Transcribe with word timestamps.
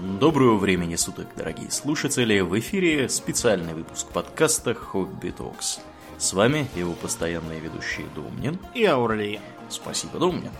Доброго 0.00 0.58
времени 0.58 0.94
суток, 0.94 1.26
дорогие 1.36 1.72
слушатели! 1.72 2.38
В 2.38 2.56
эфире 2.60 3.08
специальный 3.08 3.74
выпуск 3.74 4.06
подкаста 4.06 4.72
«Хобби 4.72 5.30
Токс». 5.30 5.80
С 6.18 6.34
вами 6.34 6.68
его 6.76 6.92
постоянные 6.92 7.58
ведущие 7.58 8.06
Домнин 8.14 8.60
и 8.74 8.84
Аурлиен. 8.84 9.40
Спасибо, 9.68 10.20
Домнин. 10.20 10.52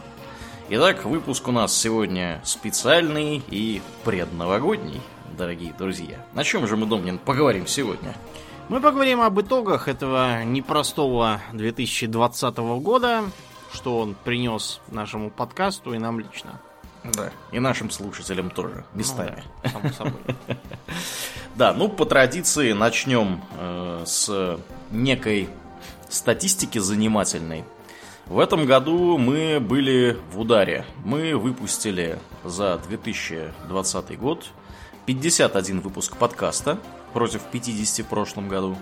Итак, 0.70 1.04
выпуск 1.04 1.46
у 1.46 1.52
нас 1.52 1.72
сегодня 1.72 2.40
специальный 2.42 3.40
и 3.48 3.80
предновогодний, 4.04 5.00
дорогие 5.36 5.72
друзья. 5.72 6.18
На 6.34 6.42
чем 6.42 6.66
же 6.66 6.76
мы, 6.76 6.86
Домнин, 6.86 7.18
поговорим 7.18 7.68
сегодня? 7.68 8.16
Мы 8.68 8.80
поговорим 8.80 9.20
об 9.20 9.40
итогах 9.40 9.86
этого 9.86 10.42
непростого 10.42 11.40
2020 11.52 12.56
года, 12.56 13.22
что 13.72 14.00
он 14.00 14.16
принес 14.24 14.80
нашему 14.88 15.30
подкасту 15.30 15.94
и 15.94 15.98
нам 15.98 16.18
лично. 16.18 16.60
Да, 17.14 17.30
и 17.52 17.58
нашим 17.58 17.90
слушателям 17.90 18.50
тоже, 18.50 18.84
местами. 18.94 19.42
Ну, 19.64 19.70
само 19.70 19.92
собой. 19.92 20.20
да, 21.56 21.72
ну 21.72 21.88
по 21.88 22.04
традиции 22.04 22.72
начнем 22.72 23.40
э, 23.58 24.02
с 24.06 24.58
некой 24.90 25.48
статистики 26.08 26.78
занимательной. 26.78 27.64
В 28.26 28.38
этом 28.40 28.66
году 28.66 29.16
мы 29.16 29.58
были 29.58 30.18
в 30.32 30.40
ударе. 30.40 30.84
Мы 31.04 31.36
выпустили 31.36 32.18
за 32.44 32.78
2020 32.86 34.18
год 34.18 34.44
51 35.06 35.80
выпуск 35.80 36.16
подкаста 36.18 36.78
против 37.14 37.42
50 37.44 38.04
в 38.04 38.08
прошлом 38.10 38.48
году. 38.48 38.76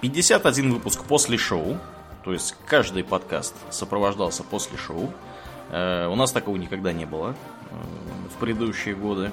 51 0.00 0.72
выпуск 0.72 1.04
после 1.04 1.36
шоу, 1.36 1.76
то 2.24 2.32
есть 2.32 2.56
каждый 2.66 3.04
подкаст 3.04 3.54
сопровождался 3.68 4.42
после 4.42 4.78
шоу. 4.78 5.12
Э, 5.70 6.08
у 6.08 6.14
нас 6.14 6.32
такого 6.32 6.56
никогда 6.56 6.92
не 6.92 7.04
было 7.04 7.34
э, 7.70 7.74
в 8.34 8.38
предыдущие 8.38 8.94
годы. 8.94 9.30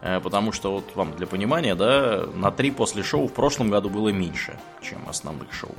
Э, 0.00 0.20
потому 0.20 0.52
что, 0.52 0.72
вот 0.72 0.84
вам 0.94 1.14
для 1.16 1.26
понимания, 1.26 1.74
да, 1.74 2.26
на 2.34 2.50
три 2.50 2.70
после 2.70 3.02
шоу 3.02 3.28
в 3.28 3.32
прошлом 3.32 3.70
году 3.70 3.88
было 3.88 4.08
меньше, 4.08 4.58
чем 4.82 4.98
основных 5.08 5.52
шоу. 5.52 5.74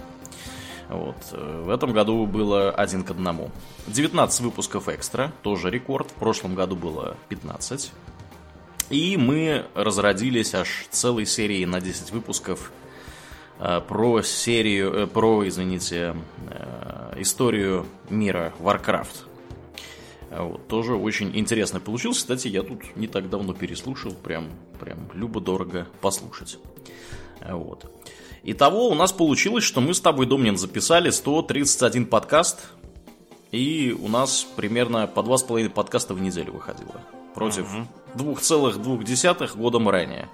Вот. 0.87 1.17
В 1.31 1.69
этом 1.69 1.93
году 1.93 2.25
было 2.25 2.71
один 2.71 3.03
к 3.03 3.11
одному. 3.11 3.51
19 3.87 4.41
выпусков 4.41 4.89
экстра, 4.89 5.31
тоже 5.43 5.69
рекорд. 5.69 6.09
В 6.09 6.15
прошлом 6.15 6.55
году 6.55 6.75
было 6.75 7.15
15. 7.27 7.91
И 8.89 9.15
мы 9.15 9.67
разродились 9.75 10.55
аж 10.55 10.87
целой 10.89 11.27
серией 11.27 11.67
на 11.67 11.79
10 11.79 12.11
выпусков 12.11 12.71
про 13.59 14.23
серию, 14.23 15.07
про, 15.07 15.47
извините, 15.47 16.15
историю 17.17 17.85
мира 18.09 18.51
Warcraft. 18.59 19.28
Вот, 20.31 20.67
тоже 20.67 20.93
очень 20.93 21.35
интересно 21.37 21.79
получилось. 21.79 22.19
Кстати, 22.19 22.47
я 22.47 22.63
тут 22.63 22.95
не 22.95 23.07
так 23.07 23.29
давно 23.29 23.53
переслушал, 23.53 24.13
прям, 24.13 24.49
прям 24.79 25.09
любо-дорого 25.13 25.87
послушать. 26.01 26.59
Вот. 27.47 27.91
Итого 28.43 28.89
у 28.89 28.95
нас 28.95 29.11
получилось, 29.11 29.63
что 29.63 29.81
мы 29.81 29.93
с 29.93 29.99
тобой, 29.99 30.25
Домнин, 30.25 30.57
записали 30.57 31.09
131 31.09 32.05
подкаст, 32.05 32.69
и 33.51 33.95
у 33.99 34.07
нас 34.07 34.47
примерно 34.55 35.07
по 35.07 35.21
2,5 35.21 35.69
подкаста 35.69 36.13
в 36.13 36.21
неделю 36.21 36.53
выходило. 36.53 37.01
Против 37.33 37.67
угу. 38.15 38.33
2,2 38.33 39.57
годом 39.57 39.89
ранее. 39.89 40.29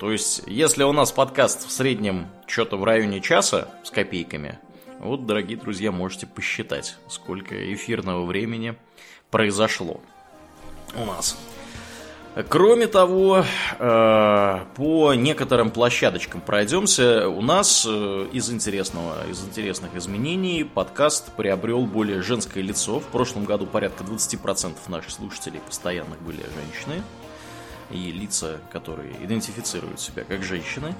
То 0.00 0.10
есть, 0.10 0.42
если 0.46 0.82
у 0.82 0.92
нас 0.92 1.12
подкаст 1.12 1.66
в 1.66 1.70
среднем 1.70 2.26
что-то 2.46 2.76
в 2.76 2.84
районе 2.84 3.20
часа 3.20 3.68
с 3.84 3.90
копейками, 3.90 4.58
вот, 4.98 5.26
дорогие 5.26 5.58
друзья, 5.58 5.92
можете 5.92 6.26
посчитать, 6.26 6.96
сколько 7.08 7.72
эфирного 7.72 8.24
времени 8.24 8.76
произошло 9.30 10.00
у 10.94 11.04
нас. 11.04 11.36
Кроме 12.50 12.86
того, 12.86 13.46
э, 13.78 14.60
по 14.74 15.14
некоторым 15.14 15.70
площадочкам 15.70 16.42
пройдемся. 16.42 17.30
У 17.30 17.40
нас 17.40 17.86
э, 17.88 18.26
из 18.30 18.50
интересного, 18.50 19.26
из 19.26 19.42
интересных 19.42 19.96
изменений 19.96 20.62
подкаст 20.62 21.32
приобрел 21.32 21.86
более 21.86 22.20
женское 22.20 22.60
лицо. 22.60 23.00
В 23.00 23.06
прошлом 23.06 23.46
году 23.46 23.66
порядка 23.66 24.04
20% 24.04 24.76
наших 24.88 25.12
слушателей 25.12 25.60
постоянных 25.60 26.20
были 26.20 26.42
женщины. 26.42 27.02
И 27.90 28.12
лица, 28.12 28.60
которые 28.70 29.14
идентифицируют 29.24 29.98
себя 29.98 30.22
как 30.24 30.42
женщины. 30.42 30.94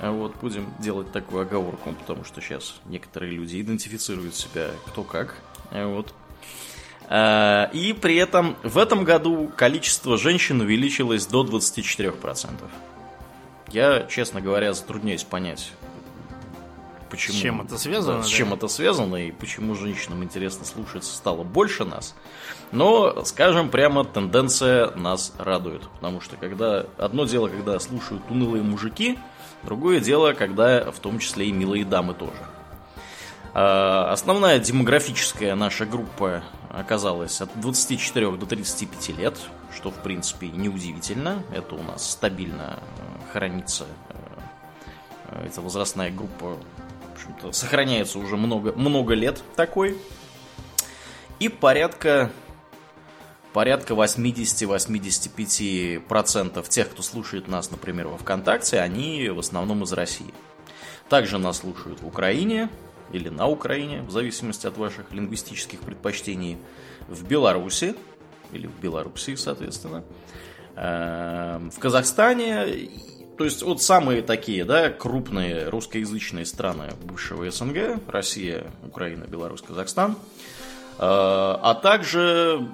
Вот, 0.00 0.34
будем 0.40 0.72
делать 0.78 1.12
такую 1.12 1.42
оговорку, 1.42 1.92
потому 1.92 2.24
что 2.24 2.40
сейчас 2.40 2.76
некоторые 2.86 3.32
люди 3.32 3.60
идентифицируют 3.60 4.34
себя 4.34 4.70
кто 4.86 5.04
как. 5.04 5.36
Вот. 5.70 6.14
Э, 7.12 7.68
и 7.74 7.92
при 7.92 8.16
этом 8.16 8.56
в 8.62 8.78
этом 8.78 9.04
году 9.04 9.52
количество 9.54 10.16
женщин 10.16 10.62
увеличилось 10.62 11.26
до 11.26 11.44
24%. 11.44 12.48
Я, 13.70 14.06
честно 14.08 14.40
говоря, 14.40 14.72
затрудняюсь 14.72 15.22
понять, 15.22 15.72
почему... 17.10 17.36
С 17.36 17.40
чем 17.40 17.60
это 17.60 17.76
связано? 17.76 18.18
Да, 18.18 18.22
с 18.22 18.28
чем 18.28 18.48
да? 18.48 18.56
это 18.56 18.68
связано 18.68 19.16
и 19.16 19.30
почему 19.30 19.74
женщинам 19.74 20.24
интересно 20.24 20.64
слушаться 20.64 21.14
стало 21.14 21.42
больше 21.42 21.84
нас. 21.84 22.14
Но, 22.70 23.22
скажем 23.26 23.68
прямо, 23.68 24.04
тенденция 24.04 24.90
нас 24.92 25.34
радует. 25.36 25.82
Потому 25.96 26.22
что 26.22 26.36
когда 26.36 26.86
одно 26.96 27.26
дело, 27.26 27.48
когда 27.48 27.78
слушают 27.78 28.22
унылые 28.30 28.62
мужики, 28.62 29.18
другое 29.64 30.00
дело, 30.00 30.32
когда 30.32 30.90
в 30.90 30.98
том 30.98 31.18
числе 31.18 31.48
и 31.48 31.52
милые 31.52 31.84
дамы 31.84 32.14
тоже. 32.14 32.32
Э, 33.54 34.12
основная 34.12 34.58
демографическая 34.58 35.54
наша 35.54 35.84
группа 35.84 36.42
оказалась 36.72 37.40
от 37.40 37.50
24 37.60 38.32
до 38.32 38.46
35 38.46 39.08
лет, 39.18 39.38
что 39.74 39.90
в 39.90 40.02
принципе 40.02 40.48
неудивительно. 40.48 41.42
Это 41.54 41.74
у 41.74 41.82
нас 41.82 42.10
стабильно 42.10 42.78
э, 42.78 42.80
хранится. 43.32 43.86
Э, 45.28 45.46
эта 45.46 45.60
возрастная 45.60 46.10
группа 46.10 46.56
в 46.56 47.12
общем-то, 47.12 47.52
сохраняется 47.52 48.18
уже 48.18 48.36
много, 48.36 48.72
много 48.72 49.14
лет 49.14 49.42
такой. 49.54 49.98
И 51.38 51.48
порядка 51.48 52.32
порядка 53.52 53.94
80-85% 53.94 56.68
тех, 56.68 56.90
кто 56.90 57.02
слушает 57.02 57.48
нас, 57.48 57.70
например, 57.70 58.08
во 58.08 58.16
ВКонтакте, 58.16 58.80
они 58.80 59.28
в 59.28 59.38
основном 59.38 59.82
из 59.82 59.92
России. 59.92 60.32
Также 61.10 61.36
нас 61.38 61.58
слушают 61.58 62.00
в 62.00 62.06
Украине, 62.06 62.70
или 63.12 63.28
на 63.28 63.46
Украине, 63.46 64.02
в 64.02 64.10
зависимости 64.10 64.66
от 64.66 64.76
ваших 64.76 65.12
лингвистических 65.12 65.80
предпочтений, 65.80 66.58
в 67.08 67.26
Беларуси, 67.26 67.94
или 68.52 68.66
в 68.66 68.80
Белоруссии, 68.80 69.34
соответственно, 69.34 70.04
эм, 70.76 71.70
в 71.70 71.78
Казахстане, 71.78 72.90
то 73.36 73.44
есть 73.44 73.62
вот 73.62 73.82
самые 73.82 74.22
такие, 74.22 74.64
да, 74.64 74.90
крупные 74.90 75.68
русскоязычные 75.68 76.46
страны 76.46 76.90
бывшего 77.02 77.50
СНГ, 77.50 78.00
Россия, 78.08 78.66
Украина, 78.84 79.24
Беларусь, 79.24 79.62
Казахстан, 79.62 80.12
э, 80.12 80.16
а 80.98 81.74
также 81.82 82.68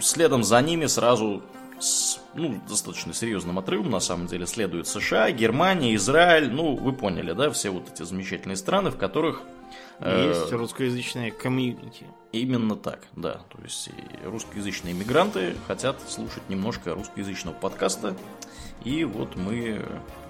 следом 0.00 0.44
за 0.44 0.60
ними 0.62 0.86
сразу 0.86 1.42
с 1.80 2.20
ну, 2.34 2.60
достаточно 2.68 3.12
серьезным 3.12 3.58
отрывом, 3.58 3.90
на 3.90 4.00
самом 4.00 4.26
деле, 4.26 4.46
следуют 4.46 4.86
США, 4.88 5.30
Германия, 5.30 5.94
Израиль, 5.94 6.50
ну, 6.50 6.76
вы 6.76 6.92
поняли, 6.92 7.32
да, 7.32 7.50
все 7.50 7.70
вот 7.70 7.90
эти 7.92 8.02
замечательные 8.02 8.56
страны, 8.56 8.90
в 8.90 8.96
которых 8.96 9.42
есть 10.00 10.52
э, 10.52 10.56
русскоязычные 10.56 11.32
комьюнити. 11.32 12.06
Именно 12.32 12.76
так, 12.76 13.00
да. 13.16 13.40
То 13.48 13.58
есть 13.62 13.90
русскоязычные 14.24 14.94
мигранты 14.94 15.56
хотят 15.66 15.96
слушать 16.08 16.42
немножко 16.48 16.94
русскоязычного 16.94 17.54
подкаста. 17.54 18.16
И 18.84 19.04
вот 19.04 19.34
мы 19.36 19.84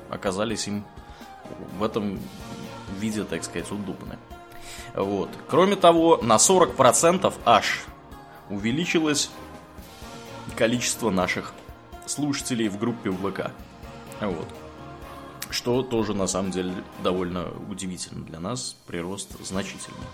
оказались 0.08 0.68
им 0.68 0.84
в 1.78 1.82
этом 1.82 2.18
виде, 2.98 3.24
так 3.24 3.44
сказать, 3.44 3.70
удобны. 3.70 4.16
Вот. 4.94 5.28
Кроме 5.48 5.76
того, 5.76 6.18
на 6.22 6.36
40% 6.36 7.32
аж 7.44 7.84
увеличилось 8.48 9.30
количество 10.58 11.10
наших 11.10 11.52
слушателей 12.04 12.66
в 12.68 12.78
группе 12.78 13.12
ВК. 13.12 13.52
Вот. 14.20 14.48
Что 15.50 15.82
тоже 15.82 16.14
на 16.14 16.26
самом 16.26 16.50
деле 16.50 16.74
довольно 17.04 17.52
удивительно 17.70 18.24
для 18.24 18.40
нас, 18.40 18.76
прирост 18.88 19.30
значительный. 19.46 20.08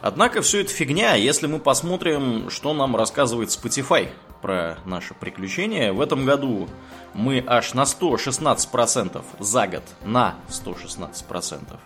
Однако 0.00 0.42
все 0.42 0.62
это 0.62 0.70
фигня, 0.70 1.14
если 1.14 1.46
мы 1.46 1.60
посмотрим, 1.60 2.50
что 2.50 2.74
нам 2.74 2.96
рассказывает 2.96 3.50
Spotify 3.50 4.08
про 4.42 4.78
наше 4.84 5.14
приключение. 5.14 5.92
В 5.92 6.00
этом 6.00 6.24
году 6.24 6.68
мы 7.14 7.44
аж 7.46 7.74
на 7.74 7.82
116% 7.82 9.24
за 9.38 9.66
год, 9.68 9.84
на 10.04 10.34
116%, 10.48 11.78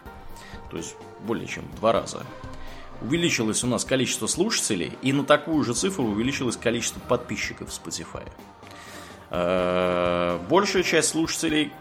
то 0.71 0.77
есть 0.79 0.97
более 1.27 1.47
чем 1.47 1.65
в 1.65 1.77
два 1.77 1.93
раза, 1.93 2.23
увеличилось 3.03 3.65
у 3.65 3.67
нас 3.67 3.85
количество 3.85 4.27
слушателей, 4.27 4.93
и 5.03 5.13
на 5.13 5.25
такую 5.25 5.65
же 5.65 5.75
цифру 5.75 6.05
увеличилось 6.05 6.57
количество 6.57 7.01
подписчиков 7.01 7.71
в 7.71 7.73
Spotify. 7.73 8.27
Э, 9.31 10.39
большая 10.49 10.83
часть 10.83 11.09
слушателей 11.09 11.73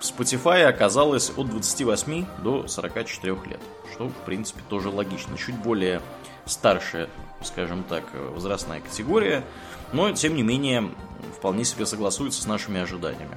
Spotify 0.00 0.64
оказалось 0.64 1.32
от 1.36 1.48
28 1.48 2.26
до 2.42 2.66
44 2.68 3.36
лет, 3.46 3.60
что, 3.92 4.08
в 4.08 4.24
принципе, 4.24 4.60
тоже 4.68 4.88
логично. 4.90 5.36
Чуть 5.36 5.56
более 5.56 6.00
старшая, 6.44 7.08
скажем 7.42 7.82
так, 7.82 8.04
возрастная 8.14 8.80
категория, 8.80 9.44
но, 9.92 10.12
тем 10.12 10.36
не 10.36 10.42
менее, 10.42 10.90
вполне 11.36 11.64
себе 11.64 11.86
согласуется 11.86 12.42
с 12.42 12.46
нашими 12.46 12.80
ожиданиями. 12.80 13.36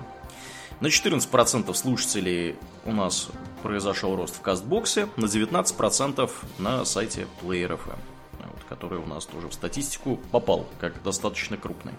На 0.82 0.88
14% 0.88 1.74
слушателей 1.74 2.56
у 2.86 2.94
нас 2.94 3.30
произошел 3.64 4.16
рост 4.16 4.36
в 4.36 4.42
кастбоксе, 4.42 5.10
на 5.18 5.26
19% 5.26 6.32
на 6.58 6.86
сайте 6.86 7.28
Player.fm, 7.42 8.00
вот, 8.38 8.64
который 8.70 9.00
у 9.00 9.06
нас 9.06 9.26
тоже 9.26 9.50
в 9.50 9.54
статистику 9.54 10.18
попал, 10.32 10.66
как 10.80 11.04
достаточно 11.04 11.58
крупный. 11.58 11.94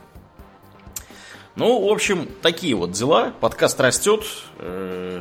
Ну, 1.56 1.86
в 1.86 1.92
общем, 1.92 2.26
такие 2.40 2.74
вот 2.74 2.92
дела. 2.92 3.34
Подкаст 3.40 3.78
растет. 3.80 4.24
Э, 4.58 5.20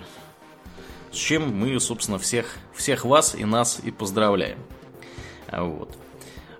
с 1.11 1.15
чем 1.15 1.53
мы, 1.53 1.77
собственно, 1.81 2.17
всех, 2.17 2.55
всех 2.73 3.03
вас 3.03 3.35
и 3.35 3.43
нас 3.43 3.81
и 3.83 3.91
поздравляем. 3.91 4.59
Вот. 5.51 5.97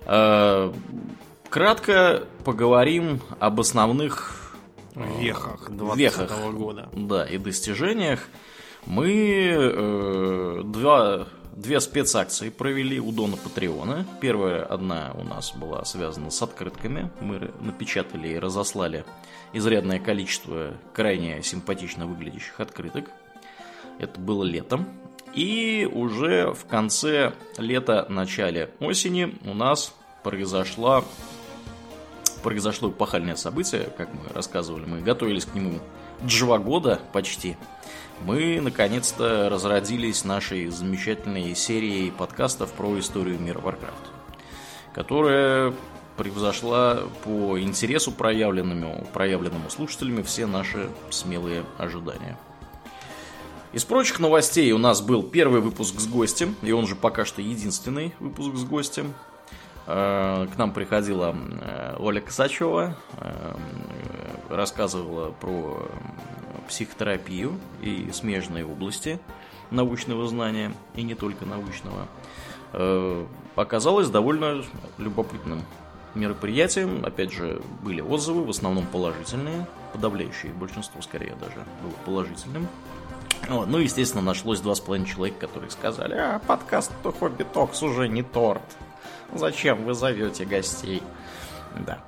Э, 0.04 0.70
кратко 1.48 2.24
поговорим 2.44 3.22
об 3.38 3.60
основных 3.60 4.39
вехах 4.94 5.70
2020 5.70 6.54
года. 6.54 6.88
Да, 6.92 7.24
и 7.24 7.38
достижениях. 7.38 8.28
Мы 8.86 9.52
э, 9.52 10.62
два, 10.64 11.26
две 11.54 11.80
спецакции 11.80 12.48
провели 12.48 12.98
у 12.98 13.12
Дона 13.12 13.36
Патреона. 13.36 14.06
Первая 14.20 14.64
одна 14.64 15.12
у 15.18 15.22
нас 15.22 15.52
была 15.54 15.84
связана 15.84 16.30
с 16.30 16.40
открытками. 16.42 17.10
Мы 17.20 17.50
напечатали 17.60 18.28
и 18.28 18.38
разослали 18.38 19.04
изрядное 19.52 19.98
количество 19.98 20.74
крайне 20.94 21.42
симпатично 21.42 22.06
выглядящих 22.06 22.58
открыток. 22.60 23.10
Это 23.98 24.18
было 24.18 24.44
летом. 24.44 24.86
И 25.34 25.88
уже 25.92 26.52
в 26.52 26.64
конце 26.66 27.34
лета, 27.56 28.06
начале 28.08 28.70
осени 28.80 29.38
у 29.44 29.54
нас 29.54 29.94
произошла 30.24 31.04
произошло 32.42 32.90
эпохальное 32.90 33.36
событие, 33.36 33.90
как 33.96 34.12
мы 34.12 34.22
рассказывали, 34.32 34.84
мы 34.84 35.00
готовились 35.00 35.44
к 35.44 35.54
нему 35.54 35.80
два 36.20 36.58
года 36.58 37.00
почти. 37.12 37.56
Мы, 38.24 38.60
наконец-то, 38.60 39.48
разродились 39.48 40.24
нашей 40.24 40.68
замечательной 40.68 41.54
серией 41.54 42.10
подкастов 42.10 42.72
про 42.72 42.98
историю 42.98 43.38
мира 43.40 43.58
Warcraft, 43.58 44.08
которая 44.92 45.74
превзошла 46.16 47.04
по 47.24 47.58
интересу 47.58 48.12
проявленному, 48.12 49.06
проявленному 49.14 49.70
слушателями 49.70 50.22
все 50.22 50.46
наши 50.46 50.90
смелые 51.08 51.64
ожидания. 51.78 52.36
Из 53.72 53.84
прочих 53.84 54.18
новостей 54.18 54.70
у 54.72 54.78
нас 54.78 55.00
был 55.00 55.22
первый 55.22 55.60
выпуск 55.60 55.98
с 56.00 56.06
гостем, 56.06 56.56
и 56.60 56.72
он 56.72 56.86
же 56.86 56.96
пока 56.96 57.24
что 57.24 57.40
единственный 57.40 58.12
выпуск 58.18 58.56
с 58.56 58.64
гостем. 58.64 59.14
Э, 59.86 60.46
к 60.52 60.58
нам 60.58 60.72
приходила 60.72 61.34
э, 61.34 61.96
Оля 61.98 62.20
Косачева, 62.20 62.96
э, 63.18 63.54
рассказывала 64.48 65.30
про 65.32 65.88
психотерапию 66.68 67.58
и 67.82 68.10
смежные 68.12 68.64
области 68.64 69.18
научного 69.70 70.26
знания, 70.28 70.72
и 70.94 71.02
не 71.02 71.14
только 71.14 71.44
научного. 71.44 72.06
Оказалось 73.56 74.08
довольно 74.08 74.62
любопытным 74.98 75.62
мероприятием. 76.14 77.04
Опять 77.04 77.32
же, 77.32 77.60
были 77.82 78.00
отзывы, 78.00 78.44
в 78.44 78.50
основном 78.50 78.86
положительные, 78.86 79.66
подавляющее 79.92 80.52
большинство, 80.52 81.02
скорее 81.02 81.34
даже, 81.40 81.64
было 81.82 81.92
положительным. 82.04 82.68
Ну, 83.48 83.78
естественно, 83.78 84.22
нашлось 84.22 84.60
два 84.60 84.76
с 84.76 84.80
половиной 84.80 85.08
человека, 85.08 85.46
которые 85.46 85.70
сказали, 85.70 86.14
а 86.14 86.38
подкаст 86.46 86.92
Хобби 87.18 87.42
Токс 87.42 87.82
уже 87.82 88.06
не 88.06 88.22
торт. 88.22 88.62
Зачем 89.34 89.84
вы 89.84 89.94
зовете 89.94 90.44
гостей? 90.44 91.02
Да. 91.86 91.98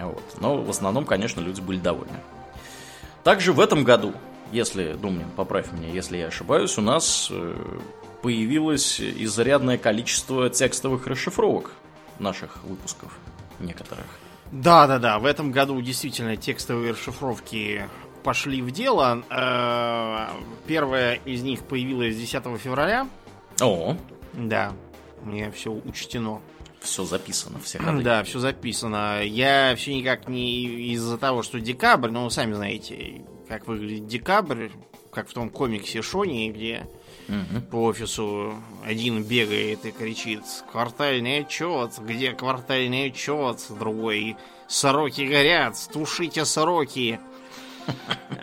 Вот. 0.00 0.22
Но 0.40 0.62
в 0.62 0.70
основном, 0.70 1.04
конечно, 1.04 1.40
люди 1.40 1.60
были 1.60 1.78
довольны. 1.78 2.18
Также 3.24 3.52
в 3.52 3.60
этом 3.60 3.84
году, 3.84 4.14
если, 4.50 4.94
Думнин, 4.94 5.30
поправь 5.36 5.72
меня, 5.72 5.88
если 5.88 6.18
я 6.18 6.26
ошибаюсь, 6.26 6.76
у 6.78 6.82
нас 6.82 7.28
э, 7.30 7.54
появилось 8.22 9.00
изрядное 9.00 9.78
количество 9.78 10.50
текстовых 10.50 11.06
расшифровок 11.06 11.72
наших 12.18 12.62
выпусков 12.64 13.16
некоторых. 13.60 14.06
Да, 14.50 14.86
да, 14.86 14.98
да. 14.98 15.18
В 15.18 15.26
этом 15.26 15.50
году 15.52 15.80
действительно 15.80 16.36
текстовые 16.36 16.92
расшифровки 16.92 17.88
пошли 18.22 18.60
в 18.62 18.70
дело. 18.70 19.22
Э, 19.30 20.28
первая 20.66 21.14
из 21.24 21.42
них 21.42 21.62
появилась 21.62 22.16
10 22.16 22.42
февраля. 22.58 23.08
О. 23.60 23.96
Да, 24.32 24.72
мне 25.24 25.50
все 25.50 25.70
учтено. 25.72 26.40
Все 26.80 27.04
записано, 27.04 27.58
все 27.60 27.78
ходы. 27.80 28.02
Да, 28.02 28.24
все 28.24 28.38
записано. 28.38 29.22
Я 29.22 29.74
все 29.76 29.94
никак 29.94 30.28
не 30.28 30.92
из-за 30.92 31.18
того, 31.18 31.42
что 31.42 31.60
декабрь, 31.60 32.10
но 32.10 32.24
вы 32.24 32.30
сами 32.30 32.54
знаете, 32.54 33.24
как 33.48 33.66
выглядит 33.66 34.06
декабрь, 34.06 34.68
как 35.12 35.28
в 35.28 35.32
том 35.32 35.50
комиксе 35.50 36.02
Шони, 36.02 36.50
где 36.50 36.88
угу. 37.28 37.60
по 37.70 37.76
офису 37.84 38.54
один 38.84 39.22
бегает 39.22 39.84
и 39.84 39.90
кричит 39.92 40.42
«Квартальный 40.70 41.40
отчет! 41.40 41.92
Где 42.00 42.32
квартальный 42.32 43.06
отчет?» 43.06 43.58
Другой 43.78 44.36
«Сороки 44.68 45.22
горят! 45.22 45.76
Тушите 45.92 46.44
сороки!» 46.44 47.20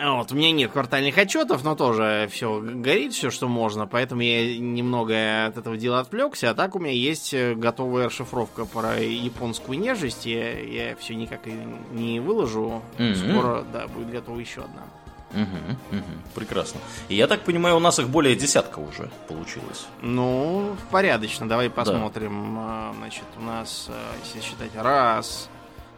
Вот, 0.02 0.32
у 0.32 0.34
меня 0.34 0.50
нет 0.52 0.72
квартальных 0.72 1.18
отчетов, 1.18 1.62
но 1.62 1.74
тоже 1.74 2.28
все 2.32 2.58
горит, 2.60 3.12
все, 3.12 3.30
что 3.30 3.48
можно, 3.48 3.86
поэтому 3.86 4.22
я 4.22 4.58
немного 4.58 5.46
от 5.46 5.58
этого 5.58 5.76
дела 5.76 6.00
отвлекся. 6.00 6.50
А 6.50 6.54
так 6.54 6.74
у 6.74 6.78
меня 6.78 6.92
есть 6.92 7.34
э, 7.34 7.54
готовая 7.54 8.06
расшифровка 8.06 8.64
про 8.64 8.98
японскую 8.98 9.78
нежесть. 9.78 10.24
Я, 10.24 10.58
я 10.58 10.96
все 10.96 11.14
никак 11.14 11.46
и 11.46 11.52
не 11.92 12.18
выложу. 12.18 12.82
Mm-hmm. 12.96 13.14
Скоро, 13.14 13.64
да, 13.72 13.88
будет 13.88 14.10
готова 14.10 14.38
еще 14.38 14.62
одна. 14.62 14.84
Угу, 15.32 15.96
угу, 15.96 16.04
прекрасно. 16.34 16.80
И 17.08 17.14
я 17.14 17.28
так 17.28 17.42
понимаю, 17.42 17.76
у 17.76 17.80
нас 17.80 17.98
их 18.00 18.08
более 18.08 18.34
десятка 18.34 18.80
уже 18.80 19.10
получилось. 19.28 19.86
Ну, 20.02 20.76
порядочно. 20.90 21.48
Давай 21.48 21.70
посмотрим. 21.70 22.56
Да. 22.56 22.92
Значит, 22.98 23.24
у 23.38 23.42
нас, 23.42 23.86
э, 23.88 23.92
если 24.24 24.40
считать, 24.40 24.74
раз, 24.74 25.48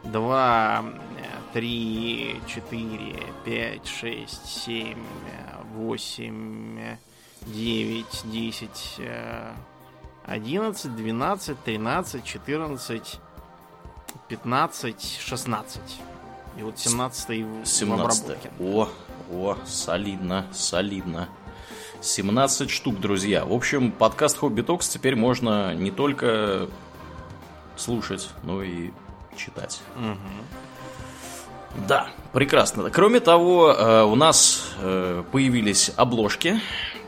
два, 0.04 0.84
три, 1.52 2.40
четыре, 2.46 3.22
пять, 3.44 3.86
шесть, 3.86 4.46
семь, 4.46 5.04
восемь, 5.74 6.96
девять, 7.42 8.22
десять, 8.24 9.00
одиннадцать, 10.24 10.94
двенадцать, 10.96 11.62
тринадцать, 11.62 12.24
четырнадцать, 12.24 13.20
пятнадцать, 14.28 15.18
шестнадцать. 15.20 16.00
И 16.58 16.62
вот 16.62 16.78
17 16.78 17.28
в 17.28 17.66
17 17.66 18.24
обработке. 18.24 18.50
О, 18.60 18.88
о, 19.30 19.56
солидно, 19.64 20.46
солидно. 20.52 21.28
17 22.02 22.68
штук, 22.68 23.00
друзья. 23.00 23.44
В 23.44 23.52
общем, 23.52 23.90
подкаст 23.90 24.36
Хобби 24.38 24.60
Токс 24.60 24.88
теперь 24.88 25.16
можно 25.16 25.74
не 25.74 25.90
только 25.90 26.68
слушать, 27.76 28.28
но 28.42 28.62
и 28.62 28.90
читать. 29.36 29.80
Угу. 29.96 30.62
Да, 31.88 32.08
прекрасно. 32.32 32.90
Кроме 32.90 33.20
того, 33.20 33.72
э, 33.72 34.02
у 34.02 34.14
нас 34.14 34.74
э, 34.78 35.24
появились 35.32 35.90
обложки, 35.96 36.60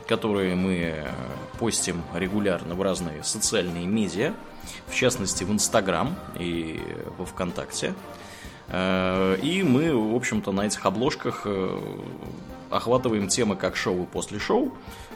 которые 0.07 0.55
мы 0.55 0.75
э, 0.95 1.11
постим 1.59 2.01
регулярно 2.13 2.75
в 2.75 2.81
разные 2.81 3.23
социальные 3.23 3.85
медиа, 3.85 4.33
в 4.87 4.95
частности 4.95 5.43
в 5.43 5.51
Инстаграм 5.51 6.15
и 6.39 6.81
во 7.17 7.25
Вконтакте. 7.25 7.93
И 8.67 9.63
мы, 9.63 9.95
в 9.95 10.15
общем-то, 10.15 10.51
на 10.51 10.61
этих 10.61 10.83
обложках 10.87 11.45
охватываем 12.71 13.27
темы 13.27 13.55
как 13.55 13.75
шоу 13.75 14.03
и 14.03 14.05
после 14.07 14.39
шоу. 14.39 14.73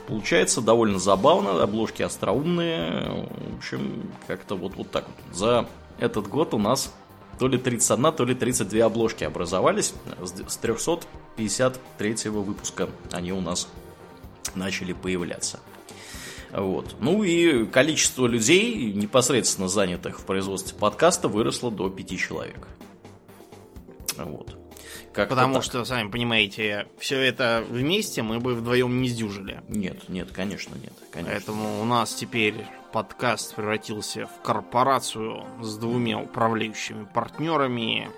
Получается 0.08 0.62
довольно 0.62 1.00
забавно, 1.00 1.64
обложки 1.64 2.04
остроумные. 2.04 3.28
В 3.54 3.58
общем, 3.58 4.12
как-то 4.28 4.56
вот, 4.56 4.76
вот 4.76 4.92
так 4.92 5.06
вот. 5.08 5.36
За 5.36 5.66
этот 5.98 6.28
год 6.28 6.54
у 6.54 6.60
нас 6.60 6.94
то 7.40 7.48
ли 7.48 7.58
31, 7.58 8.14
то 8.14 8.26
ли 8.26 8.36
32 8.36 8.86
обложки 8.86 9.24
образовались 9.24 9.94
с 10.22 10.58
353 10.58 12.30
выпуска. 12.30 12.90
Они 13.12 13.32
у 13.32 13.42
нас 13.42 13.70
начали 14.56 14.94
появляться. 14.94 15.60
Вот. 16.52 16.96
Ну 17.00 17.24
и 17.24 17.66
количество 17.66 18.28
людей, 18.28 18.92
непосредственно 18.94 19.68
занятых 19.68 20.20
в 20.20 20.26
производстве 20.26 20.78
подкаста, 20.78 21.28
выросло 21.28 21.72
до 21.72 21.90
5 21.90 22.18
человек. 22.18 22.68
Вот. 24.18 24.58
Как 25.14 25.30
Потому 25.30 25.56
так. 25.56 25.64
что, 25.64 25.86
сами 25.86 26.10
понимаете, 26.10 26.88
все 26.98 27.20
это 27.20 27.64
вместе 27.68 28.22
мы 28.22 28.40
бы 28.40 28.54
вдвоем 28.54 29.02
не 29.02 29.10
сдюжили. 29.10 29.62
Нет, 29.68 30.10
нет, 30.10 30.30
конечно, 30.32 30.76
нет. 30.76 30.94
Конечно. 31.12 31.32
Поэтому 31.34 31.82
у 31.82 31.86
нас 31.86 32.14
теперь 32.14 32.66
подкаст 32.92 33.56
превратился 33.56 34.26
в 34.26 34.42
корпорацию 34.42 35.44
с 35.62 35.78
двумя 35.78 36.20
управляющими 36.20 37.06
партнерами 37.06 38.10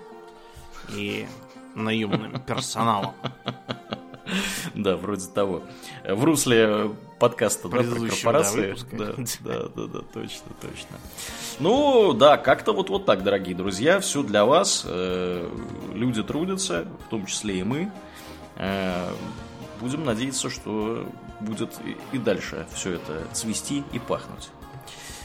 и 0.94 1.26
наемным 1.74 2.40
персоналом. 2.40 3.14
Да, 4.74 4.96
вроде 4.96 5.26
того. 5.26 5.62
В 6.08 6.24
русле 6.24 6.92
подкаста 7.18 7.68
да, 7.68 7.76
про 7.76 7.84
корпорации. 7.84 8.76
Да, 8.92 9.12
да, 9.40 9.68
да, 9.68 9.86
да, 9.86 9.98
точно, 10.12 10.52
точно. 10.60 10.96
Ну, 11.58 12.14
да, 12.14 12.38
как-то 12.38 12.72
вот, 12.72 12.88
вот 12.88 13.04
так, 13.04 13.24
дорогие 13.24 13.54
друзья, 13.54 14.00
все 14.00 14.22
для 14.22 14.44
вас. 14.46 14.84
Э, 14.86 15.50
люди 15.92 16.22
трудятся, 16.22 16.86
в 17.06 17.10
том 17.10 17.26
числе 17.26 17.58
и 17.58 17.62
мы. 17.62 17.92
Э, 18.56 19.12
будем 19.80 20.04
надеяться, 20.04 20.48
что 20.48 21.06
будет 21.40 21.74
и 22.12 22.18
дальше 22.18 22.66
все 22.72 22.92
это 22.92 23.26
цвести 23.32 23.82
и 23.92 23.98
пахнуть. 23.98 24.50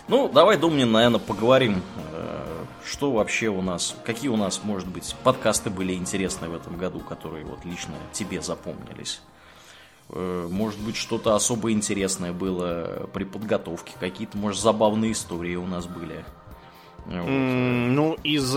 Ну, 0.08 0.30
давай, 0.30 0.58
Домнин, 0.58 0.90
наверное, 0.90 1.20
поговорим, 1.20 1.82
э, 2.14 2.64
что 2.86 3.12
вообще 3.12 3.50
у 3.50 3.62
нас, 3.62 3.94
какие 4.06 4.30
у 4.30 4.38
нас, 4.38 4.62
может 4.64 4.88
быть, 4.88 5.14
подкасты 5.24 5.70
были 5.70 5.94
интересны 5.94 6.48
в 6.48 6.56
этом 6.56 6.78
году, 6.78 7.00
которые 7.00 7.44
вот 7.44 7.66
лично 7.66 7.94
тебе 8.14 8.42
запомнились. 8.42 9.20
Э, 10.10 10.48
может 10.50 10.80
быть, 10.80 10.96
что-то 10.96 11.36
особо 11.36 11.74
интересное 11.74 12.32
было 12.32 13.10
при 13.14 13.26
подготовке, 13.26 13.94
какие-то, 14.00 14.38
может, 14.38 14.62
забавные 14.62 15.12
истории 15.12 15.56
у 15.56 15.68
нас 15.68 15.88
были. 15.88 16.24
Вот. 17.06 17.28
Ну, 17.28 18.18
из 18.24 18.56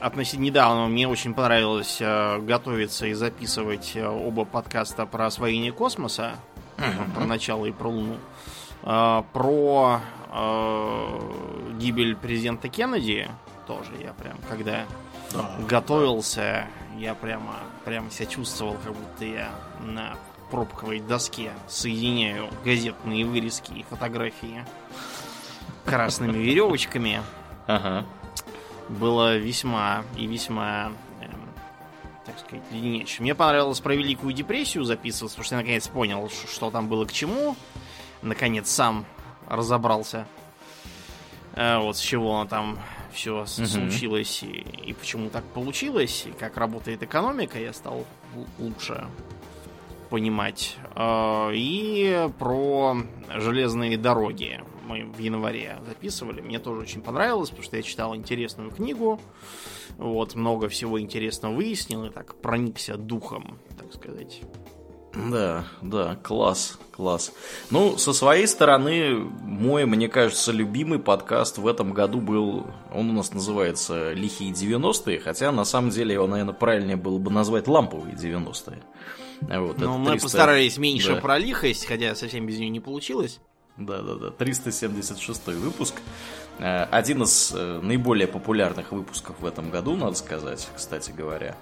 относительно 0.00 0.44
недавно 0.44 0.86
мне 0.86 1.08
очень 1.08 1.32
понравилось 1.32 1.96
э, 2.00 2.40
готовиться 2.40 3.06
и 3.06 3.14
записывать 3.14 3.96
оба 3.96 4.44
подкаста 4.44 5.06
про 5.06 5.26
освоение 5.26 5.72
космоса, 5.72 6.32
uh-huh. 6.76 7.14
про 7.14 7.24
начало 7.24 7.64
и 7.64 7.72
про 7.72 7.88
Луну. 7.88 8.16
Про 8.82 10.00
э, 10.30 11.20
гибель 11.78 12.16
президента 12.16 12.68
Кеннеди 12.68 13.30
тоже 13.66 13.92
я 14.02 14.12
прям, 14.12 14.36
когда 14.48 14.84
да. 15.32 15.56
готовился, 15.66 16.66
я 16.98 17.14
прямо, 17.14 17.54
прямо 17.84 18.10
себя 18.10 18.26
чувствовал, 18.26 18.76
как 18.84 18.92
будто 18.94 19.24
я 19.24 19.50
на 19.80 20.16
пробковой 20.50 21.00
доске 21.00 21.52
соединяю 21.66 22.48
газетные 22.64 23.24
вырезки 23.24 23.72
и 23.72 23.82
фотографии 23.82 24.64
красными 25.84 26.38
веревочками. 26.38 27.22
Ага. 27.66 28.06
Было 28.88 29.36
весьма 29.36 30.04
и 30.16 30.26
весьма, 30.26 30.92
эм, 31.20 31.48
так 32.26 32.38
сказать, 32.38 32.64
леденече. 32.70 33.22
Мне 33.22 33.34
понравилось 33.34 33.80
про 33.80 33.94
Великую 33.94 34.34
депрессию 34.34 34.84
записывать, 34.84 35.32
потому 35.32 35.44
что 35.44 35.54
я 35.54 35.60
наконец 35.62 35.88
понял, 35.88 36.28
что 36.30 36.70
там 36.70 36.88
было 36.88 37.06
к 37.06 37.12
чему. 37.12 37.56
Наконец 38.24 38.70
сам 38.70 39.04
разобрался. 39.46 40.26
Э, 41.54 41.78
вот 41.78 41.96
с 41.96 42.00
чего 42.00 42.34
оно 42.40 42.48
там 42.48 42.78
все 43.12 43.42
угу. 43.42 43.46
случилось 43.46 44.42
и, 44.42 44.66
и 44.86 44.92
почему 44.92 45.30
так 45.30 45.44
получилось, 45.44 46.24
и 46.26 46.32
как 46.32 46.56
работает 46.56 47.02
экономика, 47.02 47.60
я 47.60 47.72
стал 47.72 48.04
лучше 48.58 49.06
понимать. 50.10 50.76
Э, 50.96 51.50
и 51.52 52.28
про 52.38 52.96
железные 53.36 53.96
дороги 53.98 54.60
мы 54.86 55.04
в 55.04 55.18
январе 55.18 55.78
записывали. 55.86 56.40
Мне 56.40 56.58
тоже 56.58 56.80
очень 56.80 57.02
понравилось, 57.02 57.50
потому 57.50 57.64
что 57.64 57.76
я 57.76 57.82
читал 57.82 58.16
интересную 58.16 58.70
книгу. 58.70 59.20
Вот, 59.98 60.34
много 60.34 60.68
всего 60.68 61.00
интересного 61.00 61.54
выяснил 61.54 62.06
и 62.06 62.10
так 62.10 62.34
проникся 62.36 62.96
духом, 62.96 63.58
так 63.78 63.92
сказать. 63.94 64.40
Да, 65.16 65.64
да, 65.80 66.16
класс, 66.22 66.78
класс. 66.90 67.32
Ну, 67.70 67.96
со 67.98 68.12
своей 68.12 68.46
стороны, 68.46 69.16
мой, 69.42 69.86
мне 69.86 70.08
кажется, 70.08 70.52
любимый 70.52 70.98
подкаст 70.98 71.58
в 71.58 71.66
этом 71.66 71.92
году 71.92 72.20
был, 72.20 72.66
он 72.92 73.10
у 73.10 73.12
нас 73.12 73.32
называется 73.32 74.12
«Лихие 74.12 74.52
90-е», 74.52 75.20
хотя 75.20 75.52
на 75.52 75.64
самом 75.64 75.90
деле 75.90 76.14
его, 76.14 76.26
наверное, 76.26 76.54
правильнее 76.54 76.96
было 76.96 77.18
бы 77.18 77.30
назвать 77.30 77.68
«Ламповые 77.68 78.14
90-е». 78.14 78.82
Вот, 79.40 79.78
Но 79.78 79.98
мы 79.98 80.10
300... 80.12 80.24
постарались 80.24 80.78
меньше 80.78 81.14
да. 81.14 81.20
про 81.20 81.38
лихость, 81.38 81.86
хотя 81.86 82.14
совсем 82.14 82.46
без 82.46 82.58
нее 82.58 82.70
не 82.70 82.80
получилось. 82.80 83.40
Да-да-да, 83.76 84.30
376 84.30 85.46
выпуск. 85.48 85.96
Э, 86.60 86.84
один 86.84 87.24
из 87.24 87.52
э, 87.52 87.80
наиболее 87.82 88.28
популярных 88.28 88.92
выпусков 88.92 89.34
в 89.40 89.46
этом 89.46 89.70
году, 89.70 89.96
надо 89.96 90.14
сказать, 90.14 90.68
кстати 90.76 91.10
говоря. 91.10 91.56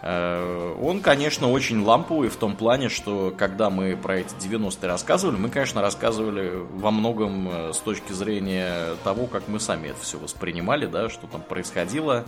Э, 0.00 0.74
он, 0.80 1.02
конечно, 1.02 1.50
очень 1.50 1.82
ламповый 1.82 2.30
в 2.30 2.36
том 2.36 2.56
плане, 2.56 2.88
что 2.88 3.34
когда 3.36 3.68
мы 3.68 3.94
про 3.94 4.20
эти 4.20 4.34
90-е 4.36 4.88
рассказывали, 4.88 5.36
мы, 5.36 5.50
конечно, 5.50 5.82
рассказывали 5.82 6.64
во 6.72 6.90
многом 6.90 7.74
с 7.74 7.78
точки 7.78 8.14
зрения 8.14 8.94
того, 9.04 9.26
как 9.26 9.46
мы 9.46 9.60
сами 9.60 9.88
это 9.88 10.00
все 10.00 10.18
воспринимали, 10.18 10.86
да, 10.86 11.10
что 11.10 11.26
там 11.26 11.42
происходило. 11.42 12.24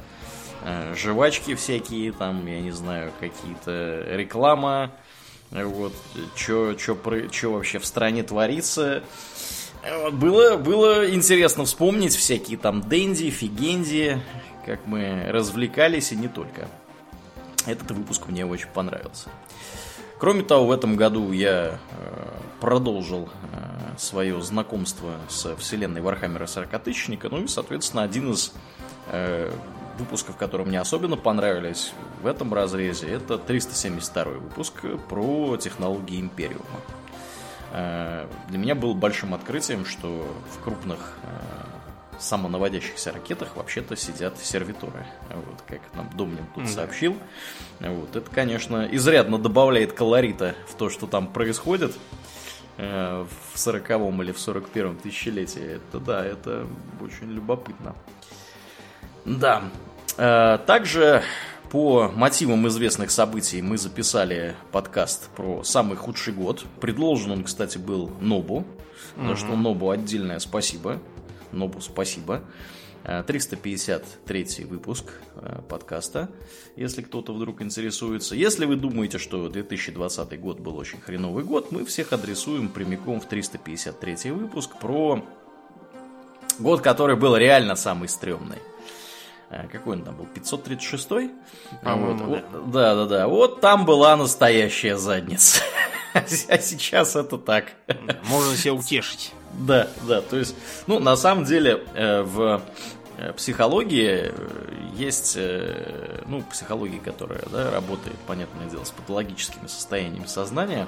Жвачки 0.95 1.55
всякие, 1.57 2.13
там, 2.13 2.47
я 2.47 2.61
не 2.61 2.71
знаю, 2.71 3.13
какие-то 3.19 4.05
реклама, 4.11 4.93
вот, 5.53 5.93
что 6.37 6.75
вообще 7.51 7.79
в 7.79 7.87
стране 7.87 8.23
творится. 8.23 9.03
Было, 10.13 10.57
было 10.57 11.11
интересно 11.11 11.65
вспомнить 11.65 12.15
всякие 12.15 12.57
там 12.57 12.81
Дэнди, 12.83 13.31
Фигенди, 13.31 14.23
как 14.65 14.87
мы 14.87 15.27
развлекались 15.29 16.13
и 16.13 16.17
не 16.17 16.29
только. 16.29 16.69
Этот 17.67 17.91
выпуск 17.91 18.27
мне 18.29 18.47
очень 18.47 18.69
понравился. 18.69 19.29
Кроме 20.19 20.45
того, 20.45 20.67
в 20.67 20.71
этом 20.71 20.95
году 20.95 21.33
я 21.33 21.79
э, 21.91 22.29
продолжил 22.61 23.29
э, 23.29 23.99
свое 23.99 24.41
знакомство 24.41 25.15
с 25.29 25.57
вселенной 25.57 26.01
Вархаммера 26.01 26.47
40 26.47 26.81
тысячника, 26.81 27.29
ну 27.29 27.43
и, 27.43 27.49
соответственно, 27.49 28.05
один 28.05 28.31
из 28.31 28.53
э, 29.09 29.53
выпусков, 29.99 30.37
которые 30.37 30.67
мне 30.67 30.81
особенно 30.81 31.17
понравились 31.17 31.93
в 32.23 32.27
этом 32.27 32.53
разрезе, 32.55 33.09
это 33.09 33.39
372 33.39 34.25
выпуск 34.25 34.83
про 35.09 35.57
технологии 35.57 36.21
Империума. 36.21 36.81
Э, 37.73 38.27
для 38.49 38.59
меня 38.59 38.75
было 38.75 38.95
большим 38.95 39.35
открытием, 39.35 39.85
что 39.85 40.27
в 40.51 40.63
крупных 40.63 41.17
э, 41.23 41.63
самонаводящихся 42.19 43.13
ракетах 43.13 43.57
вообще-то 43.57 43.97
сидят 43.97 44.39
сервиторы. 44.39 45.07
Вот, 45.31 45.63
как 45.67 45.81
нам 45.95 46.11
Домнин 46.15 46.47
тут 46.55 46.65
mm-hmm. 46.65 46.69
сообщил. 46.69 47.17
Вот, 47.81 48.15
это, 48.15 48.31
конечно, 48.31 48.89
изрядно 48.91 49.39
добавляет 49.39 49.93
колорита 49.93 50.55
в 50.69 50.75
то, 50.75 50.91
что 50.91 51.07
там 51.07 51.27
происходит 51.27 51.97
э, 52.77 53.27
в 53.53 53.57
40-м 53.57 54.23
или 54.23 54.33
в 54.33 54.37
41-м 54.37 54.97
тысячелетии. 54.97 55.77
Это 55.77 55.99
да, 55.99 56.25
это 56.25 56.67
очень 57.01 57.31
любопытно. 57.33 57.95
Да. 59.25 59.63
Также 60.17 61.23
по 61.71 62.11
мотивам 62.15 62.69
известных 62.69 63.11
событий 63.11 63.63
мы 63.63 63.79
записали 63.79 64.55
подкаст 64.73 65.31
про 65.31 65.65
самый 65.65 65.97
худший 65.97 66.35
год. 66.35 66.65
Предложен 66.81 67.31
он, 67.31 67.45
кстати, 67.45 67.79
был 67.79 68.11
Нобу. 68.21 68.67
За 69.17 69.31
угу. 69.31 69.37
что 69.37 69.57
Нобу 69.57 69.91
отдельное 69.91 70.39
спасибо. 70.39 71.01
Нобу 71.51 71.81
спасибо. 71.81 72.43
353 73.27 74.47
э, 74.59 74.65
выпуск 74.67 75.07
э, 75.35 75.61
подкаста, 75.69 76.31
если 76.77 77.03
кто-то 77.03 77.35
вдруг 77.35 77.61
интересуется. 77.61 78.37
Если 78.37 78.65
вы 78.65 78.77
думаете, 78.77 79.19
что 79.19 79.49
2020 79.49 80.41
год 80.41 80.61
был 80.61 80.77
очень 80.77 81.01
хреновый 81.01 81.43
год, 81.43 81.73
мы 81.73 81.85
всех 81.85 82.13
адресуем 82.13 82.69
прямиком 82.69 83.21
в 83.21 83.27
353 83.27 84.31
выпуск 84.31 84.79
про 84.81 85.25
год, 86.59 86.81
который 86.81 87.17
был 87.17 87.37
реально 87.37 87.75
самый 87.75 88.09
стрёмный. 88.09 88.59
Э, 89.53 89.69
какой 89.69 89.97
он 89.97 90.03
там 90.03 90.17
был, 90.17 90.27
536-й? 90.35 91.31
Вот, 91.83 92.17
да. 92.17 92.61
да, 92.67 92.95
да, 92.95 93.07
да. 93.07 93.29
Вот 93.29 93.61
там 93.61 93.85
была 93.85 94.17
настоящая 94.17 94.97
задница. 94.97 95.63
А 96.15 96.59
сейчас 96.59 97.17
это 97.17 97.39
так. 97.39 97.73
Можно 98.25 98.55
себя 98.55 98.75
утешить. 98.75 99.33
Да, 99.55 99.89
да, 100.07 100.21
то 100.21 100.37
есть, 100.37 100.55
ну, 100.87 100.99
на 100.99 101.17
самом 101.17 101.47
деле, 101.47 101.85
э, 101.95 102.21
в 102.21 102.61
э, 103.17 103.33
психологии 103.33 104.31
есть, 104.95 105.39
ну, 106.27 106.43
психология, 106.51 106.99
которая, 106.99 107.41
да, 107.51 107.71
работает, 107.71 108.17
понятное 108.27 108.69
дело, 108.69 108.85
с 108.85 108.91
патологическими 108.91 109.67
состояниями 109.69 110.27
сознания, 110.27 110.87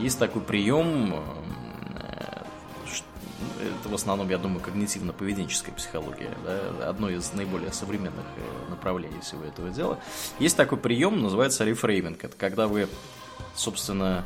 есть 0.00 0.18
такой 0.18 0.40
прием 0.40 1.14
это 3.64 3.88
в 3.88 3.94
основном, 3.94 4.28
я 4.28 4.38
думаю, 4.38 4.60
когнитивно-поведенческая 4.60 5.74
психология, 5.74 6.30
да, 6.44 6.88
одно 6.88 7.08
из 7.10 7.32
наиболее 7.32 7.72
современных 7.72 8.24
э, 8.36 8.70
направлений 8.70 9.20
всего 9.20 9.44
этого 9.44 9.70
дела. 9.70 9.98
Есть 10.38 10.56
такой 10.56 10.78
прием, 10.78 11.22
называется 11.22 11.64
рефрейминг. 11.64 12.24
Это 12.24 12.36
когда 12.36 12.66
вы, 12.66 12.88
собственно, 13.54 14.24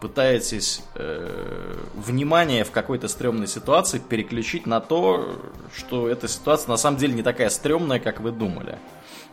пытаетесь 0.00 0.82
э, 0.94 1.74
внимание 1.94 2.64
в 2.64 2.70
какой-то 2.70 3.08
стрёмной 3.08 3.46
ситуации 3.46 3.98
переключить 3.98 4.66
на 4.66 4.80
то, 4.80 5.40
что 5.74 6.08
эта 6.08 6.28
ситуация 6.28 6.68
на 6.70 6.76
самом 6.76 6.98
деле 6.98 7.14
не 7.14 7.22
такая 7.22 7.48
стрёмная, 7.48 7.98
как 7.98 8.20
вы 8.20 8.30
думали. 8.30 8.78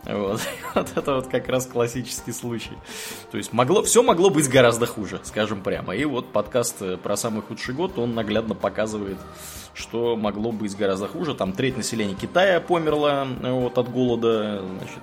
Вот. 0.04 0.40
вот 0.74 0.92
это 0.96 1.14
вот 1.14 1.28
как 1.28 1.48
раз 1.48 1.66
классический 1.66 2.32
случай. 2.32 2.76
То 3.30 3.38
есть 3.38 3.52
могло, 3.52 3.82
все 3.82 4.02
могло 4.02 4.30
быть 4.30 4.48
гораздо 4.48 4.86
хуже, 4.86 5.20
скажем 5.24 5.62
прямо. 5.62 5.94
И 5.94 6.04
вот 6.04 6.32
подкаст 6.32 6.76
э, 6.80 6.96
про 6.96 7.16
самый 7.16 7.42
худший 7.42 7.74
год, 7.74 7.98
он 7.98 8.14
наглядно 8.14 8.54
показывает, 8.54 9.18
что 9.74 10.16
могло 10.16 10.52
быть 10.52 10.76
гораздо 10.76 11.08
хуже. 11.08 11.34
Там 11.34 11.52
треть 11.52 11.76
населения 11.76 12.14
Китая 12.14 12.60
померла 12.60 13.26
э, 13.42 13.50
вот, 13.50 13.78
от 13.78 13.90
голода, 13.90 14.62
значит, 14.78 15.02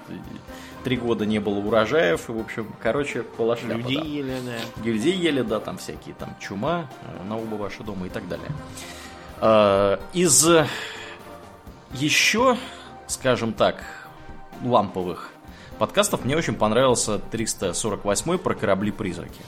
три 0.83 0.97
года 0.97 1.25
не 1.25 1.39
было 1.39 1.59
урожаев, 1.59 2.29
и, 2.29 2.31
в 2.31 2.39
общем, 2.39 2.67
короче, 2.81 3.23
была 3.37 3.55
шляпа. 3.55 3.77
Людей 3.77 3.97
да. 3.97 4.03
ели, 4.03 4.35
да. 4.45 4.83
Людей 4.83 5.15
ели, 5.15 5.41
да, 5.41 5.59
там 5.59 5.77
всякие, 5.77 6.15
там, 6.15 6.35
чума, 6.39 6.89
э, 7.03 7.23
на 7.23 7.37
оба 7.37 7.55
ваши 7.55 7.83
дома 7.83 8.07
и 8.07 8.09
так 8.09 8.27
далее. 8.27 8.49
А, 9.39 9.99
из 10.13 10.47
еще, 11.93 12.57
скажем 13.07 13.53
так, 13.53 13.83
ламповых 14.63 15.31
подкастов 15.79 16.25
мне 16.25 16.37
очень 16.37 16.55
понравился 16.55 17.19
348 17.19 18.37
про 18.37 18.53
корабли-призраки. 18.53 19.41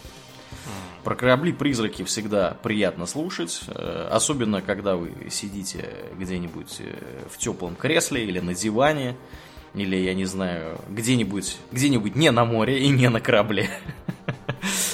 Про 1.03 1.15
корабли-призраки 1.15 2.03
всегда 2.03 2.57
приятно 2.63 3.05
слушать, 3.05 3.61
э, 3.67 4.07
особенно 4.09 4.61
когда 4.61 4.95
вы 4.95 5.11
сидите 5.29 5.89
где-нибудь 6.17 6.77
э, 6.79 7.25
в 7.29 7.37
теплом 7.37 7.75
кресле 7.75 8.23
или 8.23 8.39
на 8.39 8.53
диване, 8.53 9.17
или, 9.73 9.95
я 9.95 10.13
не 10.13 10.25
знаю, 10.25 10.79
где-нибудь 10.89 11.57
где-нибудь 11.71 12.15
не 12.15 12.31
на 12.31 12.45
море 12.45 12.79
и 12.79 12.89
не 12.89 13.09
на 13.09 13.19
корабле. 13.19 13.69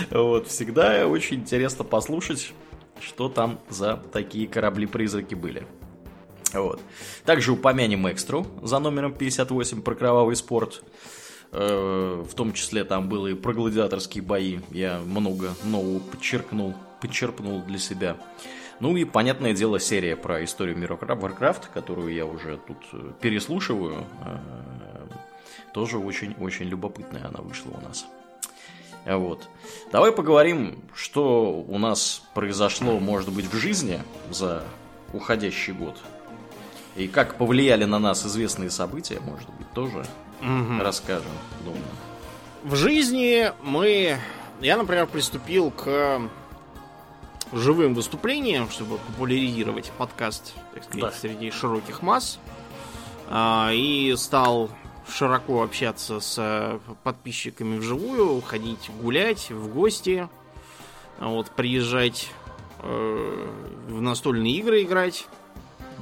Вот, 0.10 0.48
всегда 0.48 1.06
очень 1.06 1.42
интересно 1.42 1.84
послушать, 1.84 2.54
что 3.00 3.30
там 3.30 3.60
за 3.70 3.98
такие 4.12 4.48
корабли-призраки 4.48 5.36
были. 5.36 5.68
Вот. 6.54 6.82
Также 7.26 7.52
упомянем 7.52 8.08
экстру 8.08 8.48
за 8.64 8.80
номером 8.80 9.14
58 9.14 9.82
про 9.82 9.96
кровавый 9.96 10.36
спорт. 10.36 10.84
Э, 11.52 12.24
в 12.28 12.34
том 12.34 12.54
числе 12.54 12.84
там 12.84 13.10
было 13.10 13.28
и 13.28 13.34
про 13.34 13.54
гладиаторские 13.54 14.24
бои. 14.24 14.60
Я 14.72 15.00
много 15.00 15.54
нового 15.64 16.00
подчеркнул, 16.00 16.74
подчеркнул 17.02 17.62
для 17.62 17.78
себя. 17.78 18.18
Ну 18.80 18.96
и, 18.96 19.04
понятное 19.04 19.54
дело, 19.54 19.80
серия 19.80 20.16
про 20.16 20.44
историю 20.44 20.78
мира 20.78 20.96
Warcraft, 20.96 21.64
которую 21.74 22.14
я 22.14 22.26
уже 22.26 22.58
тут 22.66 22.78
э, 22.94 23.12
переслушиваю. 23.20 24.06
Э, 24.26 24.38
тоже 25.74 25.98
очень-очень 25.98 26.66
любопытная 26.66 27.28
она 27.28 27.40
вышла 27.42 27.72
у 27.72 27.82
нас. 27.82 28.06
Вот. 29.06 29.48
Давай 29.92 30.12
поговорим, 30.12 30.84
что 30.94 31.52
у 31.52 31.78
нас 31.78 32.24
произошло, 32.34 33.00
может 33.00 33.32
быть, 33.32 33.46
в 33.46 33.56
жизни 33.56 34.02
за 34.30 34.64
уходящий 35.14 35.74
год. 35.74 35.98
И 36.96 37.08
как 37.08 37.36
повлияли 37.36 37.86
на 37.86 38.00
нас 38.00 38.26
известные 38.26 38.70
события, 38.70 39.20
может 39.20 39.50
быть, 39.58 39.72
тоже 39.74 40.06
угу. 40.42 40.82
расскажем, 40.82 41.32
думаю. 41.64 41.84
В 42.64 42.76
жизни 42.76 43.52
мы... 43.62 44.18
Я, 44.60 44.76
например, 44.76 45.08
приступил 45.08 45.72
к 45.72 46.22
живым 47.52 47.94
выступлениям, 47.94 48.70
чтобы 48.70 48.98
популяризировать 48.98 49.92
подкаст, 49.98 50.54
так 50.74 50.84
сказать, 50.84 51.02
да. 51.02 51.12
среди 51.12 51.52
широких 51.52 52.02
масс. 52.02 52.40
А, 53.28 53.72
и 53.74 54.14
стал 54.18 54.70
широко 55.08 55.64
общаться 55.64 56.20
с 56.20 56.80
подписчиками 57.04 57.78
вживую, 57.78 58.42
ходить 58.42 58.90
гулять 59.02 59.52
в 59.52 59.74
гости, 59.74 60.28
вот, 61.20 61.50
приезжать 61.52 62.30
э, 62.82 63.48
в 63.88 64.02
настольные 64.02 64.54
игры 64.56 64.84
играть. 64.84 65.28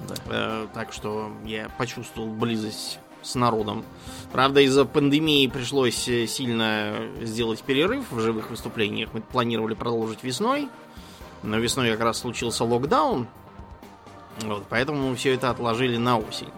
Да. 0.07 0.15
Э, 0.27 0.67
так 0.73 0.93
что 0.93 1.31
я 1.45 1.69
почувствовал 1.77 2.29
близость 2.29 2.99
с 3.23 3.35
народом. 3.35 3.83
Правда, 4.31 4.61
из-за 4.61 4.85
пандемии 4.85 5.47
пришлось 5.47 6.07
э, 6.07 6.27
сильно 6.27 6.93
сделать 7.21 7.63
перерыв 7.63 8.11
в 8.11 8.19
живых 8.19 8.51
выступлениях. 8.51 9.09
Мы 9.13 9.21
планировали 9.21 9.73
продолжить 9.73 10.23
весной, 10.23 10.69
но 11.47 11.57
весной 11.57 11.91
как 11.91 12.01
раз 12.01 12.19
случился 12.19 12.63
локдаун. 12.63 13.27
Вот, 14.41 14.65
поэтому 14.69 15.09
мы 15.09 15.15
все 15.15 15.33
это 15.33 15.49
отложили 15.49 15.97
на 15.97 16.19
осень. 16.19 16.51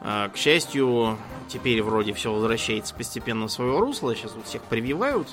А, 0.00 0.28
к 0.28 0.36
счастью, 0.36 1.16
теперь 1.48 1.82
вроде 1.82 2.12
все 2.12 2.32
возвращается 2.32 2.94
постепенно 2.94 3.46
в 3.46 3.52
свое 3.52 3.78
русло. 3.78 4.14
Сейчас 4.14 4.32
вот 4.34 4.46
всех 4.46 4.62
прививают. 4.62 5.28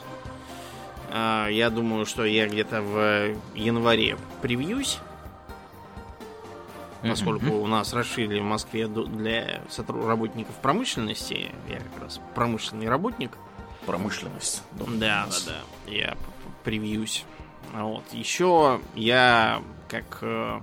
А, 1.09 1.47
я 1.47 1.69
думаю, 1.69 2.05
что 2.05 2.23
я 2.23 2.47
где-то 2.47 2.81
в 2.81 3.35
январе 3.55 4.17
привьюсь 4.41 4.99
поскольку 7.01 7.47
mm-hmm. 7.47 7.63
у 7.63 7.67
нас 7.67 7.93
расширили 7.93 8.39
в 8.39 8.43
Москве 8.43 8.87
для 8.87 9.61
работников 9.87 10.55
промышленности. 10.61 11.51
Я 11.67 11.79
как 11.79 12.03
раз 12.03 12.19
промышленный 12.35 12.87
работник. 12.87 13.31
Промышленность. 13.85 14.61
Да, 14.73 14.85
да, 15.25 15.27
да. 15.47 15.91
Я 15.91 16.15
привьюсь. 16.63 17.25
Вот. 17.73 18.03
Еще 18.11 18.81
я, 18.95 19.61
как 19.87 20.19
э, 20.21 20.59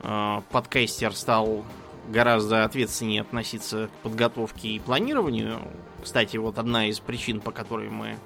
э, 0.00 0.40
подкастер, 0.50 1.14
стал 1.14 1.64
гораздо 2.08 2.64
ответственнее 2.64 3.22
относиться 3.22 3.88
к 3.88 4.02
подготовке 4.02 4.68
и 4.68 4.78
планированию. 4.78 5.60
Кстати, 6.02 6.36
вот 6.36 6.58
одна 6.58 6.86
из 6.86 7.00
причин, 7.00 7.40
по 7.40 7.50
которой 7.50 7.88
мы 7.88 8.16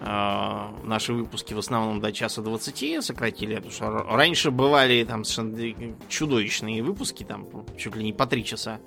э, 0.00 0.66
наши 0.84 1.12
выпуски 1.12 1.52
в 1.52 1.58
основном 1.58 2.00
до 2.00 2.12
часа 2.12 2.40
20 2.40 3.04
сократили. 3.04 3.56
Потому 3.56 3.72
что 3.72 3.90
раньше 3.90 4.50
бывали 4.50 5.04
там 5.04 5.24
совершенно 5.24 5.94
чудовищные 6.08 6.82
выпуски, 6.82 7.24
там 7.24 7.46
чуть 7.76 7.94
ли 7.96 8.04
не 8.04 8.12
по 8.12 8.26
3 8.26 8.44
часа 8.44 8.80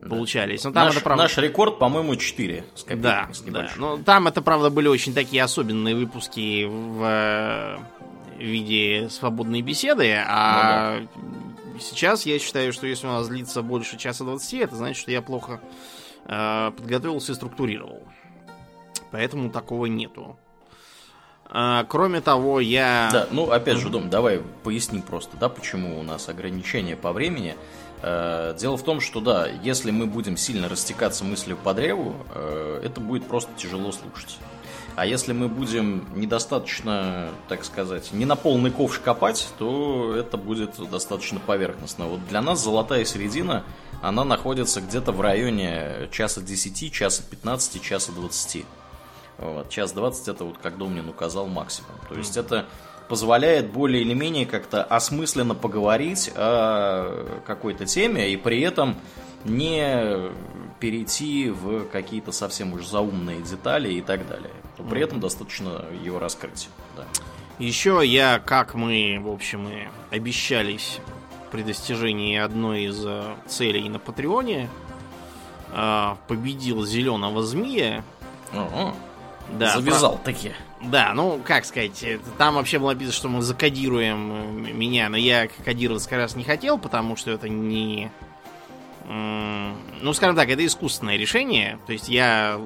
получались. 0.00 0.64
Но 0.64 0.72
там 0.72 0.86
наш, 0.86 0.94
это, 0.94 1.04
правда... 1.04 1.22
наш 1.24 1.36
рекорд, 1.38 1.78
по-моему, 1.78 2.16
4. 2.16 2.64
С 2.74 2.82
копейками, 2.82 3.02
да, 3.02 3.28
с 3.32 3.40
да. 3.40 3.70
Но 3.76 3.98
там 3.98 4.26
это, 4.28 4.42
правда, 4.42 4.70
были 4.70 4.88
очень 4.88 5.14
такие 5.14 5.42
особенные 5.42 5.94
выпуски 5.94 6.64
в 6.64 7.02
э, 7.02 7.76
виде 8.38 9.08
свободной 9.10 9.62
беседы, 9.62 10.14
а 10.26 11.00
ну, 11.00 11.08
да. 11.74 11.80
сейчас 11.80 12.26
я 12.26 12.38
считаю, 12.38 12.72
что 12.72 12.86
если 12.86 13.06
у 13.06 13.10
нас 13.10 13.28
длится 13.28 13.62
больше 13.62 13.96
часа 13.96 14.24
20, 14.24 14.54
это 14.54 14.76
значит, 14.76 15.00
что 15.00 15.10
я 15.10 15.22
плохо 15.22 15.60
э, 16.24 16.72
подготовился 16.76 17.32
и 17.32 17.34
структурировал. 17.34 18.02
Поэтому 19.10 19.50
такого 19.50 19.86
нету. 19.86 20.38
А, 21.48 21.84
кроме 21.84 22.20
того, 22.20 22.60
я... 22.60 23.08
Да, 23.12 23.28
ну, 23.30 23.50
опять 23.50 23.78
же, 23.78 23.88
Дом, 23.88 24.10
давай 24.10 24.40
поясним 24.64 25.02
просто, 25.02 25.36
да, 25.36 25.48
почему 25.48 25.98
у 25.98 26.02
нас 26.02 26.28
ограничения 26.28 26.96
по 26.96 27.12
времени. 27.12 27.56
Э, 28.02 28.54
дело 28.58 28.76
в 28.76 28.82
том, 28.82 29.00
что, 29.00 29.20
да, 29.20 29.46
если 29.46 29.90
мы 29.90 30.06
будем 30.06 30.36
сильно 30.36 30.68
растекаться 30.68 31.24
мыслью 31.24 31.56
по 31.56 31.74
древу, 31.74 32.14
э, 32.34 32.82
это 32.84 33.00
будет 33.00 33.26
просто 33.26 33.50
тяжело 33.56 33.92
слушать. 33.92 34.38
А 34.96 35.04
если 35.04 35.34
мы 35.34 35.48
будем 35.48 36.08
недостаточно, 36.14 37.28
так 37.48 37.64
сказать, 37.64 38.12
не 38.12 38.24
на 38.24 38.34
полный 38.34 38.70
ковш 38.70 38.98
копать, 38.98 39.46
то 39.58 40.14
это 40.16 40.38
будет 40.38 40.76
достаточно 40.90 41.38
поверхностно. 41.38 42.06
Вот 42.06 42.26
для 42.28 42.40
нас 42.40 42.64
золотая 42.64 43.04
середина, 43.04 43.62
она 44.00 44.24
находится 44.24 44.80
где-то 44.80 45.12
в 45.12 45.20
районе 45.20 46.08
часа 46.10 46.40
10, 46.40 46.92
часа 46.92 47.22
15, 47.28 47.82
часа 47.82 48.12
20. 48.12 48.64
Вот, 49.38 49.68
час 49.68 49.92
20 49.92 50.28
это 50.28 50.44
вот 50.44 50.56
как 50.56 50.78
Домнин 50.78 51.08
указал 51.10 51.46
максимум. 51.46 51.92
То 52.08 52.14
есть 52.14 52.38
это 52.38 52.64
позволяет 53.08 53.70
более 53.70 54.02
или 54.02 54.14
менее 54.14 54.46
как-то 54.46 54.82
осмысленно 54.82 55.54
поговорить 55.54 56.30
о 56.34 57.40
какой-то 57.46 57.86
теме 57.86 58.30
и 58.30 58.36
при 58.36 58.60
этом 58.60 58.96
не 59.44 60.30
перейти 60.80 61.50
в 61.50 61.84
какие-то 61.86 62.32
совсем 62.32 62.72
уж 62.74 62.86
заумные 62.86 63.40
детали 63.42 63.92
и 63.92 64.02
так 64.02 64.28
далее. 64.28 64.50
Но 64.78 64.84
при 64.84 65.02
этом 65.02 65.20
достаточно 65.20 65.84
его 66.04 66.18
раскрыть. 66.18 66.68
Да. 66.96 67.04
Еще 67.58 68.02
я, 68.04 68.38
как 68.38 68.74
мы, 68.74 69.18
в 69.22 69.30
общем, 69.30 69.68
и 69.68 69.88
обещались 70.14 70.98
при 71.50 71.62
достижении 71.62 72.36
одной 72.36 72.84
из 72.84 73.02
э, 73.06 73.34
целей 73.46 73.88
на 73.88 73.98
Патреоне, 73.98 74.68
э, 75.72 76.14
победил 76.28 76.84
зеленого 76.84 77.42
змея. 77.42 78.04
Ага. 78.52 78.94
Да, 79.52 79.74
Завязал 79.74 80.18
про... 80.18 80.24
таки. 80.32 80.52
Да, 80.82 81.12
ну, 81.14 81.40
как 81.44 81.64
сказать, 81.64 82.04
там 82.38 82.56
вообще 82.56 82.78
было 82.78 82.92
написано, 82.92 83.12
что 83.12 83.28
мы 83.28 83.42
закодируем 83.42 84.66
э, 84.66 84.72
меня, 84.72 85.08
но 85.08 85.16
я 85.16 85.48
кодироваться 85.64 86.08
как 86.08 86.18
раз 86.18 86.36
не 86.36 86.44
хотел, 86.44 86.78
потому 86.78 87.16
что 87.16 87.30
это 87.30 87.48
не... 87.48 88.10
Ну, 89.08 90.12
скажем 90.14 90.34
так, 90.34 90.48
это 90.48 90.66
искусственное 90.66 91.16
решение. 91.16 91.78
То 91.86 91.92
есть 91.92 92.08
я 92.08 92.60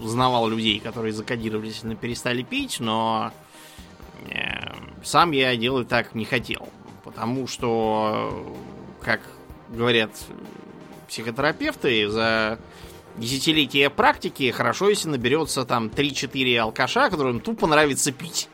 знавал 0.00 0.48
людей, 0.48 0.78
которые 0.78 1.12
закодировались 1.12 1.82
и 1.82 1.94
перестали 1.96 2.42
пить, 2.42 2.78
но 2.78 3.32
э, 4.28 4.72
сам 5.02 5.32
я 5.32 5.56
делать 5.56 5.88
так 5.88 6.14
не 6.14 6.24
хотел. 6.24 6.68
Потому 7.04 7.48
что, 7.48 8.56
как 9.00 9.20
говорят 9.68 10.12
психотерапевты, 11.08 12.08
за 12.08 12.58
десятилетия 13.16 13.90
практики 13.90 14.50
хорошо, 14.50 14.88
если 14.88 15.08
наберется 15.08 15.64
там 15.64 15.88
3-4 15.88 16.56
алкаша, 16.58 17.10
которым 17.10 17.40
тупо 17.40 17.66
нравится 17.66 18.12
пить. 18.12 18.48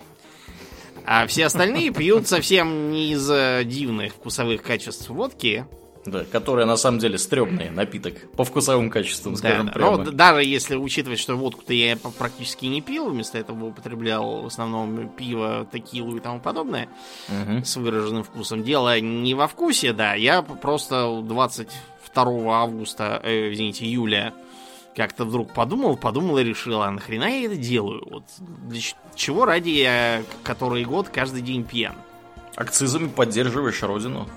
А 1.06 1.26
все 1.26 1.46
остальные 1.46 1.90
пьют 1.90 2.28
совсем 2.28 2.90
не 2.90 3.12
из 3.12 3.26
дивных 3.66 4.12
вкусовых 4.12 4.62
качеств 4.62 5.08
водки, 5.08 5.66
да, 6.10 6.24
которая 6.24 6.66
на 6.66 6.76
самом 6.76 6.98
деле 6.98 7.18
стрёмный 7.18 7.70
напиток 7.70 8.30
по 8.32 8.44
вкусовым 8.44 8.90
качествам, 8.90 9.36
скажем 9.36 9.66
да, 9.66 9.72
прямо. 9.72 9.98
Но 9.98 10.10
даже 10.10 10.44
если 10.44 10.76
учитывать, 10.76 11.18
что 11.18 11.36
водку-то 11.36 11.72
я 11.72 11.96
практически 11.96 12.66
не 12.66 12.80
пил, 12.80 13.10
вместо 13.10 13.38
этого 13.38 13.66
употреблял 13.66 14.42
в 14.42 14.46
основном 14.46 15.08
пиво, 15.10 15.66
текилу 15.72 16.16
и 16.16 16.20
тому 16.20 16.40
подобное 16.40 16.88
угу. 17.28 17.64
с 17.64 17.76
выраженным 17.76 18.24
вкусом. 18.24 18.62
Дело 18.62 18.98
не 19.00 19.34
во 19.34 19.48
вкусе, 19.48 19.92
да, 19.92 20.14
я 20.14 20.42
просто 20.42 21.22
22 21.22 22.62
августа, 22.62 23.20
э, 23.22 23.52
извините, 23.52 23.84
июля 23.84 24.34
как-то 24.98 25.24
вдруг 25.24 25.54
подумал, 25.54 25.96
подумал 25.96 26.38
и 26.38 26.44
решил, 26.44 26.82
а 26.82 26.90
нахрена 26.90 27.26
я 27.26 27.46
это 27.46 27.56
делаю? 27.56 28.02
Вот 28.10 28.24
для 28.38 28.80
чего 29.14 29.44
ради 29.44 29.70
я 29.70 30.24
который 30.42 30.84
год 30.84 31.08
каждый 31.08 31.40
день 31.40 31.62
пьян? 31.62 31.94
Акцизами 32.56 33.06
поддерживаешь 33.08 33.80
родину. 33.84 34.28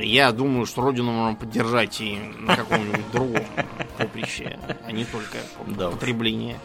Я 0.00 0.32
думаю, 0.32 0.64
что 0.64 0.80
родину 0.80 1.12
можно 1.12 1.36
поддержать 1.36 2.00
и 2.00 2.18
на 2.38 2.56
каком-нибудь 2.56 3.10
другом 3.12 3.44
поприще, 3.98 4.58
а 4.86 4.92
не 4.92 5.04
только 5.04 5.36
потребление 5.76 6.58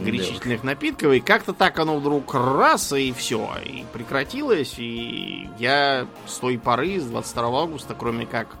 горячительных 0.00 0.64
напитков. 0.64 1.12
И 1.12 1.20
как-то 1.20 1.52
так 1.52 1.78
оно 1.78 1.98
вдруг 1.98 2.34
раз, 2.34 2.92
и 2.92 3.12
все. 3.12 3.48
И 3.64 3.84
прекратилось. 3.92 4.74
И 4.78 5.48
я 5.60 6.08
с 6.26 6.38
той 6.38 6.58
поры, 6.58 6.98
с 6.98 7.04
22 7.04 7.62
августа, 7.62 7.94
кроме 7.96 8.26
как... 8.26 8.56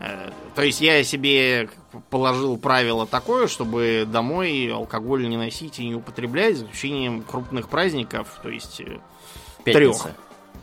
Э, 0.00 0.30
то 0.54 0.62
есть 0.62 0.80
я 0.80 1.02
себе 1.04 1.68
положил 2.08 2.56
правило 2.58 3.06
такое, 3.06 3.46
чтобы 3.46 4.06
домой 4.10 4.72
алкоголь 4.72 5.28
не 5.28 5.36
носить 5.36 5.78
и 5.78 5.88
не 5.88 5.94
употреблять, 5.94 6.56
за 6.56 6.64
исключением 6.64 7.22
крупных 7.22 7.68
праздников, 7.68 8.40
то 8.42 8.48
есть 8.48 8.80
э, 8.80 8.98
трех 9.64 10.08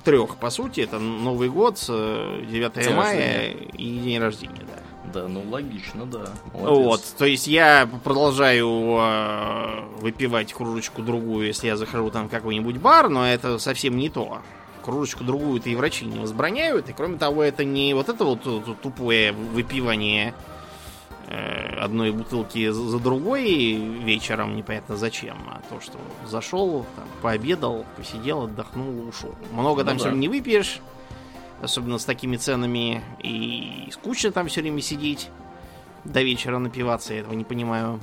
трех, 0.08 0.38
по 0.38 0.50
сути. 0.50 0.82
Это 0.82 1.00
Новый 1.00 1.50
год, 1.50 1.76
9 1.86 2.50
день 2.50 2.94
мая 2.94 3.52
рождения. 3.52 3.70
и 3.78 4.00
день 4.00 4.20
рождения, 4.20 4.66
да. 4.66 4.82
Да, 5.14 5.28
ну 5.28 5.44
логично, 5.50 6.06
да. 6.06 6.26
Молодец. 6.54 6.86
Вот, 6.86 7.02
то 7.18 7.26
есть 7.26 7.48
я 7.48 7.90
продолжаю 8.04 8.68
э, 8.68 9.84
выпивать 10.00 10.54
кружечку 10.54 11.02
другую, 11.02 11.48
если 11.48 11.68
я 11.68 11.78
захожу 11.78 12.10
там 12.10 12.28
в 12.28 12.32
какой-нибудь 12.32 12.78
бар, 12.78 13.10
но 13.10 13.28
это 13.28 13.58
совсем 13.58 13.98
не 13.98 14.10
то. 14.10 14.42
Кружечку 14.88 15.24
другую-то 15.24 15.70
и 15.70 15.76
врачи 15.76 16.06
не 16.06 16.18
возбраняют, 16.18 16.90
и 16.90 16.94
кроме 16.94 17.18
того, 17.18 17.44
это 17.44 17.64
не 17.64 17.94
вот 17.94 18.10
это 18.10 18.24
вот 18.24 18.82
тупое 18.82 19.34
выпивание 19.34 20.34
Э, 21.30 21.80
одной 21.82 22.12
бутылки 22.12 22.70
за 22.70 23.00
другой 23.00 23.74
вечером, 23.76 24.56
непонятно 24.56 24.96
зачем, 24.96 25.38
а 25.50 25.62
то, 25.70 25.82
что 25.82 25.98
зашел, 26.26 26.86
там, 26.96 27.06
пообедал, 27.22 27.86
посидел, 27.98 28.44
отдохнул, 28.44 29.10
ушел. 29.10 29.36
Много 29.52 29.82
ну 29.82 29.88
там 29.90 29.98
да. 29.98 30.04
сегодня 30.04 30.20
не 30.20 30.30
выпьешь, 30.30 30.80
особенно 31.62 31.98
с 31.98 32.06
такими 32.06 32.38
ценами, 32.38 33.04
и 33.22 33.90
скучно 33.92 34.32
там 34.32 34.48
все 34.48 34.62
время 34.62 34.80
сидеть, 34.80 35.30
до 36.06 36.22
вечера 36.22 36.60
напиваться, 36.60 37.14
я 37.14 37.20
этого 37.20 37.34
не 37.34 37.44
понимаю. 37.44 38.00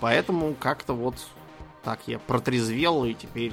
Поэтому 0.00 0.54
как-то 0.54 0.94
вот 0.94 1.16
так 1.82 2.00
я 2.06 2.18
протрезвел 2.18 3.04
и 3.04 3.12
теперь 3.12 3.52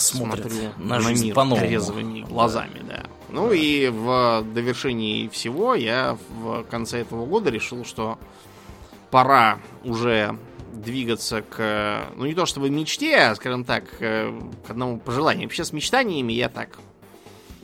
смотрит 0.00 0.52
смотрю 0.52 0.70
на, 0.78 0.98
на 0.98 1.12
мир 1.12 1.34
трезвыми 1.34 2.20
глазами, 2.20 2.80
да. 2.86 2.96
да. 2.96 3.02
Ну 3.28 3.48
да. 3.48 3.54
и 3.54 3.88
в 3.88 4.44
довершении 4.52 5.28
всего 5.28 5.74
я 5.74 6.18
в 6.30 6.64
конце 6.64 7.00
этого 7.00 7.26
года 7.26 7.50
решил, 7.50 7.84
что 7.84 8.18
пора 9.10 9.60
уже 9.84 10.38
двигаться 10.72 11.42
к, 11.42 12.06
ну 12.16 12.26
не 12.26 12.34
то 12.34 12.46
чтобы 12.46 12.70
мечте, 12.70 13.16
а, 13.16 13.34
скажем 13.34 13.64
так, 13.64 13.84
к 13.98 14.32
одному 14.68 14.98
пожеланию. 14.98 15.44
Вообще 15.44 15.64
с 15.64 15.72
мечтаниями 15.72 16.32
я 16.32 16.48
так 16.48 16.78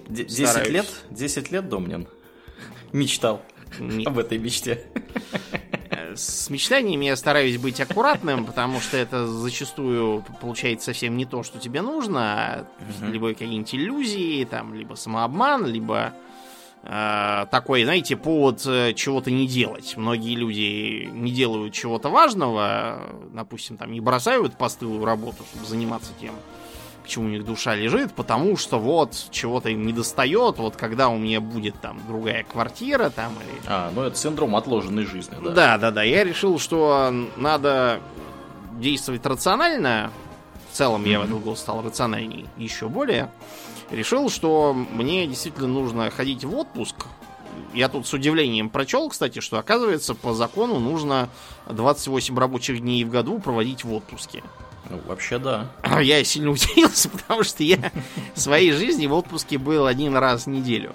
Десять 0.08 0.68
лет? 0.68 0.86
Десять 1.10 1.50
лет, 1.50 1.68
Домнин? 1.68 2.06
Мечтал 2.92 3.42
Нет. 3.78 4.06
об 4.06 4.18
этой 4.18 4.38
мечте. 4.38 4.86
С 6.16 6.48
мечтаниями 6.50 7.06
я 7.06 7.16
стараюсь 7.16 7.58
быть 7.58 7.80
аккуратным, 7.80 8.44
потому 8.44 8.80
что 8.80 8.96
это 8.96 9.26
зачастую 9.26 10.24
получается 10.40 10.86
совсем 10.86 11.16
не 11.16 11.24
то, 11.24 11.42
что 11.42 11.58
тебе 11.58 11.82
нужно. 11.82 12.22
А 12.22 12.66
либо 13.02 13.28
какие-нибудь 13.28 13.74
иллюзии, 13.74 14.44
там, 14.44 14.74
либо 14.74 14.94
самообман, 14.94 15.66
либо 15.66 16.14
э, 16.82 17.46
такой, 17.50 17.84
знаете, 17.84 18.16
повод 18.16 18.64
э, 18.66 18.94
чего-то 18.94 19.30
не 19.30 19.46
делать. 19.46 19.96
Многие 19.96 20.34
люди 20.36 21.08
не 21.12 21.32
делают 21.32 21.74
чего-то 21.74 22.08
важного, 22.08 23.00
допустим, 23.32 23.76
там 23.76 23.92
не 23.92 24.00
бросают 24.00 24.56
постылую 24.56 25.04
работу, 25.04 25.44
чтобы 25.50 25.66
заниматься 25.66 26.12
тем, 26.20 26.34
почему 27.06 27.26
у 27.26 27.28
них 27.28 27.44
душа 27.44 27.76
лежит, 27.76 28.12
потому 28.14 28.56
что 28.56 28.80
вот 28.80 29.14
чего-то 29.30 29.68
им 29.68 29.86
не 29.86 29.92
достает, 29.92 30.58
вот 30.58 30.76
когда 30.76 31.08
у 31.08 31.16
меня 31.16 31.40
будет 31.40 31.80
там 31.80 32.02
другая 32.08 32.42
квартира 32.42 33.10
там 33.10 33.32
или... 33.34 33.62
А, 33.66 33.92
ну 33.94 34.02
это 34.02 34.16
синдром 34.16 34.56
отложенной 34.56 35.06
жизни, 35.06 35.36
да? 35.42 35.50
Да, 35.50 35.78
да, 35.78 35.90
да. 35.92 36.02
Я 36.02 36.24
решил, 36.24 36.58
что 36.58 37.12
надо 37.36 38.00
действовать 38.72 39.24
рационально. 39.24 40.10
В 40.72 40.76
целом 40.76 41.04
mm-hmm. 41.04 41.10
я 41.10 41.20
в 41.20 41.24
этот 41.24 41.42
год 41.42 41.58
стал 41.58 41.82
рациональней 41.82 42.46
еще 42.56 42.88
более. 42.88 43.30
Решил, 43.90 44.28
что 44.28 44.74
мне 44.74 45.26
действительно 45.28 45.68
нужно 45.68 46.10
ходить 46.10 46.44
в 46.44 46.54
отпуск. 46.56 46.96
Я 47.72 47.88
тут 47.88 48.06
с 48.06 48.12
удивлением 48.12 48.68
прочел, 48.68 49.08
кстати, 49.08 49.38
что 49.38 49.58
оказывается 49.58 50.14
по 50.14 50.34
закону 50.34 50.80
нужно 50.80 51.28
28 51.70 52.36
рабочих 52.36 52.80
дней 52.80 53.04
в 53.04 53.10
году 53.10 53.38
проводить 53.38 53.84
в 53.84 53.92
отпуске. 53.92 54.42
Ну, 54.88 55.00
вообще 55.06 55.38
да. 55.38 55.68
Я 56.02 56.22
сильно 56.24 56.50
удивился, 56.52 57.08
потому 57.08 57.42
что 57.42 57.62
я 57.62 57.92
в 58.34 58.40
своей 58.40 58.72
жизни 58.72 59.06
в 59.06 59.14
отпуске 59.14 59.58
был 59.58 59.86
один 59.86 60.16
раз 60.16 60.46
в 60.46 60.48
неделю. 60.48 60.92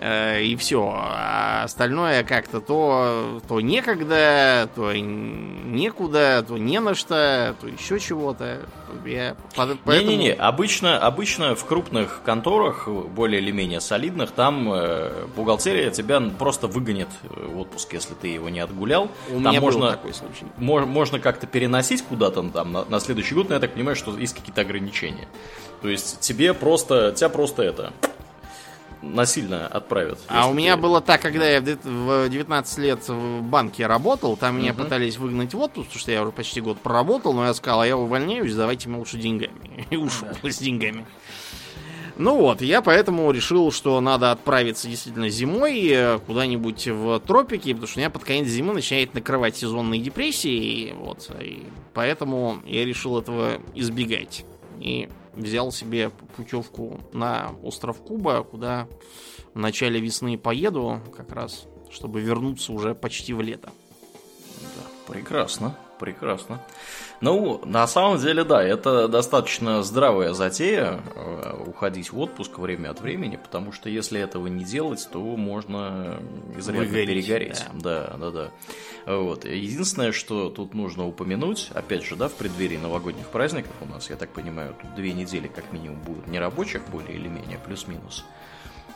Э, 0.00 0.40
и 0.40 0.54
все. 0.56 0.92
А 0.94 1.64
остальное 1.64 2.22
как-то 2.22 2.60
то, 2.60 3.40
то 3.48 3.60
некогда, 3.60 4.68
то 4.74 4.92
некуда, 4.92 6.44
то 6.46 6.56
не 6.56 6.78
на 6.78 6.94
что, 6.94 7.56
то 7.60 7.66
еще 7.66 7.98
чего-то. 7.98 8.60
Я 9.04 9.36
поэтому... 9.56 9.92
Не-не-не, 9.92 10.32
обычно, 10.32 10.98
обычно 10.98 11.56
в 11.56 11.64
крупных 11.64 12.20
конторах, 12.24 12.86
более 12.86 13.40
или 13.40 13.50
менее 13.50 13.80
солидных, 13.80 14.30
там 14.30 14.72
э, 14.72 15.26
бухгалтерия 15.34 15.90
тебя 15.90 16.20
просто 16.20 16.68
выгонит 16.68 17.08
в 17.24 17.58
отпуск, 17.58 17.92
если 17.92 18.14
ты 18.14 18.28
его 18.28 18.48
не 18.48 18.60
отгулял. 18.60 19.10
У 19.28 19.32
там 19.32 19.50
меня 19.50 19.60
можно, 19.60 19.80
был 19.80 19.90
такой 19.90 20.14
случай. 20.14 20.46
Мож, 20.58 20.86
можно 20.86 21.18
как-то 21.18 21.48
переносить 21.48 22.02
куда-то 22.04 22.48
там 22.50 22.72
на, 22.72 22.84
на 22.84 23.00
следующий 23.00 23.34
год, 23.34 23.48
но 23.48 23.56
я 23.56 23.60
так 23.60 23.74
понимаю, 23.74 23.96
что 23.96 24.16
есть 24.16 24.34
какие-то 24.34 24.60
ограничения. 24.60 25.28
То 25.82 25.88
есть 25.88 26.20
тебе 26.20 26.54
просто, 26.54 27.12
тебя 27.12 27.28
просто 27.28 27.62
это 27.62 27.92
насильно 29.02 29.66
отправят. 29.66 30.18
А 30.28 30.48
у 30.48 30.54
меня 30.54 30.76
ты... 30.76 30.82
было 30.82 31.00
так, 31.00 31.20
когда 31.20 31.48
я 31.48 31.60
в 31.60 32.28
19 32.28 32.78
лет 32.78 33.08
в 33.08 33.42
банке 33.42 33.86
работал, 33.86 34.36
там 34.36 34.58
меня 34.58 34.72
угу. 34.72 34.82
пытались 34.82 35.16
выгнать 35.16 35.54
в 35.54 35.60
отпуск, 35.60 35.88
потому 35.88 36.00
что 36.00 36.12
я 36.12 36.22
уже 36.22 36.32
почти 36.32 36.60
год 36.60 36.78
проработал, 36.78 37.32
но 37.32 37.46
я 37.46 37.54
сказал, 37.54 37.82
а 37.82 37.86
я 37.86 37.96
увольняюсь, 37.96 38.54
давайте 38.54 38.88
мне 38.88 38.98
лучше 38.98 39.18
деньгами. 39.18 39.86
И 39.90 39.96
ушел 39.96 40.28
да. 40.42 40.50
с 40.50 40.58
деньгами. 40.58 41.06
Ну 42.18 42.36
вот, 42.36 42.62
я 42.62 42.82
поэтому 42.82 43.30
решил, 43.30 43.70
что 43.70 44.00
надо 44.00 44.32
отправиться 44.32 44.88
действительно 44.88 45.28
зимой 45.28 45.86
э, 45.88 46.18
куда-нибудь 46.18 46.88
в 46.88 47.20
тропики, 47.20 47.72
потому 47.72 47.86
что 47.86 47.98
у 47.98 48.00
меня 48.00 48.10
под 48.10 48.24
конец 48.24 48.48
зимы 48.48 48.74
начинает 48.74 49.14
накрывать 49.14 49.56
сезонные 49.56 50.00
депрессии, 50.00 50.88
и 50.88 50.92
вот, 50.94 51.30
и 51.40 51.62
поэтому 51.94 52.60
я 52.66 52.84
решил 52.84 53.20
этого 53.20 53.60
избегать. 53.76 54.44
И 54.80 55.08
взял 55.38 55.72
себе 55.72 56.10
путевку 56.36 57.00
на 57.12 57.52
остров 57.62 58.02
Куба, 58.02 58.42
куда 58.42 58.88
в 59.54 59.58
начале 59.58 60.00
весны 60.00 60.36
поеду, 60.36 61.00
как 61.16 61.32
раз, 61.32 61.66
чтобы 61.90 62.20
вернуться 62.20 62.72
уже 62.72 62.94
почти 62.94 63.32
в 63.32 63.40
лето. 63.40 63.70
Да, 64.60 65.12
прекрасно, 65.12 65.76
прекрасно. 65.98 66.60
Ну, 67.20 67.60
на 67.64 67.86
самом 67.86 68.18
деле, 68.18 68.44
да, 68.44 68.62
это 68.62 69.08
достаточно 69.08 69.82
здравая 69.82 70.32
затея 70.32 71.00
э, 71.14 71.64
уходить 71.66 72.12
в 72.12 72.18
отпуск 72.18 72.58
время 72.58 72.90
от 72.90 73.00
времени, 73.00 73.36
потому 73.36 73.72
что 73.72 73.88
если 73.88 74.20
этого 74.20 74.46
не 74.46 74.64
делать, 74.64 75.08
то 75.10 75.18
можно 75.18 76.20
изрядно 76.56 76.84
Выгореть, 76.84 77.08
перегореть. 77.08 77.64
Да, 77.74 78.16
да, 78.18 78.30
да. 78.30 78.30
да. 78.30 78.50
Вот. 79.16 79.44
Единственное, 79.44 80.12
что 80.12 80.50
тут 80.50 80.74
нужно 80.74 81.06
упомянуть, 81.06 81.70
опять 81.74 82.04
же, 82.04 82.14
да, 82.14 82.28
в 82.28 82.34
преддверии 82.34 82.76
новогодних 82.76 83.26
праздников 83.28 83.72
у 83.80 83.86
нас, 83.86 84.10
я 84.10 84.16
так 84.16 84.30
понимаю, 84.30 84.74
тут 84.80 84.94
две 84.94 85.12
недели 85.12 85.48
как 85.48 85.72
минимум 85.72 86.00
будут 86.00 86.26
нерабочих, 86.28 86.82
более 86.88 87.14
или 87.14 87.28
менее, 87.28 87.58
плюс-минус. 87.58 88.24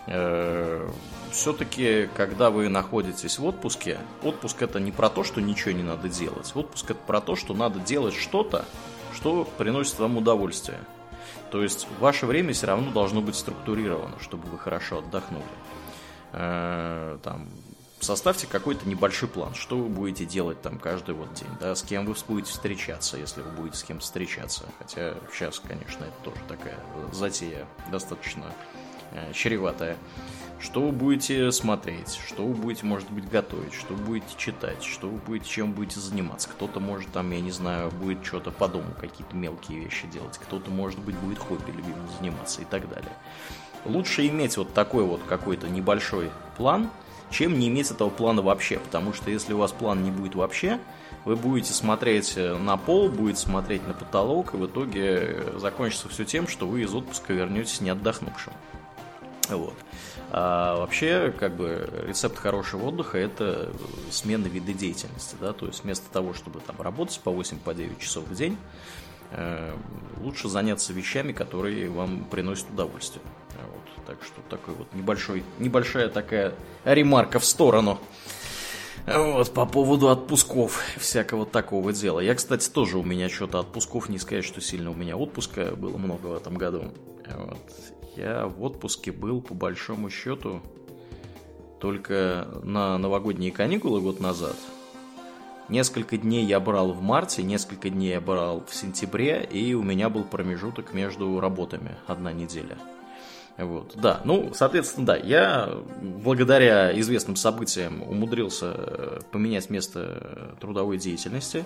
Э, 0.07 0.89
все-таки, 1.31 2.09
когда 2.17 2.51
вы 2.51 2.69
находитесь 2.69 3.39
в 3.39 3.45
отпуске, 3.45 3.99
отпуск 4.23 4.63
это 4.63 4.81
не 4.81 4.93
про 4.93 5.09
то, 5.09 5.25
что 5.25 5.41
ничего 5.41 5.73
не 5.73 5.83
надо 5.83 6.09
делать. 6.09 6.53
Отпуск 6.55 6.91
это 6.91 7.01
про 7.07 7.21
то, 7.21 7.37
что 7.37 7.55
надо 7.55 7.79
делать 7.81 8.15
что-то, 8.15 8.65
что 9.15 9.45
приносит 9.59 9.99
вам 9.99 10.17
удовольствие. 10.19 10.81
То 11.51 11.63
есть 11.63 11.87
ваше 12.01 12.27
время 12.27 12.53
все 12.53 12.67
равно 12.67 12.91
должно 12.91 13.21
быть 13.21 13.37
структурировано, 13.37 14.19
чтобы 14.21 14.49
вы 14.49 14.59
хорошо 14.59 14.99
отдохнули. 14.99 15.45
Э, 16.33 17.19
там, 17.23 17.49
составьте 18.01 18.47
какой-то 18.47 18.89
небольшой 18.89 19.29
план, 19.29 19.55
что 19.55 19.77
вы 19.77 19.89
будете 19.89 20.25
делать 20.25 20.61
там 20.61 20.79
каждый 20.79 21.15
вот 21.15 21.33
день, 21.35 21.51
да, 21.61 21.75
с 21.75 21.83
кем 21.83 22.07
вы 22.07 22.15
будете 22.27 22.51
встречаться, 22.51 23.17
если 23.17 23.43
вы 23.43 23.51
будете 23.51 23.77
с 23.77 23.85
кем 23.85 24.01
встречаться. 24.01 24.65
Хотя 24.79 25.15
сейчас, 25.33 25.61
конечно, 25.61 26.05
это 26.05 26.15
тоже 26.25 26.41
такая 26.49 26.79
затея 27.13 27.67
достаточно 27.91 28.45
чреватая. 29.33 29.97
Что 30.61 30.81
вы 30.81 30.93
будете 30.93 31.51
смотреть, 31.51 32.21
что 32.25 32.47
вы 32.47 32.55
будете, 32.55 32.87
может 32.87 33.11
быть, 33.11 33.29
готовить, 33.29 33.75
что 33.75 33.95
вы 33.95 34.05
будете 34.05 34.29
читать, 34.37 34.85
что 34.85 35.09
вы 35.09 35.19
будете, 35.19 35.51
чем 35.51 35.73
будете 35.73 35.99
заниматься. 35.99 36.49
Кто-то 36.49 36.79
может 36.79 37.11
там, 37.11 37.33
я 37.33 37.41
не 37.41 37.51
знаю, 37.51 37.91
будет 37.91 38.25
что-то 38.25 38.53
по 38.53 38.69
дому, 38.69 38.95
какие-то 39.01 39.35
мелкие 39.35 39.81
вещи 39.81 40.07
делать, 40.07 40.39
кто-то, 40.39 40.71
может 40.71 41.01
быть, 41.01 41.17
будет 41.17 41.41
хобби 41.41 41.73
любимым 41.73 42.07
заниматься 42.17 42.63
и 42.63 42.65
так 42.65 42.89
далее. 42.89 43.11
Лучше 43.85 44.25
иметь 44.29 44.57
вот 44.57 44.73
такой 44.73 45.03
вот 45.03 45.21
какой-то 45.29 45.69
небольшой 45.69 46.31
план, 46.57 46.89
чем 47.29 47.59
не 47.59 47.67
иметь 47.67 47.91
этого 47.91 48.11
плана 48.11 48.41
вообще, 48.41 48.79
потому 48.79 49.13
что 49.13 49.33
если 49.33 49.55
у 49.55 49.59
вас 49.59 49.73
план 49.73 50.05
не 50.05 50.13
будет 50.13 50.37
вообще, 50.37 50.79
вы 51.25 51.35
будете 51.35 51.73
смотреть 51.73 52.37
на 52.37 52.77
пол, 52.77 53.09
будете 53.09 53.41
смотреть 53.41 53.85
на 53.89 53.95
потолок, 53.95 54.55
и 54.55 54.59
в 54.59 54.67
итоге 54.67 55.45
закончится 55.57 56.09
все 56.09 56.25
тем, 56.25 56.47
что 56.47 56.69
вы 56.69 56.83
из 56.83 56.95
отпуска 56.95 57.33
вернетесь 57.33 57.81
не 57.81 57.91
отдохнувшим. 57.91 58.53
Вот. 59.49 59.75
А 60.31 60.77
вообще, 60.77 61.33
как 61.39 61.57
бы, 61.57 61.89
рецепт 62.07 62.39
хорошего 62.39 62.87
отдыха– 62.87 63.19
это 63.19 63.71
смена 64.11 64.47
вида 64.47 64.73
деятельности, 64.73 65.37
да, 65.41 65.53
то 65.53 65.67
есть 65.67 65.85
вместо 65.85 66.11
того, 66.11 66.33
чтобы 66.33 66.61
там 66.61 66.81
работать 66.81 67.21
по 67.23 67.31
8-9 67.31 67.95
по 67.95 68.01
часов 68.01 68.25
в 68.25 68.35
день, 68.35 68.57
э, 69.33 69.75
лучше 70.21 70.49
заняться 70.49 70.93
вещами, 70.93 71.33
которые 71.33 71.91
вам 71.91 72.25
приносят 72.25 72.71
удовольствие. 72.71 73.23
Вот, 73.51 74.07
так 74.07 74.23
что 74.23 74.41
такой 74.49 74.75
вот 74.75 74.93
небольшой, 74.95 75.45
небольшая 75.59 76.09
такая 76.09 76.55
ремарка 76.85 77.39
в 77.39 77.45
сторону. 77.45 77.99
Вот, 79.07 79.53
по 79.53 79.67
поводу 79.67 80.11
отпусков, 80.11 80.81
всякого 80.97 81.45
такого 81.45 81.93
дела. 81.93 82.21
Я, 82.21 82.35
кстати, 82.37 82.71
тоже 82.71 82.99
у 82.99 83.03
меня 83.03 83.29
что-то 83.29 83.59
отпусков, 83.59 84.09
не 84.09 84.19
сказать, 84.19 84.45
что 84.45 84.61
сильно 84.61 84.91
у 84.91 84.95
меня 84.95 85.17
отпуска 85.17 85.75
было 85.77 85.99
много 85.99 86.29
в 86.29 86.35
этом 86.37 86.55
году. 86.55 86.93
Вот. 87.29 87.59
Я 88.17 88.47
в 88.47 88.63
отпуске 88.63 89.11
был, 89.11 89.41
по 89.41 89.55
большому 89.55 90.11
счету, 90.11 90.61
только 91.81 92.47
на 92.63 92.99
новогодние 92.99 93.51
каникулы 93.51 94.01
год 94.01 94.21
назад. 94.21 94.57
Несколько 95.69 96.19
дней 96.19 96.45
я 96.45 96.61
брал 96.61 96.93
в 96.93 97.01
марте, 97.01 97.43
несколько 97.43 97.89
дней 97.89 98.11
я 98.11 98.21
брал 98.21 98.65
в 98.69 98.75
сентябре, 98.75 99.43
и 99.51 99.73
у 99.75 99.83
меня 99.83 100.11
был 100.11 100.25
промежуток 100.25 100.93
между 100.93 101.41
работами, 101.41 101.97
одна 102.07 102.33
неделя. 102.33 102.77
Вот, 103.57 103.95
да, 103.97 104.21
ну, 104.25 104.53
соответственно, 104.55 105.07
да, 105.07 105.17
я 105.17 105.71
благодаря 106.01 106.99
известным 107.01 107.37
событиям 107.37 108.03
умудрился 108.03 109.21
поменять 109.31 109.71
место 109.71 110.55
трудовой 110.61 110.99
деятельности. 110.99 111.65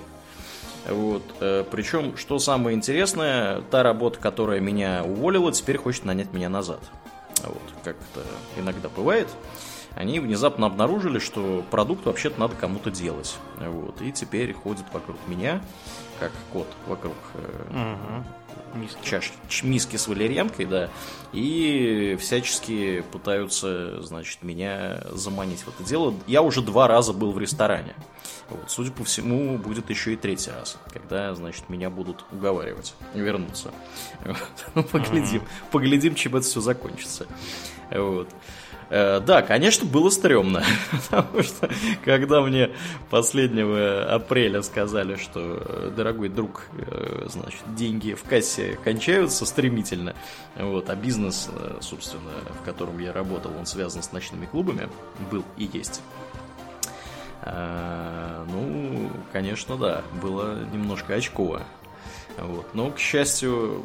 Вот. 0.89 1.23
Э, 1.41 1.65
Причем, 1.71 2.17
что 2.17 2.39
самое 2.39 2.77
интересное, 2.77 3.63
та 3.71 3.83
работа, 3.83 4.19
которая 4.19 4.61
меня 4.61 5.03
уволила, 5.05 5.53
теперь 5.53 5.79
хочет 5.79 6.05
нанять 6.05 6.33
меня 6.33 6.49
назад. 6.49 6.81
Вот, 7.43 7.63
как 7.85 7.97
это 8.13 8.25
иногда 8.61 8.89
бывает. 8.89 9.29
Они 9.97 10.21
внезапно 10.21 10.67
обнаружили, 10.67 11.19
что 11.19 11.65
продукт 11.71 12.07
вообще-то 12.07 12.39
надо 12.39 12.55
кому-то 12.55 12.91
делать. 12.91 13.37
Вот. 13.59 14.01
И 14.01 14.13
теперь 14.13 14.53
ходят 14.53 14.85
вокруг 14.93 15.17
меня, 15.27 15.61
как 16.21 16.31
кот 16.53 16.69
вокруг 16.87 17.17
угу 17.71 18.25
миски. 18.77 18.99
чаш, 19.03 19.33
миски 19.63 19.97
с 19.97 20.09
валерьянкой, 20.09 20.67
да, 20.67 20.91
и 21.33 22.17
всячески 22.21 23.05
пытаются, 23.13 24.03
значит, 24.03 24.43
меня 24.43 25.03
заманить 25.13 25.61
в 25.61 25.69
это 25.69 25.83
дело. 25.83 26.15
Я 26.27 26.43
уже 26.43 26.63
два 26.63 26.89
раза 26.89 27.13
был 27.13 27.33
в 27.33 27.39
ресторане. 27.39 27.95
Вот, 28.49 28.65
судя 28.69 28.93
по 28.93 29.03
всему, 29.03 29.59
будет 29.59 29.91
еще 29.91 30.13
и 30.13 30.17
третий 30.17 30.53
раз, 30.53 30.79
когда, 30.93 31.35
значит, 31.35 31.69
меня 31.69 31.91
будут 31.91 32.25
уговаривать 32.31 32.95
вернуться. 33.15 33.73
Вот. 34.75 34.91
Поглядим, 34.91 35.43
поглядим, 35.71 36.15
чем 36.15 36.37
это 36.37 36.47
все 36.47 36.61
закончится. 36.61 37.27
Вот. 37.91 38.29
Э, 38.89 39.21
да, 39.21 39.43
конечно, 39.43 39.87
было 39.87 40.11
стрёмно, 40.11 40.63
потому 40.93 41.43
что 41.43 41.69
когда 42.05 42.41
мне 42.41 42.71
последнего 43.11 44.05
апреля 44.05 44.63
сказали, 44.63 45.17
что, 45.17 45.61
э, 45.61 45.93
дорогой 45.97 46.29
друг, 46.29 46.67
э, 46.73 47.27
значит, 47.29 47.63
деньги 47.75 48.15
в 48.15 48.23
кассе 48.23 48.79
кончаются 48.85 49.45
стремительно, 49.45 50.15
вот, 50.55 50.89
а 50.89 50.95
бизнес, 50.95 51.49
собственно, 51.81 52.31
в 52.61 52.65
котором 52.65 52.99
я 53.01 53.13
работал, 53.13 53.51
он 53.59 53.67
связан 53.67 54.03
с 54.03 54.13
ночными 54.13 54.47
клубами, 54.47 54.89
был 55.31 55.45
и 55.57 55.69
есть. 55.73 56.01
Ну, 57.45 59.11
конечно, 59.33 59.77
да, 59.77 60.03
было 60.21 60.59
немножко 60.73 61.15
очково. 61.15 61.63
Вот. 62.39 62.75
Но, 62.75 62.91
к 62.91 62.99
счастью, 62.99 63.85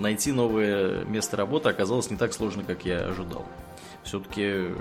найти 0.00 0.32
новое 0.32 1.04
место 1.04 1.36
работы 1.36 1.68
оказалось 1.68 2.10
не 2.10 2.16
так 2.16 2.32
сложно, 2.32 2.62
как 2.64 2.86
я 2.86 3.00
ожидал 3.00 3.44
все-таки 4.06 4.42
э, 4.44 4.74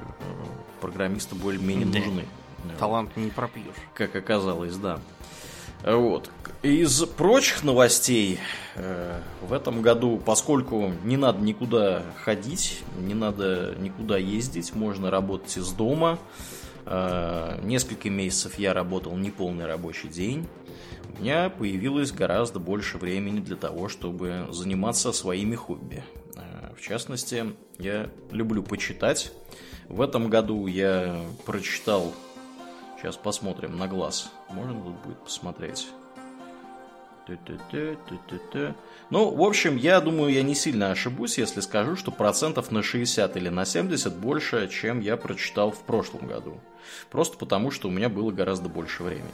программисты 0.79 1.35
более-менее 1.35 1.87
да. 1.87 1.99
нужны. 1.99 2.25
Талант 2.79 3.15
не 3.17 3.29
пропьешь. 3.29 3.75
Как 3.93 4.15
оказалось, 4.15 4.75
да. 4.77 4.99
Вот. 5.83 6.31
Из 6.63 7.03
прочих 7.03 7.63
новостей 7.63 8.39
э, 8.75 9.19
в 9.41 9.53
этом 9.53 9.81
году, 9.81 10.19
поскольку 10.23 10.91
не 11.03 11.17
надо 11.17 11.43
никуда 11.43 12.03
ходить, 12.23 12.81
не 12.97 13.13
надо 13.13 13.75
никуда 13.79 14.17
ездить, 14.17 14.73
можно 14.73 15.11
работать 15.11 15.57
из 15.57 15.71
дома. 15.71 16.17
Э, 16.85 17.59
несколько 17.63 18.09
месяцев 18.09 18.57
я 18.57 18.73
работал 18.73 19.15
неполный 19.15 19.65
рабочий 19.65 20.07
день. 20.07 20.47
У 21.17 21.21
меня 21.21 21.49
появилось 21.49 22.11
гораздо 22.11 22.59
больше 22.59 22.97
времени 22.97 23.39
для 23.39 23.55
того, 23.55 23.87
чтобы 23.87 24.47
заниматься 24.51 25.11
своими 25.11 25.55
хобби. 25.55 26.03
В 26.75 26.81
частности, 26.81 27.55
я 27.79 28.09
люблю 28.31 28.63
почитать. 28.63 29.31
В 29.87 30.01
этом 30.01 30.29
году 30.29 30.67
я 30.67 31.23
прочитал... 31.45 32.13
Сейчас 32.97 33.17
посмотрим 33.17 33.77
на 33.77 33.87
глаз. 33.87 34.31
Можно 34.49 34.81
тут 34.81 34.95
будет 35.05 35.19
посмотреть? 35.19 35.87
Ну, 39.09 39.29
в 39.31 39.41
общем, 39.41 39.77
я 39.77 39.99
думаю, 39.99 40.33
я 40.33 40.43
не 40.43 40.55
сильно 40.55 40.91
ошибусь, 40.91 41.37
если 41.37 41.59
скажу, 41.61 41.95
что 41.95 42.11
процентов 42.11 42.71
на 42.71 42.83
60 42.83 43.35
или 43.37 43.49
на 43.49 43.65
70 43.65 44.15
больше, 44.15 44.67
чем 44.69 45.01
я 45.01 45.17
прочитал 45.17 45.71
в 45.71 45.79
прошлом 45.79 46.27
году. 46.27 46.59
Просто 47.11 47.37
потому, 47.37 47.71
что 47.71 47.89
у 47.89 47.91
меня 47.91 48.09
было 48.09 48.31
гораздо 48.31 48.69
больше 48.69 49.03
времени. 49.03 49.29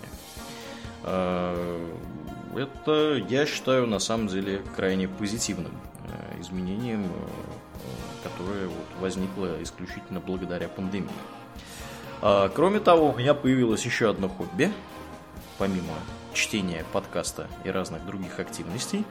А, 1.03 1.89
это, 2.55 3.23
я 3.29 3.45
считаю, 3.45 3.87
на 3.87 3.99
самом 3.99 4.27
деле 4.27 4.61
крайне 4.75 5.07
позитивным 5.07 5.71
Изменением, 6.41 7.05
э, 7.05 7.09
которое 8.23 8.67
вот 8.67 8.87
возникло 8.99 9.61
исключительно 9.61 10.19
благодаря 10.19 10.67
пандемии. 10.67 11.09
А, 12.21 12.49
кроме 12.49 12.79
того, 12.79 13.11
у 13.11 13.17
меня 13.17 13.33
появилось 13.33 13.85
еще 13.85 14.09
одно 14.09 14.29
хобби, 14.29 14.71
помимо 15.57 15.93
чтения 16.33 16.85
подкаста 16.93 17.47
и 17.63 17.69
разных 17.69 18.05
других 18.05 18.39
активностей, 18.39 19.05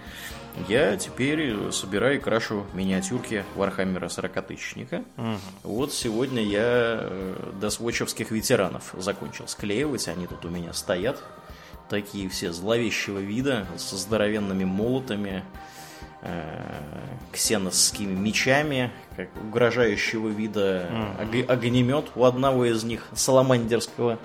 я 0.69 0.97
теперь 0.97 1.71
собираю 1.71 2.16
и 2.16 2.19
крашу 2.19 2.66
миниатюрки 2.73 3.45
Вархаммера 3.55 4.07
40-тысячника. 4.07 5.05
Угу. 5.16 5.37
Вот 5.64 5.93
сегодня 5.93 6.43
я 6.43 6.99
э, 7.03 7.53
до 7.61 7.71
свочевских 7.71 8.31
ветеранов 8.31 8.95
закончил 8.99 9.47
склеивать, 9.49 10.09
они 10.09 10.27
тут 10.27 10.45
у 10.45 10.49
меня 10.49 10.73
стоят, 10.73 11.23
такие 11.88 12.29
все 12.29 12.53
зловещего 12.53 13.19
вида, 13.19 13.66
со 13.77 13.97
здоровенными 13.97 14.64
молотами, 14.64 15.45
ксеносскими 17.33 18.12
мечами, 18.12 18.90
как 19.16 19.28
угрожающего 19.42 20.28
вида 20.28 21.16
mm-hmm. 21.22 21.46
огнемет 21.46 22.06
у 22.14 22.24
одного 22.24 22.66
из 22.66 22.85
них, 22.85 23.06
саламандерского. 23.14 24.18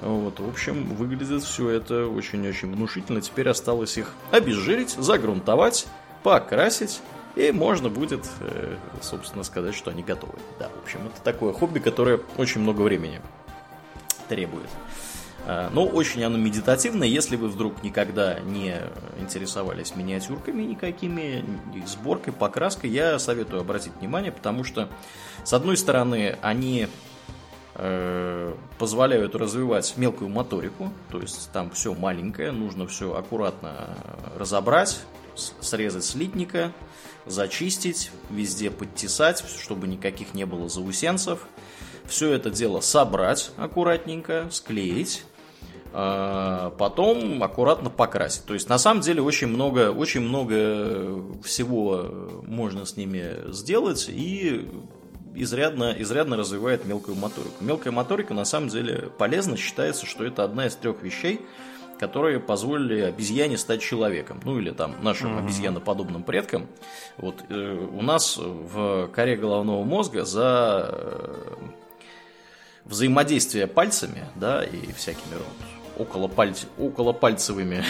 Вот, 0.00 0.38
в 0.38 0.48
общем, 0.48 0.94
выглядит 0.94 1.42
все 1.42 1.70
это 1.70 2.06
очень-очень 2.06 2.72
внушительно. 2.72 3.20
Теперь 3.20 3.48
осталось 3.48 3.98
их 3.98 4.14
обезжирить, 4.30 4.90
загрунтовать, 4.90 5.86
покрасить, 6.22 7.00
и 7.34 7.50
можно 7.50 7.88
будет, 7.88 8.26
э, 8.40 8.76
собственно, 9.00 9.42
сказать, 9.44 9.74
что 9.74 9.90
они 9.90 10.02
готовы. 10.02 10.34
Да, 10.58 10.68
в 10.68 10.82
общем, 10.84 11.00
это 11.06 11.20
такое 11.22 11.52
хобби, 11.52 11.80
которое 11.80 12.20
очень 12.36 12.60
много 12.60 12.82
времени 12.82 13.20
требует. 14.28 14.68
Э, 15.48 15.70
но 15.72 15.86
очень 15.86 16.22
оно 16.22 16.36
медитативное, 16.36 17.08
если 17.08 17.36
вы 17.36 17.48
вдруг 17.48 17.82
никогда 17.82 18.38
не 18.40 18.76
интересовались 19.18 19.96
миниатюрками 19.96 20.62
никакими, 20.62 21.42
сборкой, 21.86 22.34
покраской, 22.34 22.90
я 22.90 23.18
советую 23.18 23.62
обратить 23.62 23.94
внимание, 23.98 24.30
потому 24.30 24.62
что, 24.62 24.90
с 25.44 25.54
одной 25.54 25.78
стороны, 25.78 26.36
они 26.42 26.88
э, 27.76 28.54
позволяют 28.78 29.34
развивать 29.34 29.94
мелкую 29.96 30.28
моторику, 30.28 30.92
то 31.10 31.18
есть 31.18 31.50
там 31.50 31.70
все 31.70 31.94
маленькое, 31.94 32.52
нужно 32.52 32.86
все 32.86 33.16
аккуратно 33.16 33.96
разобрать, 34.36 35.00
срезать 35.34 36.04
слитника, 36.04 36.72
зачистить, 37.24 38.10
везде 38.28 38.70
подтесать, 38.70 39.42
чтобы 39.58 39.88
никаких 39.88 40.34
не 40.34 40.44
было 40.44 40.68
заусенцев– 40.68 41.46
все 42.08 42.32
это 42.32 42.50
дело 42.50 42.80
собрать 42.80 43.50
аккуратненько, 43.58 44.48
склеить, 44.50 45.24
потом 46.78 47.42
аккуратно 47.42 47.90
покрасить. 47.90 48.44
То 48.44 48.54
есть 48.54 48.68
на 48.68 48.78
самом 48.78 49.00
деле 49.00 49.20
очень 49.20 49.48
много, 49.48 49.90
очень 49.90 50.20
много 50.20 51.24
всего 51.42 52.40
можно 52.46 52.84
с 52.86 52.96
ними 52.96 53.50
сделать 53.52 54.08
и 54.08 54.68
изрядно, 55.34 55.94
изрядно 55.98 56.36
развивает 56.36 56.84
мелкую 56.84 57.16
моторику. 57.16 57.64
Мелкая 57.64 57.92
моторика 57.92 58.34
на 58.34 58.44
самом 58.44 58.68
деле 58.68 59.10
полезна, 59.18 59.56
считается, 59.56 60.06
что 60.06 60.24
это 60.24 60.44
одна 60.44 60.66
из 60.66 60.76
трех 60.76 61.02
вещей, 61.02 61.40
которые 61.98 62.38
позволили 62.38 63.00
обезьяне 63.00 63.58
стать 63.58 63.80
человеком, 63.80 64.40
ну 64.44 64.58
или 64.58 64.70
там 64.70 64.94
нашим 65.02 65.36
mm-hmm. 65.36 65.44
обезьяноподобным 65.44 66.22
предкам. 66.22 66.66
Вот 67.16 67.44
э, 67.48 67.88
у 67.92 68.02
нас 68.02 68.36
в 68.38 69.08
коре 69.08 69.36
головного 69.36 69.82
мозга 69.82 70.24
за 70.24 70.90
э, 70.92 71.54
взаимодействие 72.84 73.66
пальцами, 73.66 74.24
да, 74.36 74.62
и 74.62 74.92
всякими 74.92 75.34
вот 75.34 75.77
около, 75.98 76.28
пальц... 76.28 76.64
около 76.78 77.12
пальцевыми 77.12 77.84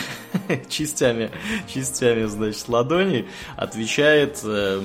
частями, 0.68 1.30
частями, 1.66 2.24
значит, 2.24 2.68
ладоней 2.68 3.28
отвечает 3.56 4.40
э, 4.44 4.80
э, 4.80 4.82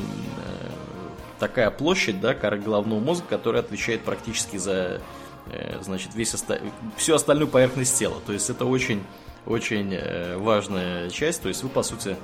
такая 1.39 1.71
площадь, 1.71 2.19
да, 2.21 2.33
коры 2.33 2.59
головного 2.59 2.99
мозга, 2.99 3.25
которая 3.29 3.63
отвечает 3.63 4.01
практически 4.01 4.57
за 4.57 5.01
Э, 5.47 5.81
значит, 5.81 6.15
весь 6.15 6.33
оста... 6.33 6.61
всю 6.97 7.15
остальную 7.15 7.47
поверхность 7.47 7.97
тела. 7.97 8.15
То 8.25 8.33
есть 8.33 8.49
это 8.49 8.65
очень, 8.65 9.03
очень 9.45 9.93
э, 9.93 10.37
важная 10.37 11.09
часть. 11.09 11.41
То 11.41 11.49
есть 11.49 11.63
вы, 11.63 11.69
по 11.69 11.83
сути, 11.83 12.09
э, 12.09 12.15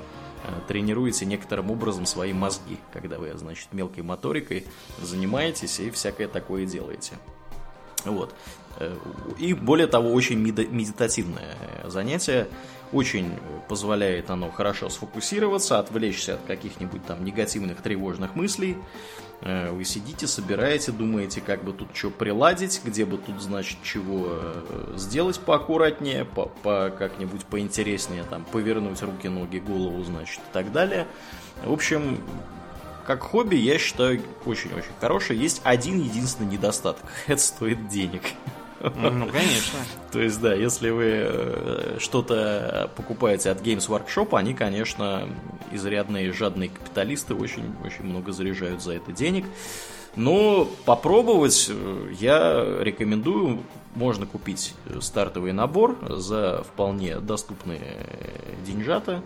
тренируете 0.68 1.26
некоторым 1.26 1.72
образом 1.72 2.06
свои 2.06 2.34
мозги, 2.34 2.78
когда 2.94 3.20
вы, 3.20 3.38
значит, 3.38 3.68
мелкой 3.72 4.04
моторикой 4.04 4.66
занимаетесь 5.02 5.80
и 5.80 5.90
всякое 5.90 6.28
такое 6.28 6.66
делаете. 6.66 7.14
Вот. 8.06 8.34
И 9.38 9.54
более 9.54 9.88
того, 9.88 10.12
очень 10.14 10.40
медитативное 10.40 11.56
занятие. 11.86 12.48
Очень 12.92 13.34
позволяет 13.68 14.32
оно 14.32 14.50
хорошо 14.50 14.90
сфокусироваться, 14.90 15.78
отвлечься 15.78 16.36
от 16.36 16.42
каких-нибудь 16.48 17.06
там 17.06 17.24
негативных, 17.24 17.82
тревожных 17.84 18.36
мыслей. 18.36 18.78
Э, 19.42 19.70
вы 19.72 19.86
сидите, 19.86 20.26
собираете, 20.26 20.92
думаете, 20.92 21.40
как 21.40 21.64
бы 21.64 21.72
тут 21.72 21.90
что 21.94 22.10
приладить, 22.10 22.82
где 22.84 23.06
бы 23.06 23.20
тут, 23.20 23.40
значит, 23.42 23.78
чего 23.84 24.30
э, 24.30 24.94
сделать 24.98 25.40
поаккуратнее, 25.40 26.26
по, 26.26 26.48
по 26.48 26.90
как-нибудь 26.90 27.46
поинтереснее, 27.46 28.24
там, 28.24 28.44
повернуть 28.44 29.02
руки, 29.04 29.30
ноги, 29.30 29.60
голову, 29.60 30.04
значит, 30.04 30.40
и 30.40 30.52
так 30.52 30.72
далее. 30.72 31.06
В 31.64 31.72
общем, 31.72 32.18
как 33.10 33.24
хобби, 33.24 33.56
я 33.56 33.80
считаю, 33.80 34.22
очень-очень 34.46 34.92
хорошее. 35.02 35.42
Есть 35.42 35.62
один 35.64 36.00
единственный 36.00 36.52
недостаток. 36.52 37.04
Это 37.26 37.42
стоит 37.42 37.88
денег. 37.88 38.22
Ну, 38.82 39.26
конечно. 39.26 39.80
То 40.12 40.22
есть, 40.22 40.40
да, 40.40 40.54
если 40.54 40.92
вы 40.92 41.06
э, 41.08 41.98
что-то 42.00 42.92
покупаете 42.96 43.50
от 43.50 43.62
Games 43.64 43.90
Workshop, 43.90 44.38
они, 44.38 44.54
конечно, 44.54 45.28
изрядные 45.72 46.32
жадные 46.32 46.70
капиталисты, 46.70 47.34
очень-очень 47.34 48.04
много 48.04 48.32
заряжают 48.32 48.84
за 48.84 48.94
это 48.94 49.12
денег. 49.12 49.46
Но 50.16 50.70
попробовать 50.86 51.66
э, 51.68 52.14
я 52.20 52.64
рекомендую. 52.80 53.64
Можно 53.96 54.28
купить 54.28 54.76
стартовый 55.02 55.52
набор 55.52 55.98
за 56.08 56.64
вполне 56.64 57.20
доступные 57.20 58.06
деньжата 58.64 59.24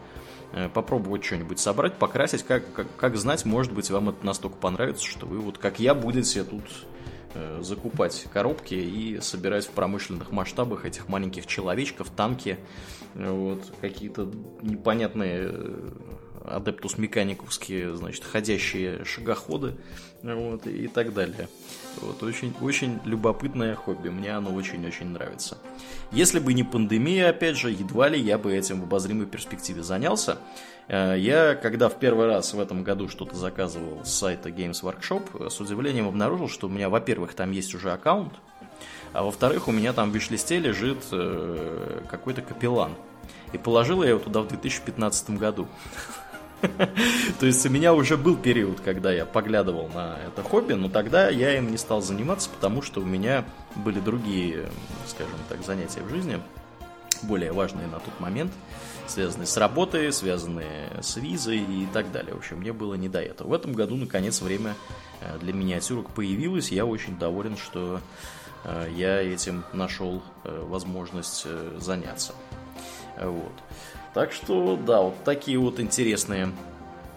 попробовать 0.74 1.24
что-нибудь 1.24 1.60
собрать, 1.60 1.96
покрасить, 1.96 2.44
как, 2.44 2.72
как, 2.74 2.88
как 2.96 3.16
знать, 3.18 3.46
может 3.46 3.74
быть, 3.74 3.90
вам 3.90 4.10
это 4.10 4.26
настолько 4.26 4.58
понравится, 4.58 5.06
что 5.06 5.26
вы 5.26 5.40
вот 5.40 5.58
как 5.58 5.80
я 5.80 5.96
будете 5.96 6.44
тут 6.44 6.64
Э, 7.36 7.62
закупать 7.62 8.28
коробки 8.32 8.76
и 8.76 9.20
собирать 9.20 9.66
в 9.66 9.72
промышленных 9.72 10.32
масштабах 10.32 10.86
этих 10.86 11.08
маленьких 11.08 11.48
человечков, 11.48 12.12
танки, 12.12 12.60
э, 13.16 13.32
вот, 13.32 13.74
какие-то 13.82 14.32
непонятные 14.62 15.50
э, 15.52 15.92
адептус 16.44 16.98
механиковские, 16.98 17.96
значит, 17.96 18.24
ходящие 18.24 19.06
шагоходы, 19.06 19.76
вот, 20.22 20.68
и 20.68 20.88
так 20.88 21.14
далее. 21.14 21.50
Вот, 22.02 22.24
очень, 22.24 22.54
очень 22.62 23.00
любопытное 23.06 23.76
хобби, 23.76 24.10
мне 24.10 24.36
оно 24.36 24.54
очень-очень 24.54 25.08
нравится. 25.08 25.58
Если 26.12 26.40
бы 26.40 26.54
не 26.54 26.64
пандемия, 26.64 27.30
опять 27.30 27.58
же, 27.58 27.72
едва 27.72 28.08
ли 28.10 28.20
я 28.20 28.38
бы 28.38 28.56
этим 28.56 28.82
в 28.82 28.84
обозримой 28.84 29.26
перспективе 29.26 29.84
занялся. 29.84 30.38
Э, 30.88 31.16
я, 31.18 31.56
когда 31.56 31.90
в 31.90 32.00
первый 32.00 32.28
раз 32.28 32.54
в 32.54 32.60
этом 32.60 32.84
году 32.84 33.10
что-то 33.10 33.36
заказывал 33.36 34.06
с 34.06 34.12
сайта 34.12 34.50
Games 34.50 34.82
Workshop, 34.84 35.50
с 35.50 35.60
удивлением 35.60 36.08
обнаружил, 36.08 36.50
что 36.50 36.68
у 36.68 36.70
меня, 36.70 36.90
во-первых, 36.90 37.34
там 37.34 37.52
есть 37.52 37.74
уже 37.76 37.92
аккаунт, 37.92 38.34
а 39.14 39.24
во-вторых, 39.24 39.68
у 39.68 39.72
меня 39.72 39.94
там 39.94 40.12
в 40.12 40.16
виш-листе 40.16 40.60
лежит 40.60 41.00
э, 41.12 42.02
какой-то 42.10 42.42
капеллан. 42.42 42.96
И 43.54 43.58
положил 43.60 44.04
я 44.04 44.10
его 44.10 44.20
туда 44.20 44.42
в 44.42 44.48
2015 44.48 45.32
году. 45.32 45.68
То 47.40 47.46
есть 47.46 47.66
у 47.66 47.70
меня 47.70 47.94
уже 47.94 48.18
был 48.18 48.36
период, 48.36 48.80
когда 48.80 49.12
я 49.12 49.26
поглядывал 49.26 49.90
на 49.90 50.18
это 50.26 50.44
хобби, 50.44 50.74
но 50.74 50.90
тогда 50.90 51.30
я 51.30 51.58
им 51.58 51.72
не 51.72 51.78
стал 51.78 52.02
заниматься, 52.02 52.50
потому 52.50 52.82
что 52.82 53.02
у 53.02 53.06
меня 53.06 53.46
были 53.76 54.00
другие, 54.00 54.70
скажем 55.08 55.40
так, 55.50 55.64
занятия 55.64 56.02
в 56.02 56.10
жизни, 56.10 56.40
более 57.24 57.52
важные 57.52 57.88
на 57.88 58.00
тот 58.00 58.20
момент 58.20 58.52
связанные 59.08 59.48
с 59.48 59.58
работой, 59.58 60.12
связанные 60.12 60.90
с 61.02 61.18
визой 61.18 61.60
и 61.60 61.88
так 61.94 62.12
далее. 62.12 62.34
В 62.34 62.38
общем, 62.38 62.58
мне 62.58 62.74
было 62.74 62.96
не 62.96 63.10
до 63.10 63.22
этого. 63.22 63.50
В 63.50 63.54
этом 63.54 63.74
году, 63.74 63.96
наконец, 63.96 64.42
время 64.42 64.76
э, 65.22 65.38
для 65.40 65.54
миниатюрок 65.54 66.10
появилось. 66.12 66.72
Я 66.72 66.86
очень 66.86 67.18
доволен, 67.18 67.58
что 67.58 68.00
э, 68.64 68.90
я 68.96 69.22
этим 69.22 69.64
нашел 69.74 70.24
э, 70.44 70.64
возможность 70.68 71.46
заняться. 71.80 72.34
Вот. 73.22 73.54
Так 74.14 74.32
что, 74.32 74.76
да, 74.76 75.02
вот 75.02 75.16
такие 75.24 75.58
вот 75.58 75.80
интересные 75.80 76.52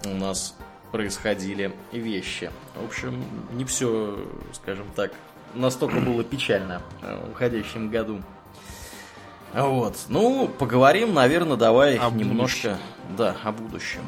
у 0.05 0.09
нас 0.09 0.55
происходили 0.91 1.73
вещи. 1.91 2.51
В 2.75 2.85
общем, 2.85 3.23
не 3.51 3.65
все, 3.65 4.17
скажем 4.53 4.87
так, 4.95 5.11
настолько 5.53 5.99
было 5.99 6.23
печально 6.23 6.81
в 7.01 7.31
уходящем 7.31 7.89
году. 7.89 8.21
Вот. 9.53 9.95
Ну, 10.09 10.47
поговорим, 10.47 11.13
наверное, 11.13 11.57
давай 11.57 11.97
о 11.97 12.09
немножко, 12.09 12.69
будущем. 12.69 13.17
да, 13.17 13.35
о 13.43 13.51
будущем. 13.51 14.01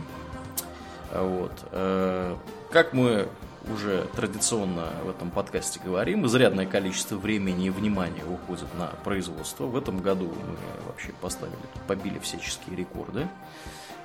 Вот. 1.14 1.52
Э, 1.72 2.36
как 2.72 2.94
мы 2.94 3.28
уже 3.72 4.08
традиционно 4.16 4.92
в 5.04 5.10
этом 5.10 5.32
подкасте 5.32 5.80
говорим, 5.84 6.26
изрядное 6.26 6.66
количество 6.66 7.16
времени 7.16 7.68
и 7.68 7.70
внимания 7.70 8.24
уходит 8.26 8.68
на 8.78 8.88
производство. 9.04 9.66
В 9.66 9.78
этом 9.78 10.00
году 10.00 10.26
мы 10.26 10.88
вообще 10.88 11.12
поставили, 11.22 11.56
побили 11.88 12.20
всяческие 12.20 12.76
рекорды 12.76 13.28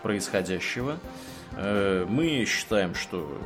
происходящего. 0.03 0.98
Э, 1.53 2.07
мы 2.09 2.44
считаем, 2.44 2.94
что 2.94 3.38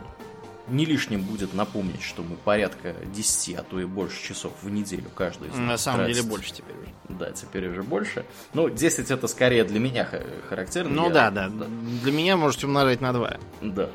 не 0.70 0.84
лишним 0.84 1.22
будет 1.22 1.54
напомнить, 1.54 2.02
что 2.02 2.22
мы 2.22 2.36
порядка 2.36 2.94
10, 3.14 3.56
а 3.56 3.62
то 3.62 3.80
и 3.80 3.84
больше 3.84 4.22
часов 4.22 4.52
в 4.62 4.70
неделю 4.70 5.10
каждый 5.14 5.48
из 5.48 5.54
нас 5.54 5.60
На 5.68 5.78
самом 5.78 6.00
тратит. 6.00 6.16
деле 6.16 6.28
больше 6.28 6.52
теперь 6.52 6.76
уже. 6.76 7.18
Да, 7.18 7.30
теперь 7.32 7.68
уже 7.68 7.82
больше. 7.82 8.24
Ну, 8.54 8.68
10 8.68 9.10
это 9.10 9.26
скорее 9.28 9.64
для 9.64 9.80
меня 9.80 10.08
характерно. 10.48 10.90
Ну 10.94 11.04
Я, 11.08 11.10
да, 11.14 11.30
да, 11.30 11.48
да. 11.48 11.66
Для 12.02 12.12
меня 12.12 12.36
можете 12.36 12.66
умножать 12.66 13.00
на 13.00 13.12
2. 13.12 13.36
Да, 13.62 13.88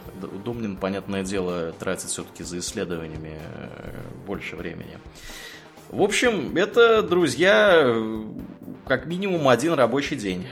Думнин, 0.44 0.78
понятное 0.78 1.24
дело, 1.24 1.72
тратит 1.74 2.10
все-таки 2.10 2.44
за 2.44 2.60
исследованиями 2.60 3.38
э, 3.40 4.02
больше 4.26 4.56
времени. 4.56 4.98
В 5.90 6.02
общем, 6.02 6.58
это, 6.58 7.04
друзья, 7.04 7.96
как 8.88 9.06
минимум 9.06 9.48
один 9.48 9.74
рабочий 9.74 10.16
день 10.16 10.48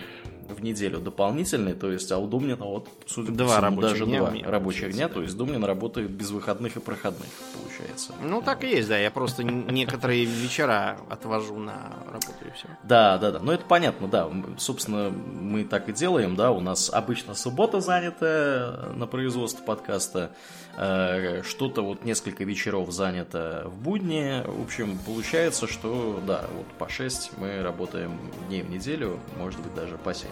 в 0.53 0.63
неделю 0.63 0.99
дополнительный, 0.99 1.73
то 1.73 1.91
есть, 1.91 2.11
а 2.11 2.17
у 2.17 2.27
Думнина 2.27 2.65
вот, 2.65 2.87
судя 3.05 3.31
два 3.31 3.59
по 3.59 3.67
всему, 3.67 3.81
даже 3.81 4.05
дня 4.05 4.19
два 4.19 4.51
рабочих 4.51 4.93
дня, 4.93 5.07
да. 5.07 5.13
то 5.15 5.21
есть 5.21 5.35
Думнин 5.37 5.63
работает 5.63 6.09
без 6.09 6.31
выходных 6.31 6.77
и 6.77 6.79
проходных, 6.79 7.27
получается. 7.53 8.13
Ну, 8.21 8.41
так 8.41 8.63
и 8.63 8.67
есть, 8.67 8.89
да, 8.89 8.97
я 8.97 9.11
просто 9.11 9.43
некоторые 9.43 10.25
вечера 10.25 10.99
отвожу 11.09 11.57
на 11.57 11.93
работу 12.05 12.45
и 12.47 12.51
все. 12.51 12.67
Да, 12.83 13.17
да, 13.17 13.31
да, 13.31 13.39
ну 13.39 13.51
это 13.51 13.65
понятно, 13.65 14.07
да, 14.07 14.29
собственно, 14.57 15.09
мы 15.09 15.63
так 15.63 15.89
и 15.89 15.93
делаем, 15.93 16.35
да, 16.35 16.51
у 16.51 16.59
нас 16.59 16.89
обычно 16.89 17.33
суббота 17.33 17.81
занята 17.81 18.91
на 18.95 19.07
производство 19.07 19.63
подкаста, 19.63 20.31
что-то 20.73 21.81
вот 21.81 22.05
несколько 22.05 22.43
вечеров 22.43 22.91
занято 22.91 23.63
в 23.65 23.77
будни, 23.77 24.43
в 24.45 24.63
общем, 24.63 24.97
получается, 24.99 25.67
что, 25.67 26.21
да, 26.25 26.45
вот 26.53 26.67
по 26.77 26.89
6 26.89 27.37
мы 27.37 27.61
работаем 27.61 28.17
дней 28.47 28.61
в 28.61 28.69
неделю, 28.69 29.19
может 29.37 29.59
быть, 29.59 29.73
даже 29.75 29.97
по 29.97 30.13
7. 30.13 30.29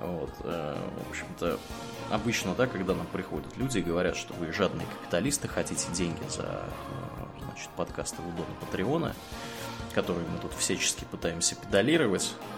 Вот, 0.00 0.30
э, 0.44 0.76
в 1.06 1.10
общем-то, 1.10 1.58
обычно, 2.10 2.54
да, 2.54 2.66
когда 2.66 2.94
нам 2.94 3.06
приходят 3.06 3.56
люди 3.56 3.78
и 3.78 3.82
говорят, 3.82 4.16
что 4.16 4.34
вы 4.34 4.52
жадные 4.52 4.86
капиталисты, 4.86 5.48
хотите 5.48 5.90
деньги 5.92 6.22
за, 6.28 6.42
э, 6.42 7.42
значит, 7.44 7.70
подкасты 7.76 8.20
в 8.20 8.28
удобно 8.28 8.54
Патреона, 8.60 9.14
которые 9.94 10.26
мы 10.28 10.38
тут 10.38 10.52
всячески 10.52 11.04
пытаемся 11.04 11.56
педалировать, 11.56 12.34
Э, 12.38 12.55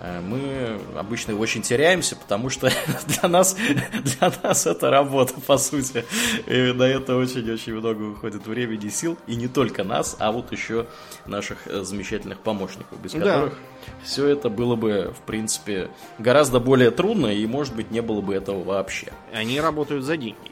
мы 0.00 0.80
обычно 0.96 1.36
очень 1.36 1.62
теряемся, 1.62 2.16
потому 2.16 2.48
что 2.48 2.70
для 3.06 3.28
нас, 3.28 3.54
для 3.54 4.32
нас 4.42 4.66
это 4.66 4.90
работа, 4.90 5.34
по 5.46 5.58
сути. 5.58 6.04
И 6.46 6.72
на 6.72 6.84
это 6.84 7.16
очень-очень 7.16 7.74
много 7.74 8.02
уходит 8.04 8.46
времени 8.46 8.86
и 8.86 8.90
сил. 8.90 9.18
И 9.26 9.36
не 9.36 9.48
только 9.48 9.84
нас, 9.84 10.16
а 10.18 10.32
вот 10.32 10.52
еще 10.52 10.86
наших 11.26 11.66
э, 11.66 11.82
замечательных 11.82 12.38
помощников, 12.40 12.98
без 13.00 13.12
которых 13.12 13.52
да. 13.52 13.92
все 14.02 14.26
это 14.26 14.48
было 14.48 14.74
бы, 14.76 15.12
в 15.16 15.22
принципе, 15.26 15.90
гораздо 16.18 16.60
более 16.60 16.90
трудно, 16.90 17.26
и, 17.26 17.46
может 17.46 17.74
быть, 17.74 17.90
не 17.90 18.00
было 18.00 18.20
бы 18.22 18.34
этого 18.34 18.64
вообще. 18.64 19.12
Они 19.32 19.60
работают 19.60 20.04
за 20.04 20.16
деньги. 20.16 20.50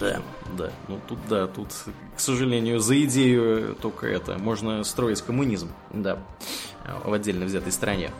Да, 0.00 0.22
да. 0.56 0.70
Ну 0.88 0.98
тут 1.06 1.18
да, 1.28 1.46
тут, 1.46 1.68
к 2.16 2.20
сожалению, 2.20 2.80
за 2.80 3.02
идею 3.04 3.74
только 3.74 4.06
это. 4.06 4.38
Можно 4.38 4.82
строить 4.84 5.20
коммунизм, 5.20 5.70
да, 5.92 6.18
в 7.04 7.12
отдельно 7.12 7.44
взятой 7.44 7.72
стране. 7.72 8.10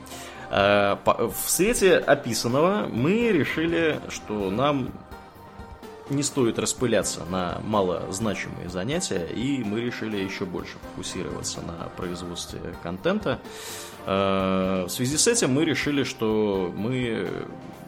Э, 0.51 0.97
в 1.05 1.49
свете 1.49 1.97
описанного 1.97 2.86
мы 2.88 3.32
решили, 3.32 4.01
что 4.09 4.51
нам 4.51 4.90
не 6.09 6.22
стоит 6.22 6.59
распыляться 6.59 7.24
на 7.24 7.61
малозначимые 7.64 8.68
занятия, 8.68 9.26
и 9.26 9.64
мы 9.64 9.80
решили 9.80 10.16
еще 10.16 10.44
больше 10.44 10.74
фокусироваться 10.90 11.61
на 11.62 11.88
производстве 11.97 12.61
контента. 12.82 13.40
Э, 14.07 14.84
в 14.86 14.90
связи 14.90 15.16
с 15.16 15.26
этим 15.26 15.53
мы 15.53 15.64
решили, 15.64 16.05
что 16.05 16.72
мы 16.76 17.28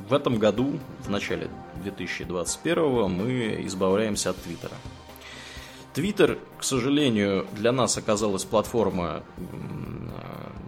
в 0.08 0.14
этом 0.14 0.38
году, 0.38 0.80
в 1.04 1.10
начале 1.10 1.48
2021 1.82 3.10
мы 3.10 3.62
избавляемся 3.66 4.30
от 4.30 4.36
Твиттера. 4.42 4.74
Твиттер, 5.94 6.38
к 6.58 6.64
сожалению, 6.64 7.46
для 7.52 7.72
нас 7.72 7.96
оказалась 7.98 8.44
платформа 8.44 9.22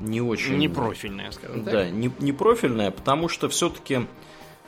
не 0.00 0.20
очень... 0.20 0.56
Не 0.56 0.68
профильная, 0.68 1.30
скажем 1.30 1.64
так. 1.64 1.72
Да, 1.72 1.90
не, 1.90 2.10
не 2.18 2.32
профильная, 2.32 2.90
потому 2.90 3.28
что 3.28 3.48
все-таки, 3.48 4.00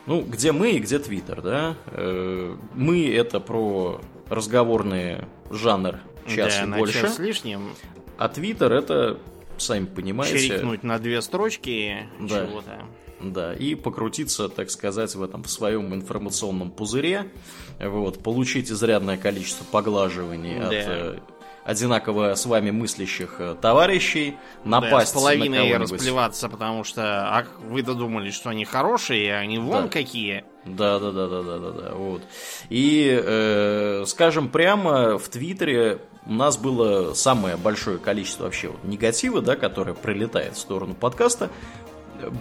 ну, 0.05 0.21
где 0.21 0.51
мы 0.51 0.71
и 0.71 0.79
где 0.79 0.99
Твиттер, 0.99 1.41
да? 1.41 1.75
Э, 1.87 2.55
мы 2.75 3.11
это 3.11 3.39
про 3.39 3.99
разговорный 4.29 5.25
жанр 5.49 5.99
час 6.27 6.57
да, 6.57 6.63
и 6.63 6.79
больше. 6.79 7.01
Час 7.01 7.15
с 7.15 7.19
лишним. 7.19 7.71
А 8.17 8.29
Твиттер 8.29 8.71
это, 8.71 9.19
сами 9.57 9.85
понимаете... 9.85 10.39
Чирикнуть 10.39 10.83
на 10.83 10.99
две 10.99 11.21
строчки 11.21 12.07
да. 12.19 12.45
чего-то. 12.45 12.85
Да, 13.21 13.53
и 13.53 13.75
покрутиться, 13.75 14.49
так 14.49 14.69
сказать, 14.69 15.15
в 15.15 15.23
этом 15.23 15.43
в 15.43 15.49
своем 15.49 15.93
информационном 15.93 16.71
пузыре, 16.71 17.31
вот, 17.79 18.21
получить 18.21 18.69
изрядное 18.69 19.17
количество 19.17 19.63
поглаживаний 19.63 20.59
да. 20.59 20.67
от 20.67 20.73
э, 20.73 21.19
одинаково 21.65 22.35
с 22.35 22.45
вами 22.45 22.71
мыслящих 22.71 23.35
э, 23.39 23.55
товарищей, 23.59 24.37
напасть 24.63 25.13
да, 25.13 25.19
с 25.19 25.21
половиной 25.21 25.71
на 25.71 25.79
расплеваться, 25.79 26.49
потому 26.49 26.83
что 26.83 27.03
а 27.03 27.45
вы 27.67 27.83
додумались, 27.83 28.33
что 28.33 28.49
они 28.49 28.65
хорошие, 28.65 29.33
а 29.33 29.39
они 29.39 29.59
вон 29.59 29.83
да. 29.83 29.89
какие. 29.89 30.43
Да, 30.65 30.99
да, 30.99 31.11
да, 31.11 31.27
да, 31.27 31.41
да, 31.41 31.57
да, 31.59 31.71
да. 31.71 31.95
Вот. 31.95 32.21
И 32.69 33.21
э, 33.21 34.03
скажем 34.07 34.49
прямо, 34.49 35.17
в 35.17 35.27
Твиттере 35.29 35.99
у 36.25 36.33
нас 36.33 36.57
было 36.57 37.13
самое 37.13 37.57
большое 37.57 37.97
количество 37.97 38.45
вообще 38.45 38.69
вот 38.69 38.83
негатива, 38.83 39.41
да, 39.41 39.55
которое 39.55 39.93
прилетает 39.93 40.55
в 40.55 40.59
сторону 40.59 40.95
подкаста. 40.95 41.49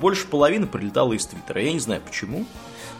Больше 0.00 0.26
половины 0.26 0.66
прилетало 0.66 1.12
из 1.12 1.26
Твиттера. 1.26 1.62
Я 1.62 1.72
не 1.72 1.80
знаю 1.80 2.00
почему. 2.04 2.46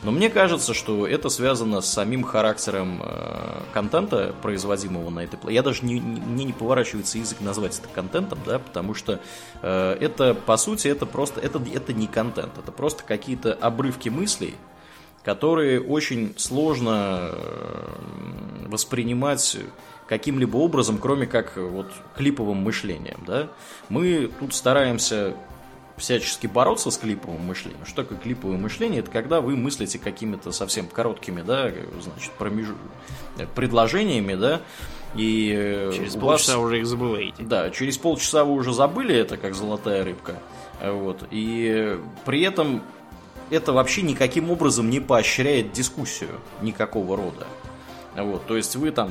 Но 0.02 0.10
мне 0.10 0.30
кажется, 0.30 0.74
что 0.74 1.06
это 1.06 1.28
связано 1.28 1.80
с 1.80 1.86
самим 1.86 2.24
характером 2.24 3.00
э, 3.04 3.60
контента, 3.72 4.34
производимого 4.42 5.10
на 5.10 5.20
этой 5.20 5.32
платформе. 5.32 5.54
Я 5.54 5.62
даже 5.62 5.84
не, 5.84 6.00
не, 6.00 6.20
мне 6.20 6.44
не 6.44 6.52
поворачивается 6.52 7.18
язык 7.18 7.40
назвать 7.40 7.78
это 7.78 7.88
контентом, 7.88 8.40
да, 8.44 8.58
потому 8.58 8.94
что 8.94 9.20
э, 9.62 9.96
это, 10.00 10.34
по 10.34 10.56
сути, 10.56 10.88
это 10.88 11.06
просто, 11.06 11.40
это, 11.40 11.62
это 11.72 11.92
не 11.92 12.08
контент, 12.08 12.58
это 12.58 12.72
просто 12.72 13.04
какие-то 13.04 13.54
обрывки 13.54 14.08
мыслей, 14.08 14.56
которые 15.22 15.80
очень 15.80 16.34
сложно 16.36 17.30
э, 17.32 18.66
воспринимать 18.66 19.56
каким-либо 20.08 20.56
образом, 20.56 20.98
кроме 20.98 21.26
как 21.26 21.56
вот 21.56 21.86
клиповым 22.16 22.58
мышлением, 22.58 23.20
да. 23.24 23.48
Мы 23.88 24.32
тут 24.40 24.52
стараемся 24.52 25.36
всячески 26.02 26.48
бороться 26.48 26.90
с 26.90 26.98
клиповым 26.98 27.46
мышлением. 27.46 27.86
Что 27.86 28.02
такое 28.02 28.18
клиповое 28.18 28.58
мышление? 28.58 29.00
Это 29.00 29.10
когда 29.10 29.40
вы 29.40 29.56
мыслите 29.56 30.00
какими-то 30.00 30.50
совсем 30.50 30.88
короткими, 30.88 31.42
да, 31.42 31.70
значит, 32.00 32.32
промеж... 32.32 32.66
предложениями, 33.54 34.34
да, 34.34 34.60
и 35.14 35.54
э, 35.56 35.92
через 35.94 36.16
полчаса 36.16 36.56
вас... 36.58 36.66
уже 36.66 36.80
их 36.80 36.86
забываете. 36.86 37.44
Да, 37.44 37.70
через 37.70 37.98
полчаса 37.98 38.44
вы 38.44 38.54
уже 38.54 38.72
забыли 38.72 39.14
это, 39.14 39.36
как 39.36 39.54
золотая 39.54 40.04
рыбка. 40.04 40.34
Вот. 40.82 41.22
И 41.30 41.96
при 42.24 42.42
этом 42.42 42.82
это 43.50 43.72
вообще 43.72 44.02
никаким 44.02 44.50
образом 44.50 44.90
не 44.90 44.98
поощряет 44.98 45.70
дискуссию 45.70 46.40
никакого 46.62 47.16
рода. 47.16 47.46
Вот, 48.16 48.44
то 48.46 48.56
есть 48.56 48.74
вы 48.74 48.90
там 48.90 49.10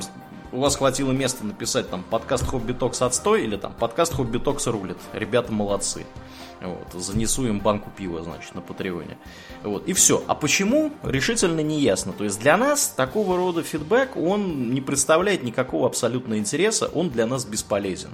у 0.52 0.60
вас 0.60 0.76
хватило 0.76 1.10
места 1.12 1.46
написать 1.46 1.88
там 1.88 2.02
подкаст 2.02 2.46
Hobby 2.46 2.72
Talks 2.72 3.00
отстой 3.00 3.44
или 3.44 3.56
там 3.56 3.72
подкаст 3.72 4.12
Hobby 4.12 4.36
Talks 4.36 4.66
рулит. 4.66 4.98
Ребята 5.14 5.50
молодцы. 5.52 6.04
Вот, 6.62 7.02
занесу 7.02 7.46
им 7.46 7.58
банку 7.58 7.90
пива, 7.96 8.22
значит, 8.22 8.54
на 8.54 8.60
Патреоне. 8.60 9.18
Вот, 9.64 9.88
и 9.88 9.92
все. 9.92 10.22
А 10.28 10.34
почему, 10.34 10.92
решительно 11.02 11.60
не 11.60 11.80
ясно. 11.80 12.12
То 12.12 12.24
есть 12.24 12.40
для 12.40 12.56
нас 12.56 12.88
такого 12.88 13.36
рода 13.36 13.62
фидбэк, 13.62 14.16
он 14.16 14.72
не 14.72 14.80
представляет 14.80 15.42
никакого 15.42 15.86
абсолютно 15.86 16.38
интереса, 16.38 16.88
он 16.94 17.10
для 17.10 17.26
нас 17.26 17.44
бесполезен. 17.44 18.10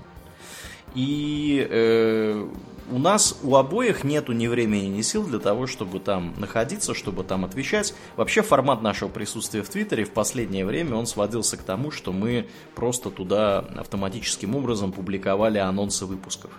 И 0.94 1.66
э, 1.68 2.49
у 2.91 2.99
нас 2.99 3.39
у 3.43 3.57
обоих 3.57 4.05
нету 4.05 4.32
ни 4.32 4.47
времени, 4.47 4.86
ни 4.86 5.03
сил 5.03 5.24
для 5.24 5.39
того, 5.39 5.66
чтобы 5.66 6.01
там 6.01 6.34
находиться, 6.39 6.95
чтобы 6.95 7.24
там 7.24 7.45
отвечать. 7.45 7.95
Вообще 8.16 8.43
формат 8.43 8.82
нашего 8.82 9.09
присутствия 9.09 9.62
в 9.62 9.68
Твиттере 9.68 10.05
в 10.05 10.11
последнее 10.11 10.64
время 10.64 10.97
он 10.97 11.07
сводился 11.07 11.57
к 11.57 11.62
тому, 11.62 11.91
что 11.91 12.12
мы 12.12 12.49
просто 12.74 13.11
туда 13.11 13.59
автоматическим 13.76 14.57
образом 14.57 14.93
публиковали 14.93 15.59
анонсы 15.59 16.07
выпусков. 16.07 16.51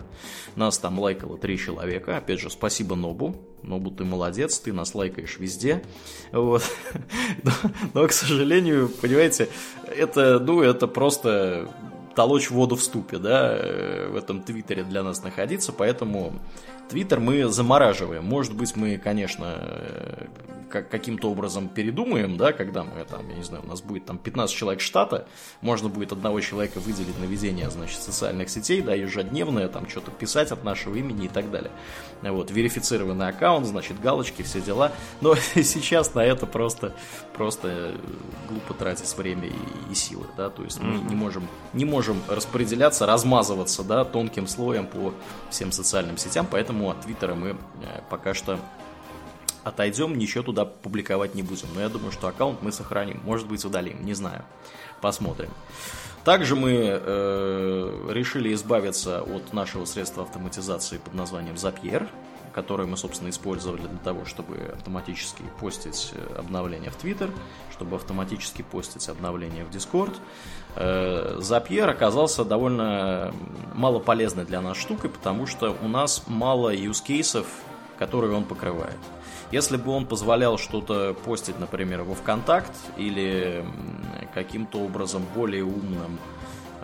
Нас 0.55 0.77
там 0.77 0.99
лайкало 0.99 1.37
три 1.37 1.57
человека. 1.57 2.17
Опять 2.17 2.39
же, 2.39 2.49
спасибо 2.49 2.95
Нобу. 2.95 3.35
Нобу, 3.63 3.91
ты 3.91 4.05
молодец, 4.05 4.59
ты 4.59 4.73
нас 4.73 4.95
лайкаешь 4.95 5.37
везде. 5.37 5.83
Вот. 6.31 6.63
Но, 7.43 7.51
но, 7.93 8.07
к 8.07 8.11
сожалению, 8.11 8.89
понимаете, 8.89 9.49
это, 9.85 10.39
ну, 10.39 10.61
это 10.61 10.87
просто 10.87 11.69
толочь 12.19 12.49
воду 12.49 12.75
в 12.75 12.81
ступе, 12.83 13.17
да, 13.17 13.55
э, 13.57 14.09
в 14.11 14.17
этом 14.17 14.41
твиттере 14.41 14.83
для 14.83 15.03
нас 15.03 15.23
находиться, 15.23 15.71
поэтому 15.71 16.33
Твиттер 16.89 17.21
мы 17.21 17.47
замораживаем. 17.47 18.25
Может 18.25 18.53
быть, 18.53 18.75
мы, 18.75 18.97
конечно, 18.97 19.45
э, 19.57 20.25
как, 20.69 20.89
каким-то 20.89 21.29
образом 21.29 21.67
передумаем, 21.67 22.37
да, 22.37 22.53
когда 22.53 22.83
мы 22.83 23.03
там, 23.05 23.27
я 23.29 23.35
не 23.35 23.43
знаю, 23.43 23.63
у 23.63 23.67
нас 23.67 23.81
будет 23.81 24.05
там 24.05 24.17
15 24.17 24.55
человек 24.55 24.81
штата, 24.81 25.27
можно 25.61 25.89
будет 25.89 26.11
одного 26.11 26.39
человека 26.39 26.79
выделить 26.79 27.17
на 27.19 27.25
ведение, 27.25 27.69
значит, 27.69 27.99
социальных 27.99 28.49
сетей, 28.49 28.81
да, 28.81 28.93
ежедневное, 28.93 29.67
там 29.67 29.89
что-то 29.89 30.11
писать 30.11 30.51
от 30.51 30.63
нашего 30.63 30.95
имени 30.95 31.25
и 31.25 31.29
так 31.29 31.51
далее. 31.51 31.71
Вот, 32.21 32.51
верифицированный 32.51 33.27
аккаунт, 33.27 33.65
значит, 33.65 33.99
галочки, 33.99 34.41
все 34.41 34.61
дела. 34.61 34.91
Но 35.21 35.35
сейчас 35.55 36.13
на 36.13 36.23
это 36.23 36.45
просто, 36.45 36.93
просто 37.33 37.95
глупо 38.47 38.73
тратить 38.73 39.15
время 39.17 39.47
и, 39.47 39.91
и 39.91 39.95
силы, 39.95 40.25
да, 40.37 40.49
то 40.49 40.63
есть 40.63 40.79
мы 40.81 40.99
не 41.09 41.15
можем, 41.15 41.47
не 41.73 41.85
можем 41.85 42.21
распределяться, 42.27 43.05
размазываться, 43.05 43.83
да, 43.83 44.05
тонким 44.05 44.47
слоем 44.47 44.87
по 44.87 45.13
всем 45.49 45.71
социальным 45.71 46.17
сетям, 46.17 46.47
поэтому 46.49 46.89
от 46.89 47.01
Твиттера 47.01 47.35
мы 47.35 47.49
э, 47.49 47.55
пока 48.09 48.33
что 48.33 48.59
отойдем, 49.69 50.17
ничего 50.17 50.43
туда 50.43 50.65
публиковать 50.65 51.35
не 51.35 51.43
будем. 51.43 51.67
Но 51.73 51.81
я 51.81 51.89
думаю, 51.89 52.11
что 52.11 52.27
аккаунт 52.27 52.61
мы 52.61 52.71
сохраним. 52.71 53.21
Может 53.23 53.47
быть, 53.47 53.63
удалим, 53.63 54.05
не 54.05 54.13
знаю. 54.13 54.43
Посмотрим. 55.01 55.49
Также 56.23 56.55
мы 56.55 56.71
э, 56.71 58.07
решили 58.09 58.53
избавиться 58.53 59.21
от 59.21 59.53
нашего 59.53 59.85
средства 59.85 60.23
автоматизации 60.23 60.97
под 60.97 61.13
названием 61.13 61.55
Zapier, 61.55 62.07
которое 62.53 62.85
мы, 62.85 62.97
собственно, 62.97 63.29
использовали 63.29 63.81
для 63.81 63.97
того, 63.99 64.25
чтобы 64.25 64.57
автоматически 64.75 65.43
постить 65.61 66.11
э, 66.13 66.39
обновления 66.39 66.89
в 66.89 67.01
Twitter, 67.01 67.31
чтобы 67.71 67.95
автоматически 67.95 68.63
постить 68.63 69.07
обновления 69.07 69.63
в 69.63 69.69
Discord. 69.69 70.15
Zapier 70.75 71.87
э, 71.87 71.91
оказался 71.91 72.43
довольно 72.43 73.33
мало 73.73 73.99
полезной 73.99 74.45
для 74.45 74.59
нас 74.61 74.77
штукой, 74.77 75.09
потому 75.09 75.47
что 75.47 75.75
у 75.81 75.87
нас 75.87 76.23
мало 76.27 76.75
юзкейсов, 76.75 77.47
которые 77.97 78.33
он 78.35 78.43
покрывает. 78.43 78.97
Если 79.51 79.77
бы 79.77 79.91
он 79.91 80.05
позволял 80.05 80.57
что-то 80.57 81.15
постить, 81.25 81.59
например, 81.59 82.03
во 82.03 82.13
ВКонтакт 82.13 82.71
или 82.97 83.65
каким-то 84.33 84.79
образом 84.79 85.23
более 85.33 85.63
умным 85.63 86.19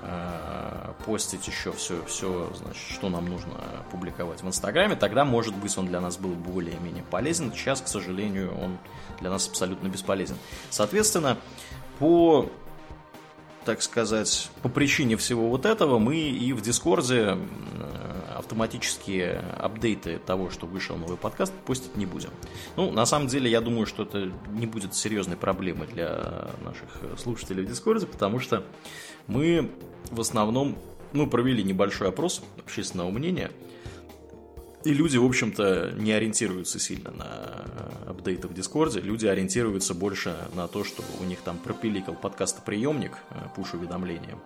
э, 0.02 0.92
постить 1.06 1.48
еще 1.48 1.72
все, 1.74 2.04
все, 2.06 2.52
значит, 2.56 2.82
что 2.90 3.10
нам 3.10 3.26
нужно 3.26 3.54
публиковать 3.92 4.42
в 4.42 4.48
Инстаграме, 4.48 4.96
тогда, 4.96 5.26
может 5.26 5.56
быть, 5.56 5.78
он 5.78 5.86
для 5.86 6.02
нас 6.02 6.18
был 6.18 6.32
более-менее 6.32 7.04
полезен. 7.04 7.52
Сейчас, 7.54 7.82
к 7.82 7.88
сожалению, 7.88 8.58
он 8.60 8.80
для 9.20 9.30
нас 9.30 9.48
абсолютно 9.48 9.88
бесполезен. 9.88 10.38
Соответственно, 10.72 11.38
по 12.00 12.50
так 13.64 13.82
сказать, 13.82 14.50
по 14.62 14.70
причине 14.70 15.18
всего 15.18 15.50
вот 15.50 15.66
этого 15.66 15.98
мы 15.98 16.18
и 16.18 16.54
в 16.54 16.62
Дискорде 16.62 17.36
автоматические 18.36 19.40
апдейты 19.58 20.20
того, 20.20 20.50
что 20.50 20.66
вышел 20.66 20.98
новый 20.98 21.18
подкаст, 21.18 21.54
постить 21.66 21.96
не 21.96 22.06
будем. 22.06 22.30
Ну, 22.76 22.92
на 22.92 23.06
самом 23.06 23.28
деле, 23.28 23.50
я 23.50 23.62
думаю, 23.62 23.86
что 23.86 24.04
это 24.04 24.32
не 24.52 24.66
будет 24.66 24.94
серьезной 24.96 25.38
проблемой 25.38 25.88
для 25.88 26.50
наших 26.64 27.20
слушателей 27.20 27.64
в 27.64 27.68
Дискорде, 27.68 28.06
потому 28.08 28.40
что 28.40 28.64
мы 29.28 29.72
в 30.12 30.22
основном 30.22 30.78
ну, 31.14 31.28
провели 31.28 31.64
небольшой 31.64 32.10
опрос 32.10 32.42
общественного 32.58 33.10
мнения– 33.12 33.52
и 34.86 34.94
люди, 34.94 35.18
в 35.18 35.26
общем-то, 35.26 35.94
не 35.98 36.12
ориентируются 36.12 36.80
сильно 36.80 37.10
на 37.10 37.28
апдейты 38.08 38.48
в 38.48 38.54
Дискорде. 38.54 39.02
Люди 39.02 39.26
ориентируются 39.26 39.96
больше 39.96 40.38
на 40.54 40.68
то, 40.68 40.84
что 40.84 41.04
у 41.20 41.24
них 41.24 41.40
там 41.40 41.58
пропиликал 41.58 42.14
подкастоприемник, 42.14 43.14
э, 43.32 43.48
пуш-уведомления. 43.56 44.38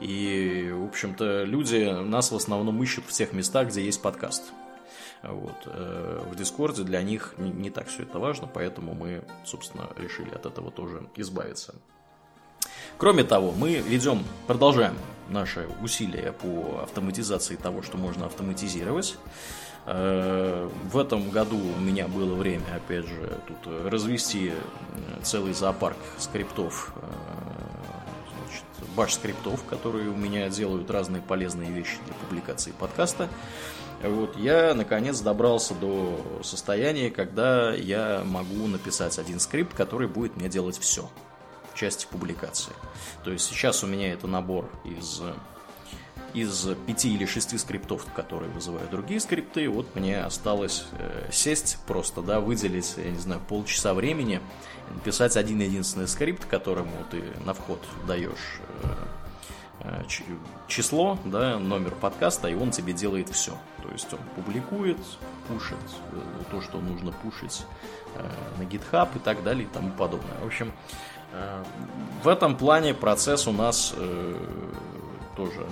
И, 0.00 0.70
в 0.72 0.84
общем-то, 0.84 1.44
люди 1.44 1.90
нас 2.02 2.32
в 2.32 2.36
основном 2.36 2.82
ищут 2.82 3.04
в 3.04 3.12
тех 3.12 3.32
местах, 3.32 3.68
где 3.68 3.84
есть 3.84 4.00
подкаст. 4.00 4.42
Вот. 5.22 5.56
Э, 5.66 6.22
в 6.30 6.34
Дискорде 6.34 6.82
для 6.82 7.02
них 7.02 7.34
не 7.36 7.70
так 7.70 7.88
все 7.88 8.04
это 8.04 8.18
важно, 8.18 8.46
поэтому 8.46 8.94
мы, 8.94 9.22
собственно, 9.44 9.88
решили 9.96 10.30
от 10.30 10.46
этого 10.46 10.70
тоже 10.70 11.06
избавиться. 11.16 11.74
Кроме 12.96 13.24
того, 13.24 13.52
мы 13.52 13.74
ведем, 13.76 14.24
продолжаем 14.46 14.96
наши 15.28 15.68
усилия 15.82 16.32
по 16.32 16.80
автоматизации 16.82 17.56
того, 17.56 17.82
что 17.82 17.96
можно 17.98 18.26
автоматизировать. 18.26 19.16
Э, 19.84 20.70
в 20.90 20.96
этом 20.96 21.30
году 21.30 21.58
у 21.58 21.80
меня 21.80 22.08
было 22.08 22.34
время, 22.34 22.64
опять 22.74 23.06
же, 23.06 23.38
тут 23.46 23.90
развести 23.90 24.52
целый 25.22 25.52
зоопарк 25.52 25.98
скриптов, 26.18 26.94
э, 26.96 27.00
значит, 28.50 28.94
баш 28.96 29.14
скриптов, 29.14 29.64
которые 29.64 30.10
у 30.10 30.16
меня 30.16 30.48
делают 30.48 30.90
разные 30.90 31.22
полезные 31.22 31.70
вещи 31.70 31.96
для 32.06 32.14
публикации 32.14 32.72
подкаста. 32.72 33.28
Вот, 34.02 34.36
я 34.36 34.74
наконец 34.74 35.20
добрался 35.20 35.74
до 35.74 36.40
состояния, 36.42 37.10
когда 37.10 37.74
я 37.74 38.22
могу 38.24 38.66
написать 38.66 39.18
один 39.18 39.40
скрипт, 39.40 39.74
который 39.74 40.08
будет 40.08 40.36
мне 40.36 40.48
делать 40.48 40.78
все 40.78 41.08
в 41.72 41.78
части 41.78 42.06
публикации. 42.10 42.72
То 43.24 43.30
есть 43.30 43.44
сейчас 43.44 43.84
у 43.84 43.86
меня 43.86 44.12
это 44.12 44.26
набор 44.26 44.70
из 44.84 45.20
из 46.34 46.68
пяти 46.86 47.14
или 47.14 47.26
шести 47.26 47.58
скриптов, 47.58 48.06
которые 48.14 48.50
вызывают 48.50 48.90
другие 48.90 49.20
скрипты, 49.20 49.68
вот 49.68 49.94
мне 49.94 50.22
осталось 50.22 50.84
э, 50.92 51.28
сесть 51.32 51.78
просто, 51.86 52.22
да, 52.22 52.40
выделить, 52.40 52.94
я 52.96 53.10
не 53.10 53.18
знаю, 53.18 53.40
полчаса 53.48 53.94
времени, 53.94 54.40
написать 54.90 55.36
один 55.36 55.60
единственный 55.60 56.08
скрипт, 56.08 56.44
которому 56.44 56.92
ты 57.10 57.22
на 57.44 57.54
вход 57.54 57.80
даешь 58.06 58.60
э, 58.82 58.88
э 59.80 60.02
число, 60.68 61.18
да, 61.24 61.58
номер 61.58 61.94
подкаста, 61.94 62.48
и 62.48 62.54
он 62.54 62.70
тебе 62.70 62.92
делает 62.92 63.28
все. 63.28 63.56
То 63.82 63.90
есть 63.90 64.12
он 64.12 64.20
публикует, 64.36 64.98
пушит 65.48 65.78
э, 66.12 66.20
то, 66.50 66.60
что 66.60 66.78
нужно 66.78 67.12
пушить 67.12 67.64
э, 68.14 68.28
на 68.58 68.62
GitHub 68.62 69.08
и 69.16 69.18
так 69.18 69.42
далее 69.42 69.64
и 69.64 69.68
тому 69.68 69.90
подобное. 69.90 70.38
В 70.42 70.46
общем, 70.46 70.72
э, 71.32 71.64
в 72.22 72.28
этом 72.28 72.56
плане 72.56 72.94
процесс 72.94 73.46
у 73.46 73.52
нас 73.52 73.94
тоже 75.36 75.66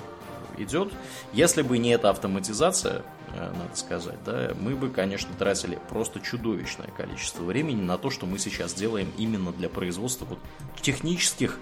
идет. 0.58 0.92
Если 1.32 1.62
бы 1.62 1.78
не 1.78 1.90
эта 1.90 2.10
автоматизация, 2.10 3.02
э, 3.34 3.52
надо 3.56 3.76
сказать, 3.76 4.18
да, 4.24 4.52
мы 4.60 4.74
бы, 4.74 4.90
конечно, 4.90 5.30
тратили 5.38 5.78
просто 5.88 6.20
чудовищное 6.20 6.90
количество 6.96 7.42
времени 7.42 7.82
на 7.82 7.98
то, 7.98 8.10
что 8.10 8.26
мы 8.26 8.38
сейчас 8.38 8.74
делаем 8.74 9.10
именно 9.16 9.52
для 9.52 9.68
производства 9.68 10.24
вот 10.24 10.38
технических 10.80 11.58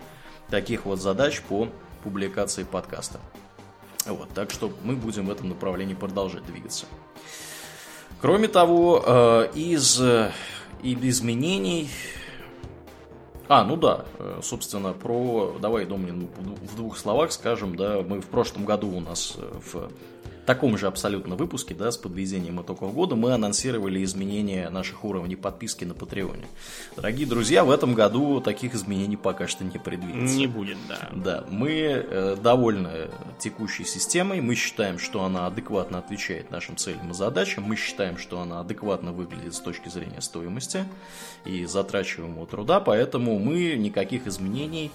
таких 0.50 0.84
вот 0.84 1.00
задач 1.00 1.40
по 1.42 1.68
публикации 2.02 2.64
подкаста. 2.64 3.20
Вот, 4.06 4.28
так 4.34 4.50
что 4.50 4.72
мы 4.84 4.94
будем 4.94 5.26
в 5.26 5.30
этом 5.30 5.48
направлении 5.48 5.94
продолжать 5.94 6.46
двигаться. 6.46 6.86
Кроме 8.20 8.48
того, 8.48 9.02
э, 9.04 9.50
из, 9.54 10.00
э, 10.00 10.30
из 10.82 10.98
изменений 11.02 11.90
а, 13.48 13.64
ну 13.64 13.76
да, 13.76 14.04
э, 14.18 14.40
собственно, 14.42 14.92
про... 14.92 15.56
Давай, 15.60 15.84
Домнин, 15.84 16.28
в 16.36 16.76
двух 16.76 16.98
словах 16.98 17.32
скажем, 17.32 17.76
да, 17.76 18.02
мы 18.02 18.20
в 18.20 18.26
прошлом 18.26 18.64
году 18.64 18.90
у 18.90 19.00
нас 19.00 19.36
э, 19.38 19.52
в 19.72 19.90
таком 20.46 20.78
же 20.78 20.86
абсолютно 20.86 21.36
выпуске, 21.36 21.74
да, 21.74 21.90
с 21.90 21.96
подведением 21.96 22.62
итогов 22.62 22.94
года, 22.94 23.16
мы 23.16 23.32
анонсировали 23.32 24.02
изменения 24.04 24.70
наших 24.70 25.04
уровней 25.04 25.36
подписки 25.36 25.84
на 25.84 25.94
Патреоне. 25.94 26.46
Дорогие 26.94 27.26
друзья, 27.26 27.64
в 27.64 27.70
этом 27.70 27.94
году 27.94 28.40
таких 28.40 28.74
изменений 28.74 29.16
пока 29.16 29.46
что 29.48 29.64
не 29.64 29.78
предвидится. 29.78 30.36
Не 30.36 30.46
будет, 30.46 30.78
да. 30.88 31.10
Да, 31.14 31.44
мы 31.50 31.70
э, 31.70 32.36
довольны 32.40 33.10
текущей 33.38 33.84
системой, 33.84 34.40
мы 34.40 34.54
считаем, 34.54 34.98
что 34.98 35.24
она 35.24 35.46
адекватно 35.46 35.98
отвечает 35.98 36.50
нашим 36.50 36.76
целям 36.76 37.10
и 37.10 37.14
задачам, 37.14 37.64
мы 37.64 37.76
считаем, 37.76 38.16
что 38.16 38.40
она 38.40 38.60
адекватно 38.60 39.12
выглядит 39.12 39.54
с 39.54 39.60
точки 39.60 39.88
зрения 39.88 40.20
стоимости 40.20 40.84
и 41.44 41.66
затрачиваемого 41.66 42.46
труда, 42.46 42.80
поэтому 42.80 43.38
мы 43.38 43.74
никаких 43.74 44.26
изменений 44.26 44.92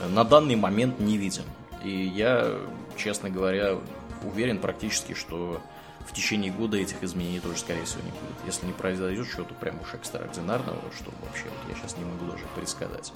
э, 0.00 0.08
на 0.08 0.24
данный 0.24 0.56
момент 0.56 0.98
не 0.98 1.18
видим. 1.18 1.44
И 1.84 2.10
я, 2.16 2.58
честно 2.96 3.28
говоря, 3.28 3.76
уверен 4.24 4.58
практически, 4.58 5.14
что 5.14 5.60
в 6.06 6.12
течение 6.12 6.52
года 6.52 6.76
этих 6.76 7.02
изменений 7.02 7.40
тоже, 7.40 7.58
скорее 7.58 7.84
всего, 7.84 8.02
не 8.02 8.10
будет. 8.10 8.46
Если 8.46 8.66
не 8.66 8.72
произойдет 8.72 9.26
чего-то 9.30 9.54
прям 9.54 9.80
уж 9.80 9.94
экстраординарного, 9.94 10.78
что 10.96 11.10
вообще 11.24 11.44
вот 11.44 11.68
я 11.68 11.74
сейчас 11.74 11.96
не 11.96 12.04
могу 12.04 12.26
даже 12.26 12.44
предсказать. 12.54 13.12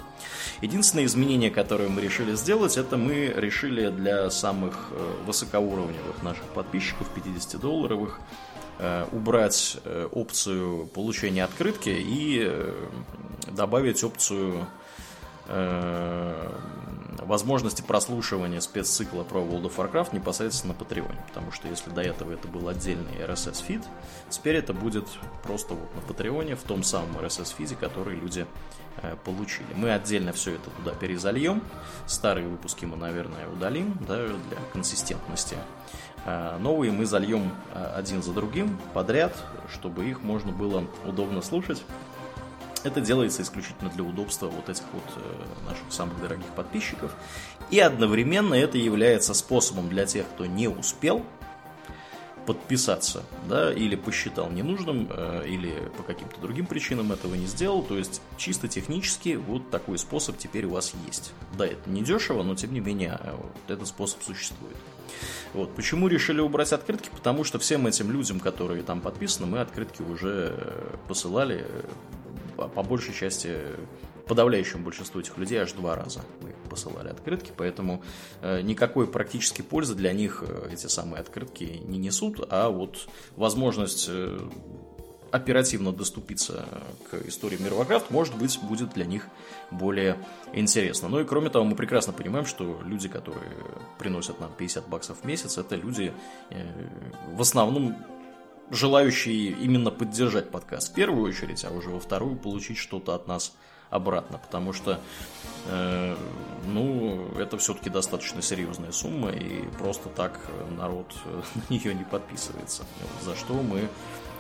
Единственное 0.63 1.05
изменение, 1.05 1.51
которое 1.51 1.89
мы 1.89 2.01
решили 2.01 2.35
сделать, 2.35 2.77
это 2.77 2.97
мы 2.97 3.27
решили 3.27 3.91
для 3.91 4.31
самых 4.31 4.89
э, 4.91 5.15
высокоуровневых 5.27 6.23
наших 6.23 6.45
подписчиков, 6.47 7.09
50-долларовых, 7.15 8.19
э, 8.79 9.07
убрать 9.13 9.77
э, 9.85 10.09
опцию 10.11 10.87
получения 10.87 11.45
открытки 11.45 11.91
и 11.95 12.51
добавить 13.49 14.03
опцию 14.03 14.67
возможности 17.19 17.83
прослушивания 17.83 18.61
спеццикла 18.61 19.23
про 19.23 19.41
World 19.41 19.65
of 19.65 19.77
Warcraft 19.77 20.15
непосредственно 20.15 20.73
на 20.73 20.79
Патреоне. 20.79 21.23
Потому 21.29 21.53
что 21.53 21.69
если 21.69 21.91
до 21.91 22.03
этого 22.03 22.33
это 22.33 22.49
был 22.49 22.69
отдельный 22.69 23.17
RSS-фид, 23.21 23.83
теперь 24.29 24.57
это 24.57 24.73
будет 24.73 25.07
просто 25.43 25.75
вот 25.75 25.95
на 25.95 26.01
Патреоне, 26.03 26.57
в 26.57 26.63
том 26.63 26.83
самом 26.83 27.17
RSS-фиде, 27.19 27.77
который 27.77 28.17
люди 28.17 28.47
э, 29.03 29.17
получили. 29.25 29.69
Мы 29.75 29.91
отдельно 29.91 30.33
все 30.33 30.55
это 30.55 30.71
туда 30.71 30.93
перезальем. 30.93 31.63
Старые 32.07 32.49
выпуски 32.49 32.85
мы, 32.85 32.97
наверное, 32.97 33.49
удалим 33.49 33.97
да, 34.07 34.27
для 34.27 34.59
консистентности. 34.73 35.57
А 36.25 36.59
новые 36.59 36.93
мы 36.93 37.07
зальем 37.07 37.53
э, 37.75 37.93
один 37.97 38.23
за 38.23 38.33
другим 38.33 38.79
подряд, 38.95 39.35
чтобы 39.73 40.09
их 40.09 40.23
можно 40.23 40.53
было 40.53 40.85
удобно 41.07 41.43
слушать 41.43 41.83
это 42.85 43.01
делается 43.01 43.43
исключительно 43.43 43.91
для 43.91 44.05
удобства 44.05 44.47
вот 44.47 44.69
этих 44.69 44.85
вот 44.93 45.05
э, 45.17 45.69
наших 45.69 45.93
самых 45.93 46.21
дорогих 46.21 46.49
подписчиков. 46.55 47.15
И 47.71 47.79
одновременно 47.81 48.55
это 48.55 48.79
является 48.79 49.35
способом 49.35 49.89
для 49.89 50.07
тех, 50.07 50.27
кто 50.27 50.47
не 50.47 50.69
успел 50.69 51.25
подписаться, 52.49 53.25
да, 53.47 53.75
или 53.75 53.95
посчитал 53.95 54.51
ненужным, 54.51 55.07
э, 55.11 55.47
или 55.47 55.75
по 55.99 56.03
каким-то 56.03 56.41
другим 56.41 56.65
причинам 56.65 57.13
этого 57.13 57.35
не 57.35 57.45
сделал. 57.45 57.83
То 57.83 57.99
есть 57.99 58.23
чисто 58.39 58.69
технически 58.69 59.37
вот 59.37 59.69
такой 59.69 59.99
способ 59.99 60.39
теперь 60.39 60.65
у 60.65 60.71
вас 60.71 60.95
есть. 61.07 61.35
Да, 61.59 61.67
это 61.67 61.91
не 61.91 62.03
дешево, 62.03 62.43
но 62.43 62.55
тем 62.55 62.73
не 62.73 62.81
менее 62.81 63.21
э, 63.23 63.35
вот 63.37 63.53
этот 63.69 63.87
способ 63.87 64.23
существует. 64.23 64.77
Вот. 65.53 65.75
Почему 65.75 66.09
решили 66.09 66.41
убрать 66.41 66.73
открытки? 66.73 67.11
Потому 67.15 67.45
что 67.45 67.59
всем 67.59 67.87
этим 67.87 68.11
людям, 68.11 68.41
которые 68.41 68.83
там 68.83 69.03
подписаны, 69.03 69.47
мы 69.47 69.61
открытки 69.61 70.01
уже 70.01 70.89
посылали 71.07 71.67
по 72.67 72.83
большей 72.83 73.15
части 73.15 73.57
подавляющему 74.29 74.85
большинству 74.85 75.21
этих 75.21 75.37
людей 75.39 75.59
аж 75.59 75.73
два 75.73 75.97
раза 75.97 76.21
мы 76.43 76.55
посылали 76.69 77.09
открытки, 77.09 77.53
поэтому 77.57 78.03
э, 78.43 78.61
никакой 78.61 79.07
практической 79.07 79.63
пользы 79.63 79.95
для 79.95 80.13
них 80.13 80.45
э, 80.47 80.71
эти 80.73 80.87
самые 80.87 81.21
открытки 81.21 81.81
не 81.85 81.99
несут, 81.99 82.47
а 82.51 82.69
вот 82.69 83.09
возможность 83.37 84.07
э, 84.09 84.39
оперативно 85.31 85.93
доступиться 85.93 86.67
к 87.11 87.27
истории 87.27 87.59
мира 87.61 87.75
может 88.11 88.37
быть, 88.37 88.59
будет 88.63 88.95
для 88.95 89.05
них 89.05 89.27
более 89.71 90.17
интересно. 90.53 91.09
Ну 91.09 91.21
и 91.21 91.25
кроме 91.25 91.51
того, 91.51 91.65
мы 91.65 91.77
прекрасно 91.77 92.15
понимаем, 92.15 92.47
что 92.47 92.81
люди, 92.83 93.09
которые 93.09 93.45
приносят 93.99 94.41
нам 94.41 94.51
50 94.57 94.89
баксов 94.89 95.19
в 95.21 95.25
месяц, 95.27 95.59
это 95.59 95.77
люди 95.77 96.15
в 97.35 97.43
основном 97.43 97.95
желающие 98.71 99.51
именно 99.51 99.91
поддержать 99.91 100.51
подкаст 100.51 100.91
в 100.91 100.95
первую 100.95 101.29
очередь, 101.29 101.65
а 101.65 101.71
уже 101.71 101.91
во 101.91 102.01
вторую 102.01 102.37
получить 102.37 102.79
что-то 102.79 103.15
от 103.15 103.27
нас 103.27 103.53
обратно, 103.91 104.39
потому 104.39 104.73
что, 104.73 105.01
э, 105.67 106.17
ну, 106.67 107.29
это 107.39 107.57
все-таки 107.59 107.89
достаточно 107.91 108.43
серьезная 108.43 108.93
сумма, 108.93 109.31
и 109.31 109.63
просто 109.79 110.09
так 110.11 110.41
народ 110.77 111.15
на 111.55 111.75
нее 111.75 111.95
не 111.95 112.05
подписывается. 112.05 112.85
За 113.23 113.35
что 113.35 113.55
мы 113.55 113.89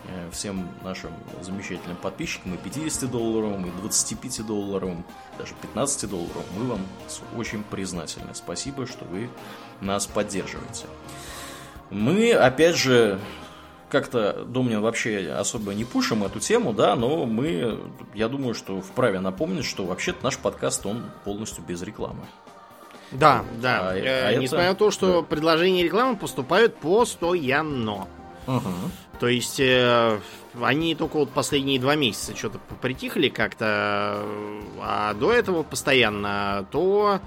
э, 0.08 0.30
всем 0.32 0.68
нашим 0.82 1.12
замечательным 1.40 1.96
подписчикам, 1.96 2.54
и 2.54 2.58
50-долларовым, 2.58 3.66
и 3.66 3.70
25-долларовым, 3.86 5.04
даже 5.38 5.54
15-долларовым, 5.62 6.46
мы 6.58 6.64
вам 6.66 6.80
очень 7.36 7.62
признательны. 7.62 8.34
Спасибо, 8.34 8.86
что 8.86 9.04
вы 9.06 9.30
нас 9.80 10.06
поддерживаете. 10.06 10.86
Мы, 11.90 12.32
опять 12.32 12.76
же, 12.76 13.18
как-то 13.88 14.44
Домнин 14.44 14.80
вообще 14.80 15.30
особо 15.30 15.74
не 15.74 15.84
пушим 15.84 16.24
эту 16.24 16.40
тему, 16.40 16.72
да, 16.72 16.94
но 16.96 17.26
мы, 17.26 17.80
я 18.14 18.28
думаю, 18.28 18.54
что 18.54 18.80
вправе 18.80 19.20
напомнить, 19.20 19.64
что 19.64 19.84
вообще-то 19.84 20.22
наш 20.24 20.38
подкаст, 20.38 20.86
он 20.86 21.04
полностью 21.24 21.64
без 21.66 21.82
рекламы. 21.82 22.24
Да, 23.10 23.44
да. 23.60 23.90
А, 23.90 23.96
э, 23.96 24.26
а 24.26 24.34
несмотря 24.34 24.66
это... 24.66 24.72
на 24.72 24.78
то, 24.78 24.90
что 24.90 25.20
да. 25.20 25.26
предложения 25.26 25.82
рекламы 25.82 26.16
поступают 26.16 26.76
постоянно. 26.76 28.06
Угу. 28.46 28.72
То 29.20 29.28
есть 29.28 29.60
э, 29.60 30.20
они 30.60 30.94
только 30.94 31.16
вот 31.16 31.30
последние 31.30 31.80
два 31.80 31.96
месяца 31.96 32.36
что-то 32.36 32.58
притихли 32.80 33.28
как-то, 33.28 34.22
а 34.80 35.14
до 35.14 35.32
этого 35.32 35.62
постоянно 35.62 36.66
то 36.70 37.20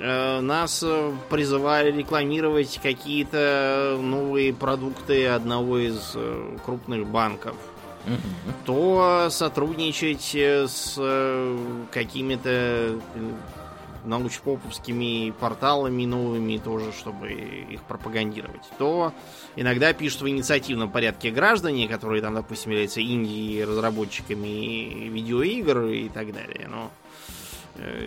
нас 0.00 0.84
призывали 1.28 1.90
рекламировать 1.90 2.78
какие-то 2.82 3.98
новые 4.00 4.52
продукты 4.54 5.26
одного 5.26 5.78
из 5.78 6.12
э, 6.14 6.56
крупных 6.64 7.06
банков. 7.06 7.56
Угу. 8.06 8.54
То 8.64 9.28
сотрудничать 9.30 10.34
с 10.34 10.94
э, 10.98 11.58
какими-то 11.90 13.00
научпоповскими 14.04 15.32
порталами 15.38 16.04
новыми 16.04 16.58
тоже, 16.58 16.92
чтобы 16.92 17.30
их 17.32 17.82
пропагандировать, 17.82 18.62
то 18.78 19.12
иногда 19.56 19.92
пишут 19.92 20.22
в 20.22 20.28
инициативном 20.28 20.90
порядке 20.90 21.30
граждане, 21.30 21.88
которые 21.88 22.22
там, 22.22 22.34
допустим, 22.34 22.72
являются 22.72 23.00
Индией 23.00 23.64
разработчиками 23.64 25.08
видеоигр 25.08 25.86
и 25.86 26.08
так 26.08 26.32
далее. 26.32 26.68
Но 26.68 26.90
э, 26.97 26.97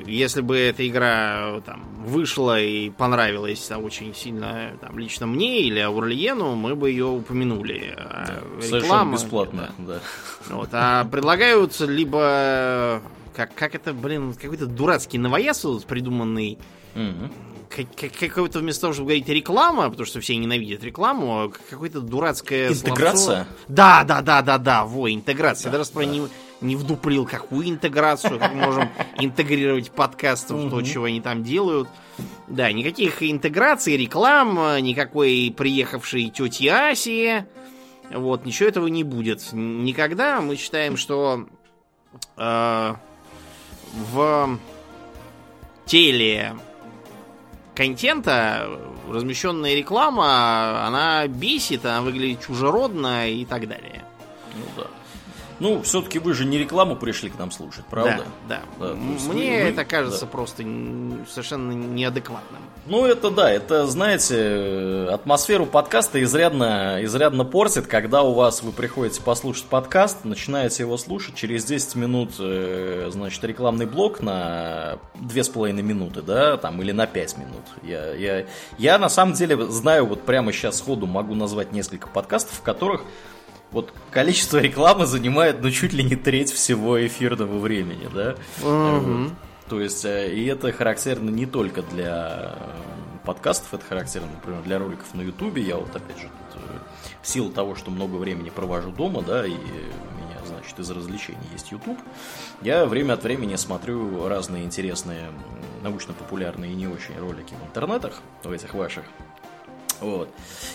если 0.05 0.41
бы 0.41 0.57
эта 0.57 0.87
игра 0.87 1.61
там 1.65 1.83
вышла 2.05 2.59
и 2.59 2.89
понравилась 2.89 3.59
там, 3.61 3.83
очень 3.83 4.13
сильно 4.15 4.77
там, 4.81 4.97
лично 4.97 5.27
мне 5.27 5.61
или 5.61 5.79
Аурлиену, 5.79 6.55
мы 6.55 6.75
бы 6.75 6.89
ее 6.89 7.05
упомянули. 7.05 7.93
А 7.97 8.41
да, 8.59 8.77
реклама, 8.77 9.13
бесплатно, 9.13 9.71
да. 9.77 9.93
да. 10.47 10.55
Вот, 10.55 10.69
а 10.71 11.05
предлагаются 11.05 11.85
либо 11.85 13.01
как, 13.35 13.53
как 13.55 13.75
это, 13.75 13.93
блин, 13.93 14.33
какой-то 14.33 14.65
дурацкий 14.65 15.17
новояз 15.17 15.65
придуманный. 15.87 16.57
Угу. 16.95 17.31
Как, 17.69 18.11
какой-то 18.19 18.59
вместо 18.59 18.81
того, 18.81 18.93
чтобы 18.93 19.07
говорить 19.07 19.29
реклама, 19.29 19.89
потому 19.89 20.05
что 20.05 20.19
все 20.19 20.35
ненавидят 20.35 20.83
рекламу, 20.83 21.43
а 21.43 21.49
какой-то 21.69 22.01
дурацкая 22.01 22.69
Интеграция? 22.69 23.15
Словцо. 23.15 23.47
Да, 23.69 24.03
да, 24.03 24.21
да, 24.21 24.41
да, 24.41 24.57
да, 24.57 24.83
во, 24.83 25.09
интеграция. 25.09 25.71
Да, 25.71 25.77
даже 25.77 25.91
да. 25.93 26.03
не, 26.03 26.27
не 26.61 26.75
вдуплил, 26.75 27.25
какую 27.25 27.69
интеграцию, 27.69 28.39
как 28.39 28.53
мы 28.53 28.65
можем 28.65 28.89
интегрировать 29.17 29.91
подкасты 29.91 30.53
в 30.53 30.69
то, 30.69 30.81
чего 30.81 31.05
они 31.05 31.21
там 31.21 31.43
делают. 31.43 31.89
Да, 32.47 32.71
никаких 32.71 33.23
интеграций, 33.23 33.97
реклам, 33.97 34.55
никакой 34.83 35.53
приехавшей 35.55 36.29
тети 36.29 36.67
Аси. 36.67 37.45
Вот, 38.13 38.45
ничего 38.45 38.69
этого 38.69 38.87
не 38.87 39.03
будет. 39.03 39.53
Никогда 39.53 40.41
мы 40.41 40.57
считаем, 40.57 40.97
что 40.97 41.47
э, 42.37 42.93
в 43.93 44.59
теле 45.85 46.55
контента 47.73 48.69
размещенная 49.09 49.75
реклама, 49.75 50.85
она 50.85 51.27
бесит, 51.27 51.85
она 51.85 52.01
выглядит 52.01 52.45
чужеродно 52.45 53.29
и 53.29 53.45
так 53.45 53.67
далее. 53.67 54.03
Ну 54.55 54.83
да. 54.83 54.87
Ну, 55.61 55.83
все-таки 55.83 56.17
вы 56.17 56.33
же 56.33 56.43
не 56.43 56.57
рекламу 56.57 56.95
пришли 56.95 57.29
к 57.29 57.37
нам 57.37 57.51
слушать, 57.51 57.85
правда? 57.87 58.25
Да, 58.49 58.61
да. 58.79 58.87
да 58.87 58.93
Мне 58.95 59.63
вы, 59.63 59.69
это 59.69 59.85
кажется 59.85 60.21
да. 60.21 60.25
просто 60.25 60.63
совершенно 61.29 61.71
неадекватным. 61.71 62.59
Ну, 62.87 63.05
это 63.05 63.29
да, 63.29 63.51
это, 63.51 63.85
знаете, 63.85 65.07
атмосферу 65.11 65.67
подкаста 65.67 66.23
изрядно, 66.23 66.97
изрядно 67.03 67.45
портит, 67.45 67.85
когда 67.85 68.23
у 68.23 68.33
вас 68.33 68.63
вы 68.63 68.71
приходите 68.71 69.21
послушать 69.21 69.65
подкаст, 69.65 70.25
начинаете 70.25 70.81
его 70.81 70.97
слушать, 70.97 71.35
через 71.35 71.63
10 71.65 71.93
минут, 71.93 72.31
э, 72.39 73.11
значит, 73.11 73.43
рекламный 73.43 73.85
блок 73.85 74.19
на 74.19 74.97
2,5 75.13 75.73
минуты, 75.83 76.23
да, 76.23 76.57
там, 76.57 76.81
или 76.81 76.91
на 76.91 77.05
5 77.05 77.37
минут. 77.37 77.65
Я, 77.83 78.15
я, 78.15 78.47
я 78.79 78.97
на 78.97 79.09
самом 79.09 79.35
деле 79.35 79.63
знаю, 79.67 80.07
вот 80.07 80.23
прямо 80.23 80.51
сейчас 80.53 80.79
сходу 80.79 81.05
могу 81.05 81.35
назвать 81.35 81.71
несколько 81.71 82.07
подкастов, 82.07 82.55
в 82.55 82.61
которых 82.63 83.03
вот 83.71 83.93
количество 84.11 84.57
рекламы 84.57 85.05
занимает, 85.05 85.61
ну, 85.61 85.71
чуть 85.71 85.93
ли 85.93 86.03
не 86.03 86.15
треть 86.15 86.51
всего 86.51 87.05
эфирного 87.05 87.57
времени, 87.57 88.09
да? 88.13 88.35
Угу. 88.61 89.29
То 89.69 89.79
есть, 89.79 90.03
э, 90.03 90.33
и 90.33 90.45
это 90.45 90.71
характерно 90.71 91.29
не 91.29 91.45
только 91.45 91.81
для 91.81 92.57
э, 92.57 93.25
подкастов, 93.25 93.73
это 93.73 93.85
характерно, 93.85 94.27
например, 94.35 94.61
для 94.63 94.79
роликов 94.79 95.13
на 95.13 95.21
Ютубе. 95.21 95.61
Я 95.61 95.77
вот, 95.77 95.95
опять 95.95 96.19
же, 96.19 96.23
тут, 96.53 96.61
в 97.21 97.27
силу 97.27 97.49
того, 97.51 97.75
что 97.75 97.91
много 97.91 98.15
времени 98.15 98.49
провожу 98.49 98.91
дома, 98.91 99.21
да, 99.21 99.45
и 99.45 99.51
у 99.51 99.53
меня, 99.53 100.37
значит, 100.45 100.77
из 100.77 100.89
развлечений 100.91 101.39
есть 101.53 101.71
YouTube, 101.71 101.99
я 102.61 102.85
время 102.85 103.13
от 103.13 103.23
времени 103.23 103.55
смотрю 103.55 104.27
разные 104.27 104.65
интересные 104.65 105.29
научно-популярные 105.83 106.73
и 106.73 106.75
не 106.75 106.87
очень 106.87 107.17
ролики 107.17 107.53
в 107.53 107.67
интернетах, 107.67 108.21
в 108.43 108.51
этих 108.51 108.73
ваших 108.73 109.05
вот. 110.01 110.29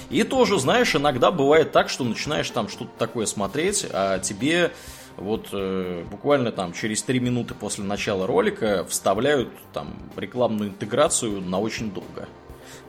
И 0.08 0.22
тоже, 0.22 0.58
знаешь, 0.58 0.94
иногда 0.94 1.30
бывает 1.30 1.72
так, 1.72 1.88
что 1.88 2.04
начинаешь 2.04 2.48
там 2.50 2.68
что-то 2.68 2.90
такое 2.96 3.26
смотреть, 3.26 3.86
а 3.92 4.18
тебе 4.20 4.72
вот 5.16 5.48
э, 5.52 6.04
буквально 6.10 6.52
там 6.52 6.72
через 6.72 7.02
3 7.02 7.20
минуты 7.20 7.54
после 7.54 7.84
начала 7.84 8.26
ролика 8.26 8.86
вставляют 8.88 9.50
там 9.72 9.94
рекламную 10.16 10.70
интеграцию 10.70 11.40
на 11.40 11.58
очень 11.58 11.90
долго. 11.90 12.28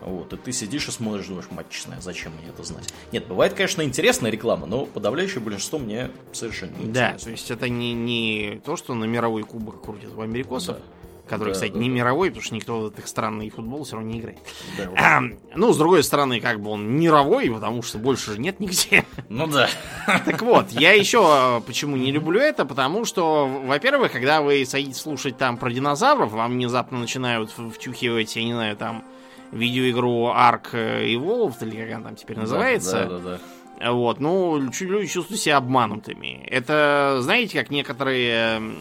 Вот, 0.01 0.31
и 0.31 0.37
ты 0.37 0.51
сидишь 0.51 0.87
и 0.87 0.91
смотришь, 0.91 1.25
думаешь, 1.25 1.49
мать 1.49 1.65
честная, 1.69 1.99
зачем 1.99 2.31
мне 2.33 2.49
это 2.49 2.63
знать? 2.63 2.93
Нет, 3.11 3.27
бывает, 3.27 3.53
конечно, 3.53 3.81
интересная 3.81 4.31
реклама, 4.31 4.67
но 4.67 4.85
подавляющее 4.85 5.41
большинство 5.41 5.79
мне 5.79 6.11
совершенно 6.31 6.77
не 6.77 6.91
Да, 6.91 7.17
то 7.17 7.29
есть 7.29 7.49
это 7.49 7.67
не, 7.67 7.93
не 7.93 8.61
то, 8.63 8.77
что 8.77 8.93
на 8.93 9.05
мировой 9.05 9.43
кубок 9.43 9.81
крутят 9.81 10.11
у 10.15 10.21
америкосов, 10.21 10.77
да 10.77 10.96
который, 11.27 11.49
да, 11.49 11.53
кстати, 11.53 11.71
да. 11.71 11.79
не 11.79 11.89
мировой, 11.89 12.29
потому 12.29 12.43
что 12.43 12.55
никто 12.55 12.79
в 12.79 12.87
этот 12.87 13.07
странный 13.07 13.49
футбол 13.49 13.83
все 13.83 13.95
равно 13.95 14.11
не 14.11 14.19
играет. 14.19 14.39
Да, 14.77 14.89
а, 14.97 15.21
ну, 15.55 15.73
с 15.73 15.77
другой 15.77 16.03
стороны, 16.03 16.39
как 16.39 16.61
бы 16.61 16.71
он 16.71 16.87
мировой, 16.87 17.49
потому 17.49 17.81
что 17.81 17.97
больше 17.97 18.33
же 18.33 18.39
нет 18.39 18.59
нигде. 18.59 19.05
Ну 19.29 19.47
да. 19.47 19.69
Так 20.25 20.41
вот, 20.41 20.71
я 20.71 20.93
еще 20.93 21.21
а, 21.23 21.61
почему 21.61 21.95
не 21.95 22.11
люблю 22.11 22.39
это, 22.39 22.65
потому 22.65 23.05
что, 23.05 23.47
во-первых, 23.47 24.11
когда 24.11 24.41
вы 24.41 24.65
садитесь 24.65 24.97
слушать 24.97 25.37
там 25.37 25.57
про 25.57 25.71
динозавров, 25.71 26.31
вам 26.31 26.53
внезапно 26.53 26.99
начинают 26.99 27.51
втюхивать, 27.51 28.35
я 28.35 28.43
не 28.43 28.53
знаю, 28.53 28.75
там 28.75 29.03
видеоигру 29.51 30.27
Ark 30.27 30.73
Evolved, 30.73 31.57
или 31.61 31.81
как 31.81 31.95
она 31.95 32.03
там 32.03 32.15
теперь 32.15 32.37
называется. 32.37 33.05
Да, 33.05 33.17
да, 33.17 33.19
да. 33.19 33.39
Вот, 33.79 34.19
ну, 34.19 34.57
люди 34.57 35.07
чувствуют 35.07 35.39
себя 35.39 35.57
обманутыми. 35.57 36.43
Это, 36.47 37.19
знаете, 37.21 37.59
как 37.59 37.69
некоторые 37.69 38.59
э, 38.59 38.71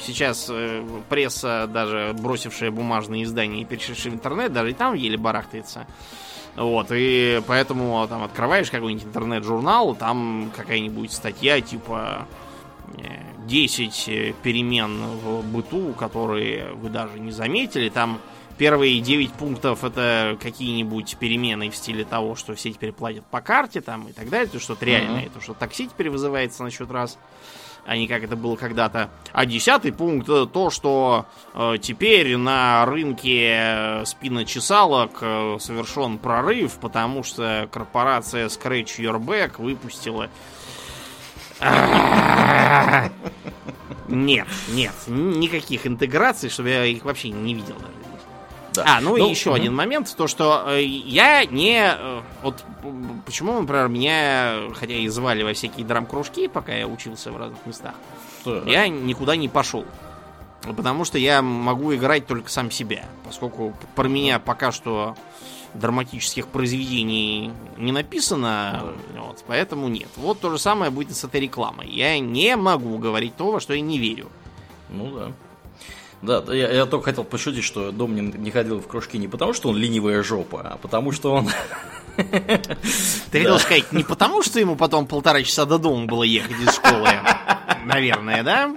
сейчас 0.00 0.48
э, 0.50 0.84
пресса, 1.08 1.66
даже 1.72 2.14
бросившая 2.18 2.70
бумажные 2.70 3.24
издания 3.24 3.62
и 3.62 3.64
перешедшая 3.64 4.12
в 4.12 4.16
интернет, 4.16 4.52
даже 4.52 4.70
и 4.70 4.74
там 4.74 4.94
еле 4.94 5.16
барахтается. 5.16 5.86
Вот, 6.54 6.88
и 6.90 7.42
поэтому 7.46 8.06
там 8.08 8.24
открываешь 8.24 8.70
какой-нибудь 8.70 9.06
интернет-журнал, 9.06 9.94
там 9.94 10.50
какая-нибудь 10.54 11.12
статья 11.12 11.60
типа 11.60 12.26
10 13.46 14.08
э, 14.08 14.34
перемен 14.42 15.02
в 15.24 15.42
быту, 15.44 15.92
которые 15.92 16.72
вы 16.74 16.90
даже 16.90 17.18
не 17.18 17.30
заметили, 17.30 17.88
там 17.88 18.20
Первые 18.58 19.00
9 19.00 19.32
пунктов 19.32 19.84
это 19.84 20.38
какие-нибудь 20.40 21.16
перемены 21.18 21.70
в 21.70 21.76
стиле 21.76 22.04
того, 22.04 22.36
что 22.36 22.54
все 22.54 22.72
теперь 22.72 22.92
платят 22.92 23.26
по 23.26 23.40
карте 23.42 23.82
там 23.82 24.08
и 24.08 24.12
так 24.12 24.30
далее, 24.30 24.48
то 24.48 24.58
что-то 24.58 24.84
реальное, 24.86 25.24
uh-huh. 25.24 25.34
то 25.34 25.40
что 25.40 25.52
такси 25.54 25.88
теперь 25.88 26.08
вызывается 26.08 26.62
на 26.62 26.70
счет 26.70 26.90
раз, 26.90 27.18
а 27.84 27.96
не 27.96 28.08
как 28.08 28.24
это 28.24 28.34
было 28.34 28.56
когда-то. 28.56 29.10
А 29.32 29.44
десятый 29.44 29.92
пункт 29.92 30.26
то, 30.26 30.70
что 30.70 31.26
э, 31.54 31.74
теперь 31.80 32.36
на 32.36 32.86
рынке 32.86 33.52
э, 33.52 34.04
спиночесалок 34.06 35.18
э, 35.20 35.58
совершен 35.60 36.18
прорыв, 36.18 36.78
потому 36.80 37.22
что 37.22 37.68
корпорация 37.70 38.48
Scratch 38.48 38.98
Your 38.98 39.18
Back 39.18 39.62
выпустила 39.62 40.30
нет, 44.08 44.46
нет, 44.68 44.92
никаких 45.06 45.86
интеграций, 45.86 46.50
чтобы 46.50 46.68
я 46.68 46.84
их 46.84 47.04
вообще 47.04 47.30
не 47.30 47.54
видел 47.54 47.76
даже. 47.76 47.95
Да. 48.76 48.96
А, 48.96 49.00
ну, 49.00 49.16
ну 49.16 49.26
и 49.26 49.30
еще 49.30 49.50
угу. 49.50 49.56
один 49.56 49.74
момент, 49.74 50.14
то 50.16 50.26
что 50.26 50.64
э, 50.68 50.82
я 50.82 51.44
не... 51.44 51.94
Э, 51.96 52.20
вот 52.42 52.64
почему, 53.24 53.60
например, 53.60 53.88
меня, 53.88 54.72
хотя 54.74 54.94
и 54.94 55.08
звали 55.08 55.42
во 55.42 55.52
всякие 55.52 55.86
драм-кружки, 55.86 56.48
пока 56.48 56.74
я 56.74 56.86
учился 56.86 57.32
в 57.32 57.36
разных 57.36 57.64
местах, 57.66 57.94
да. 58.44 58.62
я 58.66 58.88
никуда 58.88 59.36
не 59.36 59.48
пошел. 59.48 59.84
Потому 60.62 61.04
что 61.04 61.18
я 61.18 61.42
могу 61.42 61.94
играть 61.94 62.26
только 62.26 62.50
сам 62.50 62.70
себя. 62.70 63.04
Поскольку 63.24 63.74
про 63.94 64.08
меня 64.08 64.38
пока 64.38 64.72
что 64.72 65.16
драматических 65.74 66.48
произведений 66.48 67.52
не 67.76 67.92
написано, 67.92 68.94
да. 69.14 69.20
вот, 69.20 69.44
поэтому 69.46 69.88
нет. 69.88 70.08
Вот 70.16 70.40
то 70.40 70.50
же 70.50 70.58
самое 70.58 70.90
будет 70.90 71.10
и 71.10 71.14
с 71.14 71.24
этой 71.24 71.40
рекламой. 71.40 71.88
Я 71.88 72.18
не 72.18 72.56
могу 72.56 72.98
говорить 72.98 73.36
то, 73.36 73.50
во 73.50 73.60
что 73.60 73.74
я 73.74 73.80
не 73.80 73.98
верю. 73.98 74.28
Ну 74.88 75.10
да. 75.10 75.32
Да, 76.22 76.42
я, 76.48 76.70
я 76.72 76.86
только 76.86 77.06
хотел 77.06 77.24
пошутить, 77.24 77.64
что 77.64 77.92
Домнин 77.92 78.34
не 78.42 78.50
ходил 78.50 78.80
в 78.80 78.86
кружки 78.86 79.18
не 79.18 79.28
потому, 79.28 79.52
что 79.52 79.68
он 79.68 79.76
ленивая 79.76 80.22
жопа, 80.22 80.62
а 80.62 80.76
потому 80.78 81.12
что 81.12 81.32
он... 81.32 81.50
Ты 82.16 83.40
хотел 83.40 83.58
сказать, 83.58 83.92
не 83.92 84.02
потому, 84.02 84.42
что 84.42 84.58
ему 84.58 84.76
потом 84.76 85.06
полтора 85.06 85.42
часа 85.42 85.66
до 85.66 85.78
дома 85.78 86.06
было 86.06 86.22
ехать 86.22 86.58
из 86.60 86.74
школы, 86.74 87.08
наверное, 87.86 88.42
да? 88.42 88.74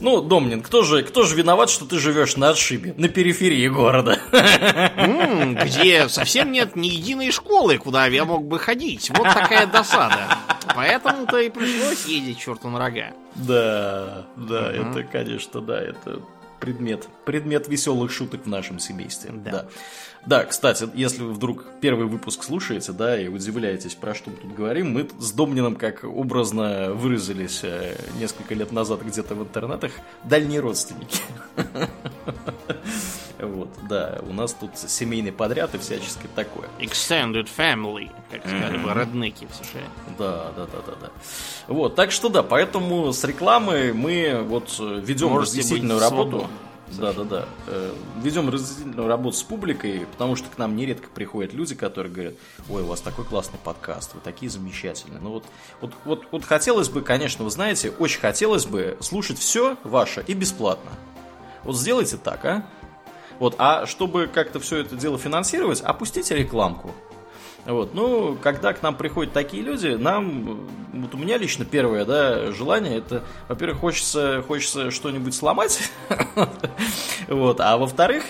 Ну, 0.00 0.20
Домнин, 0.20 0.62
кто 0.62 0.82
же, 0.82 1.02
кто 1.02 1.22
же 1.22 1.36
виноват, 1.36 1.70
что 1.70 1.84
ты 1.84 1.98
живешь 1.98 2.36
на 2.36 2.50
отшибе, 2.50 2.94
на 2.96 3.08
периферии 3.08 3.68
города? 3.68 4.18
Где 5.64 6.08
совсем 6.08 6.50
нет 6.52 6.76
ни 6.76 6.88
единой 6.88 7.30
школы, 7.30 7.78
куда 7.78 8.06
я 8.06 8.24
мог 8.24 8.44
бы 8.46 8.58
ходить. 8.58 9.10
Вот 9.10 9.32
такая 9.32 9.66
досада. 9.66 10.38
Поэтому-то 10.74 11.38
и 11.38 11.50
пришлось 11.50 12.06
ездить 12.06 12.38
черту 12.38 12.68
на 12.68 12.78
рога. 12.78 13.12
Да, 13.36 14.26
да, 14.36 14.72
это, 14.72 15.02
конечно, 15.04 15.60
да, 15.60 15.80
это 15.80 16.20
предмет, 16.60 17.08
предмет 17.24 17.68
веселых 17.68 18.10
шуток 18.10 18.44
в 18.44 18.48
нашем 18.48 18.78
семействе. 18.78 19.30
Да. 19.32 19.50
да. 19.50 19.66
Да, 20.26 20.44
кстати, 20.44 20.88
если 20.94 21.22
вы 21.22 21.32
вдруг 21.32 21.64
первый 21.80 22.06
выпуск 22.06 22.44
слушаете, 22.44 22.92
да, 22.92 23.20
и 23.20 23.28
удивляетесь, 23.28 23.94
про 23.94 24.14
что 24.14 24.30
мы 24.30 24.36
тут 24.36 24.54
говорим, 24.54 24.92
мы 24.92 25.08
с 25.18 25.32
Домнином, 25.32 25.76
как 25.76 26.04
образно 26.04 26.92
выразились 26.94 27.60
э, 27.62 27.96
несколько 28.18 28.54
лет 28.54 28.72
назад 28.72 29.02
где-то 29.02 29.34
в 29.34 29.42
интернетах, 29.42 29.92
дальние 30.24 30.60
родственники. 30.60 31.20
Вот, 33.40 33.68
да, 33.88 34.20
у 34.28 34.32
нас 34.32 34.54
тут 34.54 34.70
семейный 34.78 35.32
подряд 35.32 35.74
и 35.74 35.78
всячески 35.78 36.28
такое. 36.34 36.68
Extended 36.78 37.48
family, 37.54 38.10
как 38.30 38.46
сказали 38.46 38.78
бы 38.78 38.94
родныки 38.94 39.46
в 39.50 39.54
США. 39.54 39.82
Да, 40.18 40.52
да, 40.56 40.66
да, 40.66 40.78
да, 40.86 40.92
да. 41.00 41.10
Вот, 41.66 41.94
так 41.94 42.12
что 42.12 42.28
да, 42.28 42.42
поэтому 42.42 43.12
с 43.12 43.22
рекламой 43.24 43.92
мы 43.92 44.40
вот 44.42 44.74
э, 44.78 45.00
ведем 45.04 45.36
разъяснительную 45.36 46.00
работу. 46.00 46.38
Да, 46.38 46.73
да, 46.98 47.24
да. 47.24 47.46
Ведем 48.22 48.48
разделительную 48.48 49.08
работу 49.08 49.36
с 49.36 49.42
публикой, 49.42 50.06
потому 50.12 50.36
что 50.36 50.48
к 50.48 50.58
нам 50.58 50.76
нередко 50.76 51.08
приходят 51.08 51.52
люди, 51.52 51.74
которые 51.74 52.12
говорят, 52.12 52.34
ой, 52.68 52.82
у 52.82 52.86
вас 52.86 53.00
такой 53.00 53.24
классный 53.24 53.58
подкаст, 53.62 54.14
вы 54.14 54.20
такие 54.20 54.50
замечательные. 54.50 55.20
Ну 55.20 55.30
вот, 55.30 55.44
вот, 55.80 55.92
вот, 56.04 56.24
вот 56.30 56.44
хотелось 56.44 56.88
бы, 56.88 57.02
конечно, 57.02 57.44
вы 57.44 57.50
знаете, 57.50 57.90
очень 57.98 58.20
хотелось 58.20 58.66
бы 58.66 58.96
слушать 59.00 59.38
все 59.38 59.76
ваше 59.84 60.24
и 60.26 60.34
бесплатно. 60.34 60.90
Вот 61.64 61.76
сделайте 61.76 62.16
так, 62.16 62.44
а? 62.44 62.66
Вот, 63.38 63.56
а 63.58 63.86
чтобы 63.86 64.26
как-то 64.26 64.60
все 64.60 64.78
это 64.78 64.96
дело 64.96 65.18
финансировать, 65.18 65.80
опустите 65.80 66.36
рекламку. 66.36 66.94
Вот, 67.66 67.94
ну, 67.94 68.36
когда 68.42 68.72
к 68.74 68.82
нам 68.82 68.94
приходят 68.94 69.32
такие 69.32 69.62
люди, 69.62 69.88
нам, 69.88 70.60
вот 70.92 71.14
у 71.14 71.16
меня 71.16 71.38
лично 71.38 71.64
первое, 71.64 72.04
да, 72.04 72.52
желание, 72.52 72.98
это, 72.98 73.22
во-первых, 73.48 73.78
хочется, 73.78 74.44
хочется 74.46 74.90
что-нибудь 74.90 75.34
сломать, 75.34 75.90
вот, 77.28 77.60
а 77.60 77.78
во-вторых, 77.78 78.24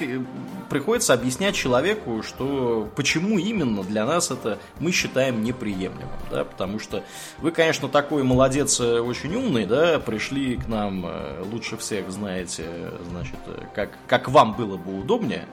приходится 0.68 1.14
объяснять 1.14 1.54
человеку, 1.54 2.22
что 2.22 2.88
почему 2.96 3.38
именно 3.38 3.82
для 3.82 4.04
нас 4.04 4.30
это 4.30 4.58
мы 4.80 4.92
считаем 4.92 5.42
неприемлемым, 5.42 6.08
да, 6.30 6.44
потому 6.44 6.78
что 6.78 7.04
вы, 7.38 7.50
конечно, 7.50 7.88
такой 7.88 8.22
молодец, 8.22 8.80
э, 8.80 9.00
очень 9.00 9.34
умный, 9.34 9.66
да, 9.66 9.98
пришли 9.98 10.56
к 10.56 10.68
нам 10.68 11.04
э, 11.06 11.42
лучше 11.50 11.76
всех, 11.76 12.10
знаете, 12.10 12.64
значит, 13.10 13.38
э, 13.46 13.62
как, 13.74 13.90
как 14.06 14.28
вам 14.28 14.54
было 14.54 14.76
бы 14.76 14.98
удобнее, 14.98 15.46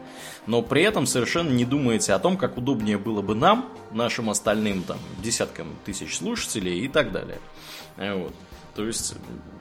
но 0.47 0.61
при 0.61 0.83
этом 0.83 1.05
совершенно 1.05 1.49
не 1.49 1.65
думаете 1.65 2.13
о 2.13 2.19
том, 2.19 2.37
как 2.37 2.57
удобнее 2.57 2.97
было 2.97 3.21
бы 3.21 3.35
нам, 3.35 3.69
нашим 3.91 4.29
остальным 4.29 4.83
там 4.83 4.97
десяткам 5.21 5.67
тысяч 5.85 6.17
слушателей 6.17 6.79
и 6.79 6.87
так 6.87 7.11
далее. 7.11 7.39
Вот. 7.97 8.33
То 8.75 8.85
есть, 8.85 9.15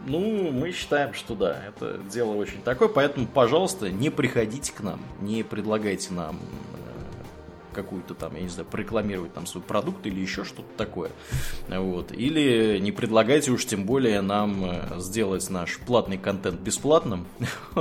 ну, 0.06 0.52
мы 0.52 0.72
считаем, 0.72 1.14
что 1.14 1.34
да, 1.34 1.62
это 1.66 1.98
дело 2.12 2.34
очень 2.34 2.62
такое, 2.62 2.88
поэтому, 2.88 3.26
пожалуйста, 3.26 3.90
не 3.90 4.10
приходите 4.10 4.72
к 4.72 4.80
нам, 4.80 5.00
не 5.20 5.42
предлагайте 5.42 6.12
нам 6.12 6.38
какую-то 7.72 8.14
там, 8.14 8.34
я 8.36 8.42
не 8.42 8.48
знаю, 8.48 8.68
прорекламировать 8.68 9.34
там 9.34 9.46
свой 9.46 9.62
продукт 9.62 10.06
или 10.06 10.20
еще 10.20 10.44
что-то 10.44 10.68
такое. 10.76 11.10
Вот. 11.68 12.12
Или 12.12 12.78
не 12.78 12.92
предлагайте 12.92 13.50
уж 13.50 13.64
тем 13.66 13.84
более 13.84 14.20
нам 14.20 14.64
э, 14.64 15.00
сделать 15.00 15.48
наш 15.50 15.78
платный 15.78 16.18
контент 16.18 16.60
бесплатным. 16.60 17.26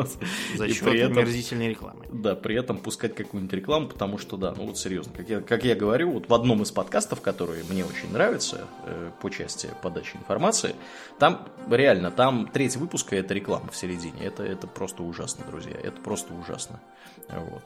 За 0.55 0.67
счет 0.69 0.87
этом, 0.87 1.17
омерзительной 1.17 1.69
рекламы. 1.69 2.05
Да, 2.11 2.35
при 2.35 2.55
этом 2.55 2.77
пускать 2.77 3.15
какую-нибудь 3.15 3.53
рекламу, 3.53 3.87
потому 3.87 4.17
что, 4.17 4.37
да, 4.37 4.53
ну 4.55 4.65
вот 4.65 4.77
серьезно, 4.77 5.13
как 5.15 5.29
я, 5.29 5.41
как 5.41 5.63
я 5.63 5.75
говорю, 5.75 6.11
вот 6.11 6.29
в 6.29 6.33
одном 6.33 6.63
из 6.63 6.71
подкастов, 6.71 7.21
которые 7.21 7.63
мне 7.69 7.85
очень 7.85 8.11
нравятся 8.11 8.67
э, 8.85 9.11
по 9.21 9.29
части 9.29 9.69
подачи 9.81 10.15
информации, 10.15 10.75
там 11.17 11.47
реально, 11.69 12.11
там 12.11 12.47
третий 12.51 12.79
выпуск 12.79 13.13
это 13.13 13.33
реклама 13.33 13.69
в 13.69 13.75
середине. 13.75 14.23
Это, 14.23 14.43
это 14.43 14.67
просто 14.67 15.03
ужасно, 15.03 15.45
друзья. 15.45 15.75
Это 15.81 16.01
просто 16.01 16.33
ужасно. 16.33 16.79
Вот. 17.27 17.63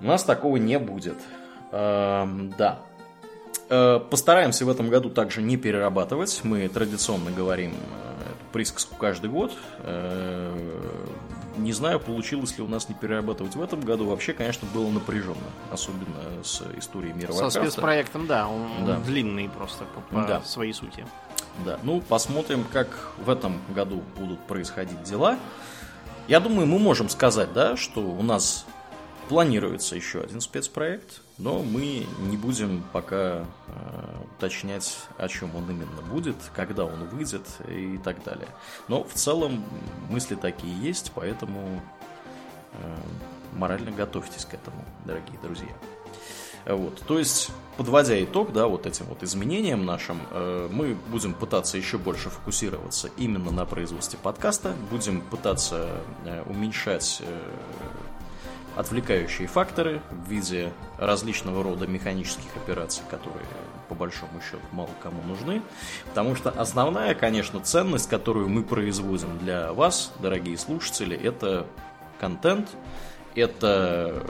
У 0.00 0.06
нас 0.06 0.24
такого 0.24 0.56
не 0.56 0.78
будет. 0.78 1.16
Эм, 1.72 2.52
да. 2.56 2.80
Э, 3.68 4.00
постараемся 4.10 4.64
в 4.64 4.68
этом 4.68 4.88
году 4.88 5.10
также 5.10 5.42
не 5.42 5.56
перерабатывать. 5.56 6.40
Мы 6.42 6.68
традиционно 6.68 7.30
говорим 7.30 7.70
эту 7.70 8.44
присказку 8.52 8.96
каждый 8.96 9.30
год. 9.30 9.52
Э, 9.80 10.56
не 11.56 11.72
знаю, 11.72 12.00
получилось 12.00 12.56
ли 12.56 12.64
у 12.64 12.68
нас 12.68 12.88
не 12.88 12.94
перерабатывать 12.94 13.54
в 13.54 13.62
этом 13.62 13.80
году. 13.80 14.06
Вообще, 14.06 14.32
конечно, 14.32 14.66
было 14.72 14.88
напряженно. 14.90 15.36
Особенно 15.70 16.42
с 16.42 16.62
историей 16.78 17.12
мира 17.12 17.32
Со 17.32 17.50
спецпроектом, 17.50 18.26
да. 18.26 18.48
Он 18.48 18.86
да. 18.86 18.96
длинный 19.00 19.48
просто 19.48 19.84
по, 19.84 20.00
по 20.00 20.26
да. 20.26 20.42
своей 20.42 20.72
сути. 20.72 21.06
Да, 21.64 21.78
ну 21.82 22.00
посмотрим, 22.00 22.64
как 22.72 23.12
в 23.18 23.28
этом 23.28 23.60
году 23.74 24.02
будут 24.18 24.40
происходить 24.40 25.02
дела. 25.02 25.36
Я 26.28 26.40
думаю, 26.40 26.66
мы 26.66 26.78
можем 26.78 27.08
сказать, 27.08 27.52
да, 27.52 27.76
что 27.76 28.00
у 28.00 28.22
нас 28.22 28.66
Планируется 29.30 29.94
еще 29.94 30.22
один 30.22 30.40
спецпроект, 30.40 31.22
но 31.38 31.62
мы 31.62 32.04
не 32.18 32.36
будем 32.36 32.82
пока 32.92 33.44
э, 33.44 33.44
уточнять, 34.36 34.98
о 35.18 35.28
чем 35.28 35.54
он 35.54 35.70
именно 35.70 36.02
будет, 36.02 36.34
когда 36.52 36.84
он 36.84 37.06
выйдет 37.06 37.46
и 37.68 37.96
так 38.02 38.24
далее. 38.24 38.48
Но 38.88 39.04
в 39.04 39.14
целом 39.14 39.64
мысли 40.08 40.34
такие 40.34 40.76
есть, 40.82 41.12
поэтому 41.14 41.80
э, 42.72 42.96
морально 43.52 43.92
готовьтесь 43.92 44.44
к 44.44 44.54
этому, 44.54 44.84
дорогие 45.04 45.38
друзья. 45.40 45.76
Вот, 46.66 47.00
то 47.06 47.16
есть, 47.16 47.52
подводя 47.76 48.20
итог, 48.24 48.52
да, 48.52 48.66
вот 48.66 48.84
этим 48.84 49.06
вот 49.06 49.22
изменениям 49.22 49.86
нашим, 49.86 50.20
э, 50.32 50.68
мы 50.72 50.96
будем 51.06 51.34
пытаться 51.34 51.76
еще 51.78 51.98
больше 51.98 52.30
фокусироваться 52.30 53.08
именно 53.16 53.52
на 53.52 53.64
производстве 53.64 54.18
подкаста, 54.20 54.74
будем 54.90 55.20
пытаться 55.20 56.02
э, 56.24 56.42
уменьшать 56.48 57.22
э, 57.24 57.48
отвлекающие 58.76 59.48
факторы 59.48 60.00
в 60.10 60.28
виде 60.28 60.72
различного 60.98 61.62
рода 61.62 61.86
механических 61.86 62.56
операций, 62.56 63.02
которые 63.10 63.46
по 63.88 63.94
большому 63.94 64.40
счету 64.40 64.62
мало 64.72 64.90
кому 65.02 65.22
нужны. 65.22 65.62
Потому 66.06 66.36
что 66.36 66.50
основная, 66.50 67.14
конечно, 67.14 67.60
ценность, 67.60 68.08
которую 68.08 68.48
мы 68.48 68.62
производим 68.62 69.38
для 69.38 69.72
вас, 69.72 70.12
дорогие 70.20 70.56
слушатели, 70.56 71.16
это 71.16 71.66
контент, 72.20 72.68
это 73.34 74.22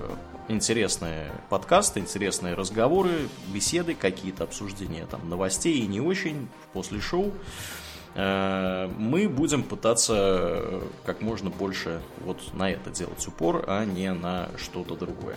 интересные 0.49 1.30
подкасты, 1.49 2.01
интересные 2.01 2.55
разговоры, 2.55 3.28
беседы, 3.49 3.95
какие-то 3.95 4.45
обсуждения 4.45 5.07
там 5.07 5.28
новостей 5.28 5.78
и 5.78 5.86
не 5.86 6.01
очень 6.01 6.49
после 6.72 7.01
шоу. 7.01 7.32
Э, 8.14 8.88
мы 8.98 9.28
будем 9.28 9.62
пытаться 9.62 10.14
э, 10.16 10.82
как 11.04 11.20
можно 11.20 11.50
больше 11.50 12.00
вот 12.20 12.52
на 12.54 12.70
это 12.70 12.90
делать 12.90 13.26
упор, 13.26 13.64
а 13.68 13.84
не 13.84 14.12
на 14.12 14.48
что-то 14.56 14.96
другое. 14.96 15.36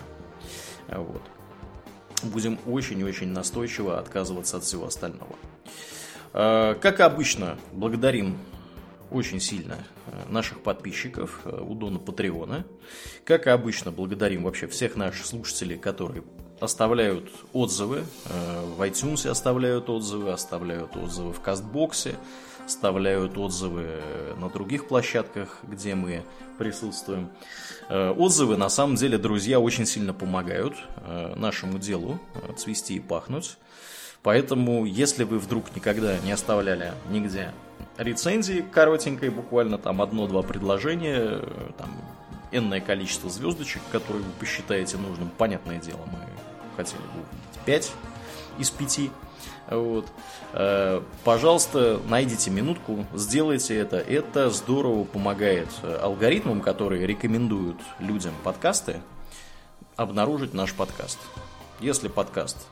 Э, 0.87 0.97
вот. 0.99 1.21
Будем 2.23 2.57
очень-очень 2.65 3.27
настойчиво 3.27 3.99
отказываться 3.99 4.57
от 4.57 4.63
всего 4.63 4.85
остального. 4.85 5.35
Как 6.31 7.01
обычно, 7.01 7.59
благодарим 7.73 8.37
очень 9.11 9.41
сильно 9.41 9.77
наших 10.29 10.63
подписчиков 10.63 11.41
у 11.45 11.75
Дона 11.75 11.99
Патреона. 11.99 12.65
Как 13.25 13.47
обычно, 13.47 13.91
благодарим 13.91 14.43
вообще 14.43 14.67
всех 14.67 14.95
наших 14.95 15.25
слушателей, 15.25 15.77
которые 15.77 16.23
оставляют 16.61 17.29
отзывы. 17.51 18.05
В 18.25 18.81
iTunes 18.81 19.29
оставляют 19.29 19.89
отзывы, 19.89 20.31
оставляют 20.31 20.95
отзывы 20.95 21.33
в 21.33 21.41
Кастбоксе 21.41 22.15
вставляют 22.65 23.37
отзывы 23.37 23.87
на 24.37 24.49
других 24.49 24.87
площадках, 24.87 25.59
где 25.63 25.95
мы 25.95 26.23
присутствуем. 26.57 27.29
Э, 27.89 28.11
отзывы, 28.11 28.57
на 28.57 28.69
самом 28.69 28.95
деле, 28.95 29.17
друзья, 29.17 29.59
очень 29.59 29.85
сильно 29.85 30.13
помогают 30.13 30.75
э, 30.97 31.33
нашему 31.35 31.79
делу 31.79 32.19
э, 32.35 32.53
цвести 32.53 32.95
и 32.95 32.99
пахнуть. 32.99 33.57
Поэтому, 34.21 34.85
если 34.85 35.25
вы 35.25 35.39
вдруг 35.39 35.75
никогда 35.75 36.17
не 36.19 36.31
оставляли 36.31 36.93
нигде 37.09 37.53
рецензии 37.97 38.65
коротенькой, 38.71 39.29
буквально 39.29 39.77
там 39.77 40.01
одно-два 40.01 40.43
предложения, 40.43 41.41
там 41.77 41.89
энное 42.51 42.79
количество 42.79 43.29
звездочек, 43.29 43.81
которые 43.91 44.23
вы 44.23 44.31
посчитаете 44.39 44.97
нужным, 44.97 45.29
понятное 45.37 45.79
дело, 45.79 45.99
мы 46.05 46.19
хотели 46.77 47.01
бы 47.01 47.19
увидеть 47.19 47.65
5 47.65 47.91
из 48.57 48.69
5. 48.69 49.11
Вот. 49.69 50.07
Э, 50.53 51.01
пожалуйста, 51.23 51.99
найдите 52.07 52.51
минутку, 52.51 53.05
сделайте 53.13 53.77
это. 53.77 53.97
Это 53.97 54.49
здорово 54.49 55.03
помогает 55.03 55.69
э, 55.81 55.99
алгоритмам, 56.01 56.61
которые 56.61 57.07
рекомендуют 57.07 57.77
людям 57.99 58.33
подкасты, 58.43 59.01
обнаружить 59.95 60.53
наш 60.53 60.73
подкаст. 60.73 61.19
Если 61.79 62.07
подкаст 62.07 62.67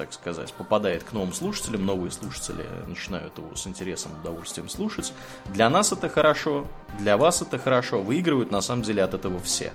так 0.00 0.14
сказать, 0.14 0.54
попадает 0.54 1.04
к 1.04 1.12
новым 1.12 1.34
слушателям, 1.34 1.84
новые 1.84 2.10
слушатели 2.10 2.64
начинают 2.86 3.36
его 3.36 3.54
с 3.54 3.66
интересом, 3.66 4.12
удовольствием 4.22 4.70
слушать. 4.70 5.12
Для 5.52 5.68
нас 5.68 5.92
это 5.92 6.08
хорошо, 6.08 6.66
для 6.98 7.18
вас 7.18 7.42
это 7.42 7.58
хорошо, 7.58 8.00
выигрывают 8.00 8.50
на 8.50 8.62
самом 8.62 8.82
деле 8.82 9.02
от 9.02 9.12
этого 9.12 9.38
все. 9.40 9.74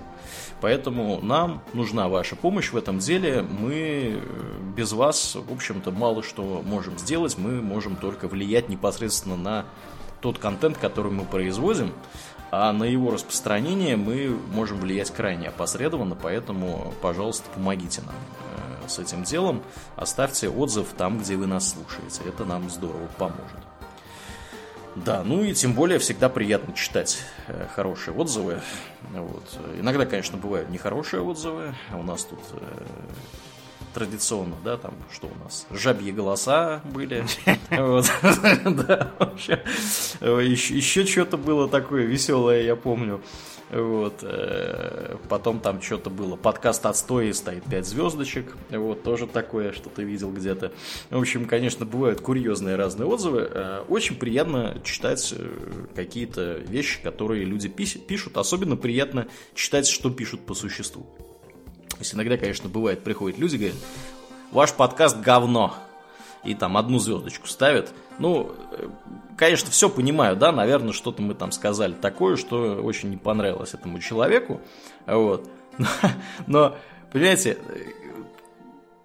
Поэтому 0.60 1.20
нам 1.22 1.62
нужна 1.74 2.08
ваша 2.08 2.34
помощь 2.34 2.72
в 2.72 2.76
этом 2.76 2.98
деле. 2.98 3.42
Мы 3.42 4.20
э, 4.20 4.20
без 4.76 4.90
вас, 4.90 5.36
в 5.36 5.52
общем-то, 5.52 5.92
мало 5.92 6.24
что 6.24 6.60
можем 6.66 6.98
сделать. 6.98 7.38
Мы 7.38 7.62
можем 7.62 7.94
только 7.94 8.26
влиять 8.26 8.68
непосредственно 8.68 9.36
на 9.36 9.64
тот 10.20 10.38
контент, 10.38 10.76
который 10.76 11.12
мы 11.12 11.24
производим, 11.24 11.92
а 12.50 12.72
на 12.72 12.82
его 12.82 13.12
распространение 13.12 13.96
мы 13.96 14.36
можем 14.52 14.80
влиять 14.80 15.12
крайне 15.12 15.50
опосредованно, 15.50 16.16
поэтому, 16.20 16.92
пожалуйста, 17.00 17.44
помогите 17.54 18.02
нам 18.04 18.16
с 18.90 18.98
этим 18.98 19.24
делом. 19.24 19.62
Оставьте 19.96 20.48
отзыв 20.48 20.88
там, 20.96 21.18
где 21.18 21.36
вы 21.36 21.46
нас 21.46 21.70
слушаете. 21.70 22.28
Это 22.28 22.44
нам 22.44 22.70
здорово 22.70 23.06
поможет. 23.18 23.66
Да, 24.96 25.22
ну 25.22 25.44
и 25.44 25.52
тем 25.52 25.74
более 25.74 25.98
всегда 25.98 26.30
приятно 26.30 26.74
читать 26.74 27.18
э, 27.48 27.66
хорошие 27.74 28.14
отзывы. 28.14 28.62
Вот. 29.12 29.58
Иногда, 29.78 30.06
конечно, 30.06 30.38
бывают 30.38 30.70
нехорошие 30.70 31.20
отзывы. 31.20 31.74
У 31.92 32.02
нас 32.02 32.24
тут 32.24 32.40
э, 32.54 32.84
традиционно, 33.92 34.56
да, 34.64 34.78
там, 34.78 34.94
что 35.12 35.26
у 35.26 35.44
нас, 35.44 35.66
жабьи 35.70 36.12
голоса 36.12 36.80
были. 36.84 37.26
Вообще. 39.18 39.62
Еще 40.20 41.04
что-то 41.04 41.36
было 41.36 41.68
такое 41.68 42.04
веселое, 42.04 42.62
я 42.62 42.74
помню. 42.74 43.20
Вот. 43.70 44.20
Э, 44.22 45.16
потом 45.28 45.60
там 45.60 45.82
что-то 45.82 46.10
было. 46.10 46.36
Подкаст 46.36 46.86
отстой 46.86 47.34
стоит 47.34 47.64
5 47.64 47.86
звездочек. 47.86 48.56
Вот, 48.70 49.02
тоже 49.02 49.26
такое, 49.26 49.72
что 49.72 49.90
ты 49.90 50.04
видел 50.04 50.30
где-то. 50.30 50.72
В 51.10 51.18
общем, 51.18 51.46
конечно, 51.46 51.84
бывают 51.84 52.20
курьезные 52.20 52.76
разные 52.76 53.06
отзывы. 53.08 53.48
Э, 53.50 53.84
очень 53.88 54.16
приятно 54.16 54.80
читать 54.84 55.34
э, 55.36 55.48
какие-то 55.94 56.58
вещи, 56.58 57.02
которые 57.02 57.44
люди 57.44 57.68
пишут. 57.68 58.36
Особенно 58.36 58.76
приятно 58.76 59.26
читать, 59.54 59.88
что 59.88 60.10
пишут 60.10 60.46
по 60.46 60.54
существу. 60.54 61.06
То 61.90 62.00
есть 62.00 62.14
иногда, 62.14 62.36
конечно, 62.36 62.68
бывает, 62.68 63.02
приходят 63.02 63.38
люди, 63.38 63.56
говорят, 63.56 63.76
ваш 64.52 64.72
подкаст 64.74 65.18
говно. 65.18 65.74
И 66.46 66.54
там 66.54 66.76
одну 66.76 66.98
звездочку 66.98 67.48
ставят. 67.48 67.92
Ну, 68.18 68.52
э, 68.72 68.88
конечно, 69.36 69.70
все 69.70 69.90
понимаю, 69.90 70.36
да, 70.36 70.52
наверное, 70.52 70.92
что-то 70.92 71.20
мы 71.20 71.34
там 71.34 71.52
сказали 71.52 71.92
такое, 71.92 72.36
что 72.36 72.76
очень 72.76 73.10
не 73.10 73.16
понравилось 73.16 73.74
этому 73.74 73.98
человеку. 73.98 74.60
Вот. 75.06 75.48
Но, 75.76 75.86
но 76.46 76.76
понимаете, 77.12 77.58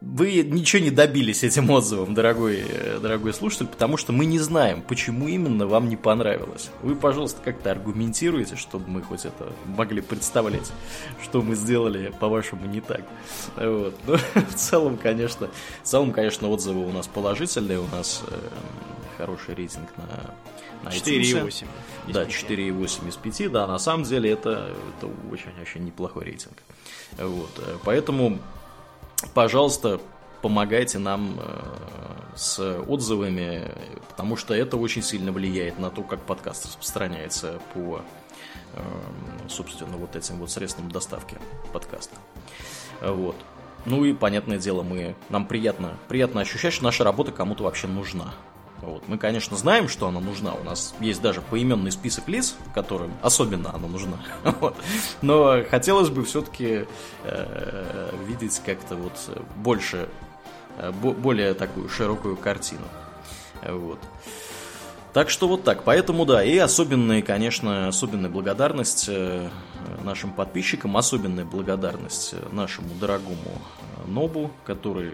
вы 0.01 0.41
ничего 0.41 0.81
не 0.81 0.89
добились 0.89 1.43
этим 1.43 1.69
отзывом, 1.69 2.15
дорогой, 2.15 2.65
э, 2.67 2.99
дорогой 2.99 3.33
слушатель, 3.33 3.67
потому 3.67 3.97
что 3.97 4.11
мы 4.11 4.25
не 4.25 4.39
знаем, 4.39 4.81
почему 4.81 5.27
именно 5.27 5.67
вам 5.67 5.89
не 5.89 5.95
понравилось. 5.95 6.71
Вы, 6.81 6.95
пожалуйста, 6.95 7.39
как-то 7.43 7.69
аргументируйте, 7.69 8.55
чтобы 8.55 8.89
мы 8.89 9.03
хоть 9.03 9.25
это 9.25 9.53
могли 9.65 10.01
представлять, 10.01 10.71
что 11.23 11.43
мы 11.43 11.55
сделали, 11.55 12.11
по-вашему, 12.19 12.65
не 12.65 12.81
так. 12.81 13.01
Вот. 13.55 13.95
Но 14.07 14.13
ну, 14.13 14.41
в 14.49 14.55
целом, 14.55 14.97
конечно, 14.97 15.49
в 15.83 15.87
целом, 15.87 16.11
конечно, 16.11 16.49
отзывы 16.49 16.83
у 16.87 16.91
нас 16.91 17.07
положительные, 17.07 17.79
у 17.79 17.87
нас 17.87 18.23
э, 18.27 18.39
хороший 19.17 19.53
рейтинг 19.53 19.87
на, 19.97 20.89
на 20.89 20.93
4,8. 20.93 21.65
Да, 22.07 22.23
4,8 22.23 23.07
из 23.07 23.15
5, 23.17 23.51
да, 23.51 23.67
на 23.67 23.77
самом 23.77 24.03
деле 24.03 24.31
это, 24.31 24.73
очень-очень 25.31 25.85
неплохой 25.85 26.25
рейтинг. 26.25 26.57
Вот. 27.19 27.51
Э, 27.59 27.77
поэтому 27.83 28.39
пожалуйста, 29.33 29.99
помогайте 30.41 30.99
нам 30.99 31.37
э, 31.39 32.35
с 32.35 32.59
отзывами, 32.87 33.71
потому 34.09 34.35
что 34.35 34.53
это 34.53 34.77
очень 34.77 35.01
сильно 35.01 35.31
влияет 35.31 35.79
на 35.79 35.89
то, 35.89 36.03
как 36.03 36.21
подкаст 36.21 36.65
распространяется 36.65 37.61
по, 37.73 38.01
э, 38.73 38.81
собственно, 39.47 39.97
вот 39.97 40.15
этим 40.15 40.37
вот 40.37 40.51
средствам 40.51 40.91
доставки 40.91 41.37
подкаста. 41.73 42.15
Вот. 43.01 43.35
Ну 43.85 44.05
и, 44.05 44.13
понятное 44.13 44.59
дело, 44.59 44.83
мы, 44.83 45.15
нам 45.29 45.45
приятно, 45.47 45.97
приятно 46.07 46.41
ощущать, 46.41 46.73
что 46.73 46.83
наша 46.83 47.03
работа 47.03 47.31
кому-то 47.31 47.63
вообще 47.63 47.87
нужна. 47.87 48.33
Вот. 48.81 49.07
Мы, 49.07 49.17
конечно, 49.17 49.55
знаем, 49.55 49.87
что 49.87 50.07
она 50.07 50.19
нужна. 50.19 50.53
У 50.53 50.63
нас 50.63 50.95
есть 50.99 51.21
даже 51.21 51.41
поименный 51.41 51.91
список 51.91 52.27
лиц, 52.27 52.55
которым 52.73 53.11
особенно 53.21 53.73
она 53.73 53.87
нужна. 53.87 54.17
Но 55.21 55.63
хотелось 55.69 56.09
бы 56.09 56.23
все-таки 56.25 56.85
э, 57.23 58.11
видеть 58.25 58.59
как-то 58.65 58.95
вот 58.95 59.13
больше, 59.57 60.09
э, 60.77 60.91
более 60.91 61.53
такую 61.53 61.89
широкую 61.89 62.35
картину. 62.37 62.85
Вот. 63.63 63.99
Так 65.13 65.29
что 65.29 65.47
вот 65.47 65.63
так. 65.63 65.83
Поэтому 65.83 66.25
да, 66.25 66.43
и 66.43 66.57
особенная, 66.57 67.21
конечно, 67.21 67.87
особенная 67.89 68.29
благодарность 68.29 69.05
э, 69.09 69.49
нашим 70.03 70.33
подписчикам, 70.33 70.97
особенная 70.97 71.45
благодарность 71.45 72.35
нашему 72.51 72.89
дорогому 72.99 73.61
Нобу, 74.07 74.51
который 74.65 75.11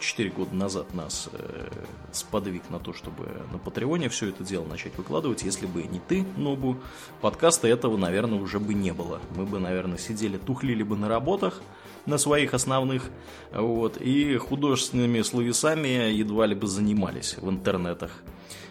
4 0.00 0.30
года 0.30 0.54
назад 0.54 0.94
нас 0.94 1.28
э, 1.32 1.68
сподвиг 2.12 2.68
на 2.70 2.78
то, 2.78 2.92
чтобы 2.92 3.28
на 3.52 3.58
Патреоне 3.58 4.08
все 4.08 4.28
это 4.28 4.44
дело 4.44 4.64
начать 4.64 4.96
выкладывать. 4.96 5.42
Если 5.42 5.66
бы 5.66 5.82
не 5.84 6.00
ты, 6.00 6.24
Нобу, 6.36 6.76
подкаста 7.20 7.68
этого, 7.68 7.96
наверное, 7.96 8.38
уже 8.38 8.58
бы 8.58 8.74
не 8.74 8.92
было. 8.92 9.20
Мы 9.36 9.46
бы, 9.46 9.58
наверное, 9.58 9.98
сидели, 9.98 10.38
тухлили 10.38 10.82
бы 10.82 10.96
на 10.96 11.08
работах, 11.08 11.62
на 12.04 12.18
своих 12.18 12.54
основных, 12.54 13.10
вот, 13.52 13.96
и 14.00 14.36
художественными 14.36 15.22
словесами 15.22 16.12
едва 16.12 16.46
ли 16.46 16.54
бы 16.54 16.66
занимались 16.66 17.36
в 17.38 17.48
интернетах. 17.50 18.22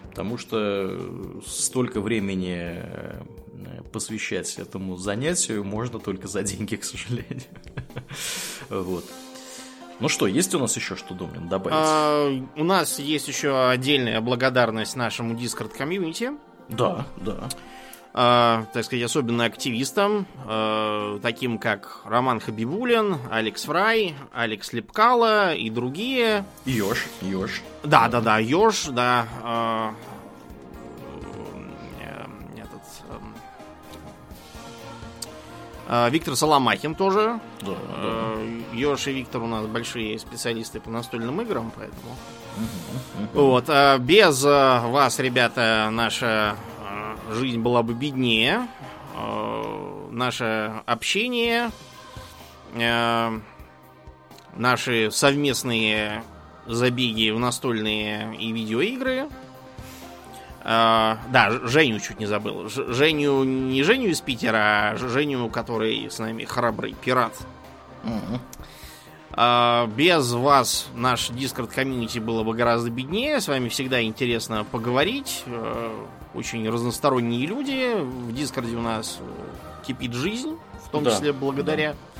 Потому 0.09 0.37
что 0.37 0.97
столько 1.45 1.99
времени 1.99 2.57
э, 2.57 3.21
посвящать 3.91 4.57
этому 4.57 4.97
занятию 4.97 5.63
можно 5.63 5.99
только 5.99 6.27
за 6.27 6.43
деньги, 6.43 6.75
к 6.75 6.83
сожалению. 6.83 7.43
Вот. 8.69 9.05
Ну 9.99 10.09
что, 10.09 10.27
есть 10.27 10.53
у 10.53 10.59
нас 10.59 10.75
еще 10.75 10.95
что, 10.95 11.13
Домнин, 11.13 11.47
добавить? 11.47 11.77
А, 11.77 12.29
у 12.57 12.63
нас 12.63 12.99
есть 12.99 13.27
еще 13.27 13.69
отдельная 13.69 14.19
благодарность 14.19 14.95
нашему 14.95 15.35
Discord 15.35 15.75
комьюнити. 15.77 16.31
Да, 16.67 17.05
да. 17.17 17.47
А, 18.17 18.65
так 18.73 18.85
сказать, 18.85 19.03
особенно 19.03 19.43
активистам, 19.43 20.25
а, 20.45 21.19
таким 21.19 21.57
как 21.57 22.01
Роман 22.05 22.39
Хабибулин, 22.39 23.17
Алекс 23.29 23.65
Фрай, 23.65 24.15
Алекс 24.33 24.71
Лепкала 24.73 25.53
и 25.53 25.69
другие. 25.69 26.45
Ёж, 26.65 27.05
Ёж. 27.21 27.61
Да, 27.83 28.07
да, 28.07 28.21
да, 28.21 28.37
Ёж, 28.39 28.85
да. 28.85 29.27
А, 29.43 29.95
Виктор 36.09 36.35
Соломахин 36.35 36.95
тоже. 36.95 37.39
Да, 37.61 37.67
да. 37.67 37.75
А, 37.89 38.61
Ёж 38.73 39.07
и 39.07 39.11
Виктор 39.11 39.43
у 39.43 39.47
нас 39.47 39.65
большие 39.67 40.17
специалисты 40.17 40.79
по 40.79 40.89
настольным 40.89 41.41
играм, 41.41 41.71
поэтому. 41.75 42.15
Вот. 43.33 43.65
А 43.67 43.97
без 43.97 44.43
вас, 44.43 45.19
ребята, 45.19 45.89
наша 45.91 46.55
жизнь 47.31 47.59
была 47.59 47.83
бы 47.83 47.93
беднее. 47.93 48.67
Наше 50.11 50.81
общение, 50.85 51.71
наши 54.55 55.11
совместные 55.11 56.23
забеги 56.65 57.29
в 57.29 57.39
настольные 57.39 58.35
и 58.37 58.51
видеоигры 58.51 59.27
да, 60.65 61.59
Женю 61.63 61.99
чуть 61.99 62.19
не 62.19 62.25
забыл. 62.25 62.67
Ж 62.69 62.85
Женю, 62.87 63.43
не 63.43 63.83
Женю 63.83 64.09
из 64.09 64.21
Питера, 64.21 64.93
а 64.93 64.97
Женю, 64.97 65.47
который 65.49 66.09
с 66.09 66.17
нами 66.17 66.43
храбрый 66.43 66.93
пират. 66.93 67.33
Uh-huh. 68.03 68.39
Uh, 69.31 69.93
без 69.95 70.31
вас 70.31 70.87
наш 70.95 71.29
Discord 71.29 71.73
комьюнити 71.73 72.19
было 72.19 72.43
бы 72.43 72.53
гораздо 72.53 72.89
беднее. 72.89 73.41
С 73.41 73.47
вами 73.47 73.67
всегда 73.69 74.01
интересно 74.01 74.63
поговорить. 74.63 75.43
Uh, 75.45 76.07
очень 76.33 76.67
разносторонние 76.69 77.45
люди. 77.45 77.95
В 78.01 78.33
Дискорде 78.33 78.75
у 78.75 78.81
нас 78.81 79.19
кипит 79.85 80.13
жизнь, 80.13 80.57
в 80.85 80.89
том 80.89 81.03
да, 81.03 81.11
числе 81.11 81.33
благодаря 81.33 81.93
да. 81.93 82.14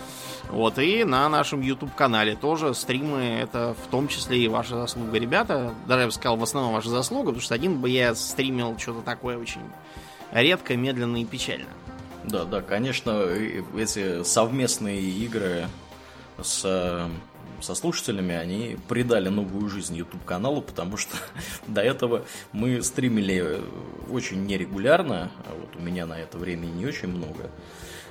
Вот, 0.50 0.80
и 0.80 1.04
на 1.04 1.28
нашем 1.28 1.62
YouTube-канале 1.62 2.36
тоже 2.36 2.74
стримы, 2.74 3.40
это 3.42 3.76
в 3.86 3.90
том 3.90 4.08
числе 4.08 4.40
и 4.40 4.48
ваша 4.48 4.76
заслуга, 4.76 5.18
ребята. 5.18 5.74
Даже 5.88 6.02
я 6.02 6.08
бы 6.08 6.14
сказал, 6.14 6.38
в 6.38 6.44
основном 6.44 6.74
ваша 6.74 6.90
заслуга, 6.90 7.28
потому 7.28 7.42
что 7.42 7.56
один 7.56 7.82
бы 7.82 7.90
я 7.90 8.16
стримил 8.16 8.78
что-то 8.78 9.02
такое 9.02 9.38
очень 9.38 9.62
редко, 10.32 10.78
медленно 10.78 11.22
и 11.22 11.26
печально. 11.26 11.68
Да, 12.24 12.46
да, 12.46 12.62
конечно, 12.62 13.28
эти 13.78 14.24
совместные 14.24 15.02
игры 15.02 15.68
с 16.42 17.10
со 17.62 17.74
слушателями, 17.74 18.36
они 18.36 18.78
придали 18.88 19.30
новую 19.30 19.70
жизнь 19.70 19.96
YouTube 19.96 20.24
каналу, 20.26 20.62
потому 20.62 20.98
что 20.98 21.16
до 21.68 21.82
этого 21.82 22.26
мы 22.52 22.82
стримили 22.82 23.62
очень 24.10 24.46
нерегулярно, 24.46 25.32
а 25.46 25.56
вот 25.60 25.76
у 25.76 25.82
меня 25.82 26.06
на 26.06 26.20
это 26.20 26.38
времени 26.38 26.72
не 26.72 26.86
очень 26.86 27.10
много. 27.10 27.50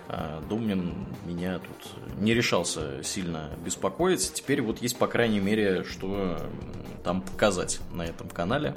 А 0.09 0.43
Домнин 0.49 0.93
меня 1.25 1.59
тут 1.59 2.21
не 2.21 2.35
решался 2.35 3.03
сильно 3.03 3.51
беспокоить. 3.65 4.33
Теперь 4.35 4.61
вот 4.61 4.83
есть, 4.83 4.99
по 4.99 5.07
крайней 5.07 5.41
мере, 5.41 5.85
что 5.85 6.39
там 7.05 7.21
показать 7.21 7.81
на 7.93 8.03
этом 8.03 8.29
канале. 8.29 8.75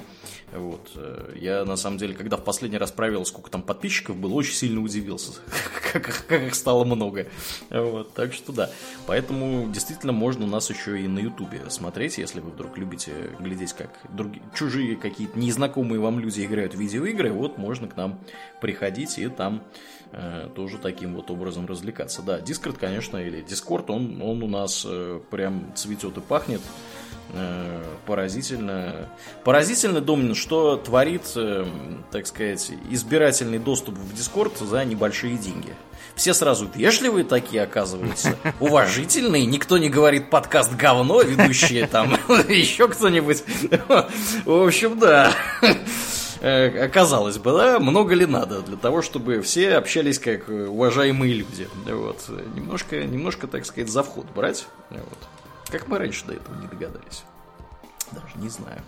Вот. 0.52 0.90
Э, 0.94 1.32
я, 1.36 1.64
на 1.64 1.76
самом 1.76 1.98
деле, 1.98 2.14
когда 2.14 2.36
в 2.36 2.44
последний 2.44 2.78
раз 2.78 2.92
проверил, 2.92 3.24
сколько 3.24 3.50
там 3.50 3.62
подписчиков 3.62 4.16
было, 4.16 4.34
очень 4.34 4.54
сильно 4.54 4.82
удивился, 4.82 5.32
как 5.92 6.30
их 6.30 6.54
стало 6.54 6.84
много. 6.84 7.26
Вот. 7.70 8.12
Так 8.14 8.32
что 8.32 8.52
да. 8.52 8.70
Поэтому 9.06 9.70
действительно 9.72 10.12
можно 10.12 10.46
нас 10.46 10.70
еще 10.70 11.00
и 11.00 11.08
на 11.08 11.18
Ютубе 11.18 11.62
смотреть, 11.68 12.18
если 12.18 12.40
вы 12.40 12.50
вдруг 12.50 12.76
любите 12.78 13.12
глядеть, 13.40 13.72
как 13.72 13.90
другие, 14.10 14.42
чужие 14.54 14.96
какие-то 14.96 15.38
незнакомые 15.38 16.00
вам 16.00 16.20
люди 16.20 16.44
играют 16.44 16.74
в 16.74 16.78
видеоигры. 16.78 17.32
Вот 17.32 17.58
можно 17.58 17.88
к 17.88 17.96
нам 17.96 18.20
приходить 18.60 19.18
и 19.18 19.28
там 19.28 19.62
э, 20.12 20.48
тоже 20.54 20.78
таким 20.78 21.14
вот 21.14 21.30
образом 21.30 21.66
развлекаться. 21.66 22.22
Да, 22.22 22.40
Дискорд, 22.40 22.78
конечно, 22.78 23.16
или 23.16 23.40
Дискорд, 23.40 23.90
он, 23.90 24.20
он 24.22 24.42
у 24.42 24.48
нас 24.48 24.84
э, 24.88 25.20
прям 25.30 25.72
цветет 25.74 26.16
и 26.16 26.20
пахнет. 26.20 26.60
Э, 27.34 27.82
поразительно. 28.06 29.08
Поразительно, 29.44 30.00
Домнин, 30.00 30.34
что 30.34 30.76
творит, 30.76 31.22
э, 31.36 31.66
так 32.10 32.26
сказать, 32.26 32.70
избирательный 32.90 33.58
доступ 33.58 33.96
в 33.96 34.14
Дискорд 34.14 34.56
за 34.58 34.84
небольшие 34.84 35.36
деньги. 35.36 35.74
Все 36.14 36.32
сразу 36.32 36.68
вежливые 36.74 37.24
такие, 37.24 37.62
оказываются, 37.62 38.36
уважительные, 38.60 39.46
никто 39.46 39.78
не 39.78 39.88
говорит 39.88 40.30
подкаст 40.30 40.74
говно, 40.74 41.22
ведущие 41.22 41.86
там, 41.86 42.12
еще 42.48 42.88
кто-нибудь. 42.88 43.44
В 44.44 44.66
общем, 44.66 44.98
да. 44.98 45.32
Э, 46.40 46.88
казалось 46.88 47.38
бы, 47.38 47.52
да, 47.52 47.80
много 47.80 48.14
ли 48.14 48.26
надо 48.26 48.62
для 48.62 48.76
того, 48.76 49.02
чтобы 49.02 49.40
все 49.42 49.76
общались 49.76 50.18
как 50.18 50.48
уважаемые 50.48 51.34
люди. 51.34 51.68
Вот. 51.86 52.30
Немножко, 52.54 53.04
немножко, 53.04 53.46
так 53.46 53.66
сказать, 53.66 53.90
за 53.90 54.02
вход 54.02 54.26
брать. 54.34 54.66
Вот. 54.90 55.18
Как 55.70 55.88
мы 55.88 55.98
раньше 55.98 56.24
до 56.26 56.34
этого 56.34 56.54
не 56.60 56.66
догадались. 56.66 57.24
Даже 58.12 58.36
не 58.36 58.48
знаю. 58.48 58.80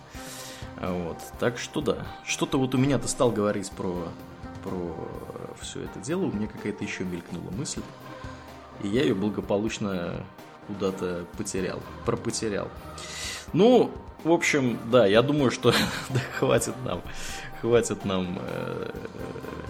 Вот. 0.80 1.18
Так 1.38 1.58
что 1.58 1.80
да. 1.80 2.06
Что-то 2.24 2.58
вот 2.58 2.74
у 2.74 2.78
меня 2.78 2.98
ты 2.98 3.08
стал 3.08 3.30
говорить 3.30 3.70
про, 3.72 4.08
про 4.62 4.94
все 5.60 5.82
это 5.82 5.98
дело. 5.98 6.22
У 6.22 6.32
меня 6.32 6.46
какая-то 6.46 6.84
еще 6.84 7.04
мелькнула 7.04 7.50
мысль. 7.50 7.82
И 8.82 8.88
я 8.88 9.02
ее 9.02 9.14
благополучно 9.14 10.24
куда-то 10.68 11.26
потерял. 11.36 11.80
Пропотерял. 12.06 12.68
Ну, 13.52 13.90
в 14.24 14.32
общем, 14.32 14.78
да, 14.90 15.06
я 15.06 15.22
думаю, 15.22 15.50
что 15.50 15.70
да, 16.10 16.20
хватит 16.38 16.74
нам, 16.84 17.02
хватит 17.60 18.04
нам 18.04 18.38
э, 18.40 18.90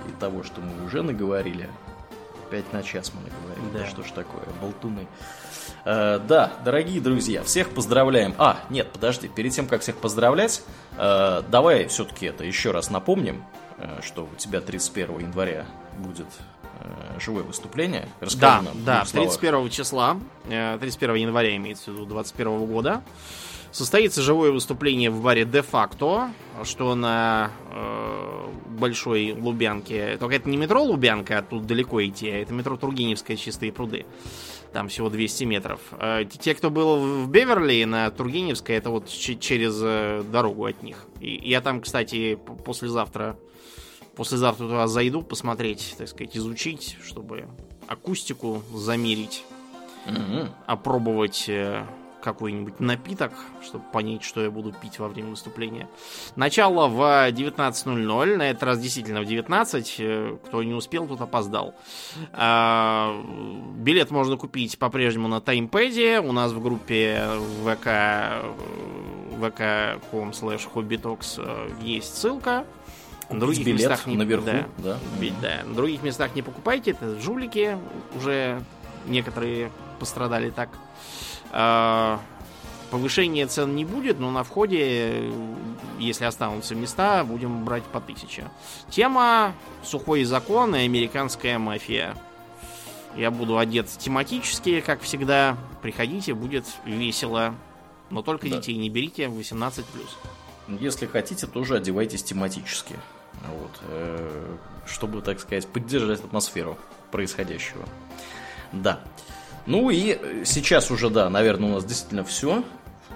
и 0.08 0.20
того, 0.20 0.42
что 0.42 0.60
мы 0.60 0.84
уже 0.84 1.02
наговорили. 1.02 1.68
Пять 2.50 2.72
на 2.72 2.82
час 2.82 3.12
мы 3.14 3.20
наговорили. 3.22 3.84
Да. 3.84 3.86
Что 3.88 4.02
ж 4.02 4.10
такое, 4.10 4.42
болтуны. 4.60 5.06
Э, 5.84 6.18
да, 6.26 6.52
дорогие 6.64 7.00
друзья, 7.00 7.42
всех 7.42 7.70
поздравляем. 7.70 8.34
А, 8.38 8.58
нет, 8.70 8.88
подожди, 8.92 9.28
перед 9.28 9.52
тем, 9.52 9.66
как 9.66 9.82
всех 9.82 9.96
поздравлять, 9.96 10.62
э, 10.96 11.42
давай 11.48 11.86
все-таки 11.86 12.26
это 12.26 12.44
еще 12.44 12.70
раз 12.70 12.90
напомним, 12.90 13.44
э, 13.78 14.00
что 14.02 14.28
у 14.30 14.36
тебя 14.36 14.60
31 14.60 15.20
января 15.20 15.66
будет 15.98 16.26
э, 16.80 17.20
живое 17.20 17.44
выступление. 17.44 18.08
Расскажи 18.20 18.40
да, 18.40 18.62
нам, 18.62 18.84
да, 18.84 19.04
31 19.04 19.70
числа, 19.70 20.16
31 20.48 21.14
э, 21.14 21.18
января 21.20 21.56
имеется 21.56 21.90
в 21.90 21.94
виду 21.94 22.06
21 22.06 22.66
года, 22.66 23.02
состоится 23.72 24.22
живое 24.22 24.50
выступление 24.50 25.10
в 25.10 25.22
баре 25.22 25.42
Facto, 25.42 26.30
что 26.64 26.94
на 26.94 27.50
э, 27.72 28.48
Большой 28.78 29.32
Лубянке. 29.32 30.16
Только 30.18 30.36
это 30.36 30.48
не 30.48 30.56
метро 30.56 30.82
Лубянка, 30.82 31.38
а 31.38 31.42
тут 31.42 31.66
далеко 31.66 32.04
идти, 32.04 32.30
а 32.30 32.38
это 32.38 32.52
метро 32.52 32.76
Тургеневская 32.76 33.36
Чистые 33.36 33.72
пруды. 33.72 34.06
Там 34.72 34.88
всего 34.88 35.08
200 35.08 35.44
метров. 35.44 35.80
Э, 35.92 36.24
те, 36.24 36.54
кто 36.54 36.70
был 36.70 37.24
в 37.24 37.30
Беверли 37.30 37.84
на 37.84 38.10
Тургеневской, 38.10 38.76
это 38.76 38.90
вот 38.90 39.08
через 39.08 39.78
э, 39.82 40.22
дорогу 40.30 40.66
от 40.66 40.82
них. 40.82 41.06
И 41.20 41.48
я 41.48 41.60
там, 41.60 41.80
кстати, 41.80 42.38
послезавтра 42.64 43.36
послезавтра 44.16 44.66
туда 44.66 44.86
зайду 44.86 45.22
посмотреть, 45.22 45.94
так 45.96 46.08
сказать, 46.08 46.36
изучить, 46.36 46.98
чтобы 47.02 47.48
акустику 47.86 48.62
замерить, 48.74 49.44
mm-hmm. 50.06 50.50
опробовать 50.66 51.46
э, 51.48 51.86
какой-нибудь 52.20 52.80
напиток, 52.80 53.32
чтобы 53.62 53.84
понять, 53.92 54.22
что 54.22 54.42
я 54.42 54.50
буду 54.50 54.72
пить 54.72 54.98
во 54.98 55.08
время 55.08 55.30
выступления. 55.30 55.88
Начало 56.36 56.88
в 56.88 57.00
19.00, 57.30 58.36
на 58.36 58.50
этот 58.50 58.62
раз 58.62 58.80
действительно 58.80 59.20
в 59.20 59.24
19. 59.24 59.96
Э, 59.98 60.36
кто 60.44 60.62
не 60.62 60.74
успел, 60.74 61.06
тот 61.06 61.20
опоздал. 61.20 61.74
А, 62.32 63.14
билет 63.76 64.10
можно 64.10 64.36
купить 64.36 64.78
по-прежнему 64.78 65.28
на 65.28 65.40
таймпеде. 65.40 66.20
У 66.20 66.32
нас 66.32 66.52
в 66.52 66.62
группе 66.62 67.26
ВК 67.64 67.88
vk.com 69.40 70.30
slash 70.30 70.68
hobbytalks 70.72 71.82
есть 71.82 72.16
ссылка. 72.16 72.64
В 73.28 73.38
других 73.38 73.64
билет 73.64 73.80
местах 73.80 74.06
не, 74.06 74.16
наверху, 74.16 74.46
да, 74.46 74.66
да. 74.78 74.98
да. 75.40 75.60
В 75.64 75.74
других 75.74 76.02
местах 76.02 76.34
не 76.34 76.42
покупайте, 76.42 76.90
это 76.90 77.18
жулики. 77.20 77.78
Уже 78.16 78.62
некоторые 79.06 79.70
пострадали 79.98 80.50
так. 80.50 80.70
А, 81.52 82.20
повышения 82.90 83.46
цен 83.46 83.74
не 83.74 83.84
будет, 83.84 84.18
но 84.18 84.30
на 84.30 84.44
входе, 84.44 85.32
если 85.98 86.24
останутся 86.24 86.74
места, 86.74 87.24
будем 87.24 87.64
брать 87.64 87.84
по 87.84 88.00
тысяче. 88.00 88.50
Тема 88.88 89.54
«Сухой 89.82 90.24
закон» 90.24 90.74
и 90.74 90.80
«Американская 90.80 91.58
мафия». 91.58 92.16
Я 93.16 93.30
буду 93.30 93.58
одет 93.58 93.88
тематически, 93.88 94.80
как 94.80 95.00
всегда. 95.02 95.56
Приходите, 95.82 96.32
будет 96.32 96.64
весело. 96.84 97.54
Но 98.08 98.22
только 98.22 98.48
да. 98.48 98.56
детей 98.56 98.76
не 98.76 98.88
берите, 98.88 99.24
18+. 99.24 99.84
Если 100.68 101.06
хотите, 101.06 101.46
тоже 101.46 101.76
одевайтесь 101.76 102.22
тематически. 102.22 102.94
Вот, 103.48 103.70
э, 103.88 104.56
чтобы, 104.86 105.22
так 105.22 105.40
сказать, 105.40 105.66
поддержать 105.66 106.20
атмосферу 106.20 106.78
происходящего. 107.10 107.84
Да. 108.72 109.00
Ну 109.66 109.90
и 109.90 110.44
сейчас 110.44 110.90
уже, 110.90 111.10
да, 111.10 111.28
наверное, 111.30 111.70
у 111.70 111.74
нас 111.74 111.84
действительно 111.84 112.24
все. 112.24 112.64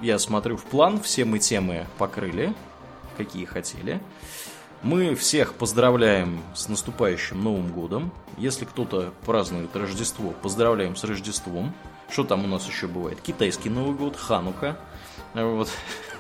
Я 0.01 0.19
смотрю 0.19 0.57
в 0.57 0.65
план, 0.65 1.01
все 1.01 1.25
мы 1.25 1.39
темы 1.39 1.87
покрыли, 1.99 2.55
какие 3.17 3.45
хотели. 3.45 4.01
Мы 4.83 5.15
всех 5.15 5.55
поздравляем 5.55 6.43
с 6.55 6.69
наступающим 6.69 7.43
Новым 7.43 7.73
годом. 7.73 8.13
Если 8.37 8.67
кто-то 8.67 9.15
празднует 9.25 9.75
Рождество, 9.75 10.31
поздравляем 10.43 10.95
с 10.95 11.05
Рождеством. 11.05 11.73
Что 12.11 12.25
там 12.25 12.45
у 12.45 12.47
нас 12.47 12.69
еще 12.69 12.87
бывает? 12.87 13.19
Китайский 13.23 13.71
Новый 13.71 13.97
год, 13.97 14.15
Ханука. 14.15 14.77
Вот. 15.33 15.71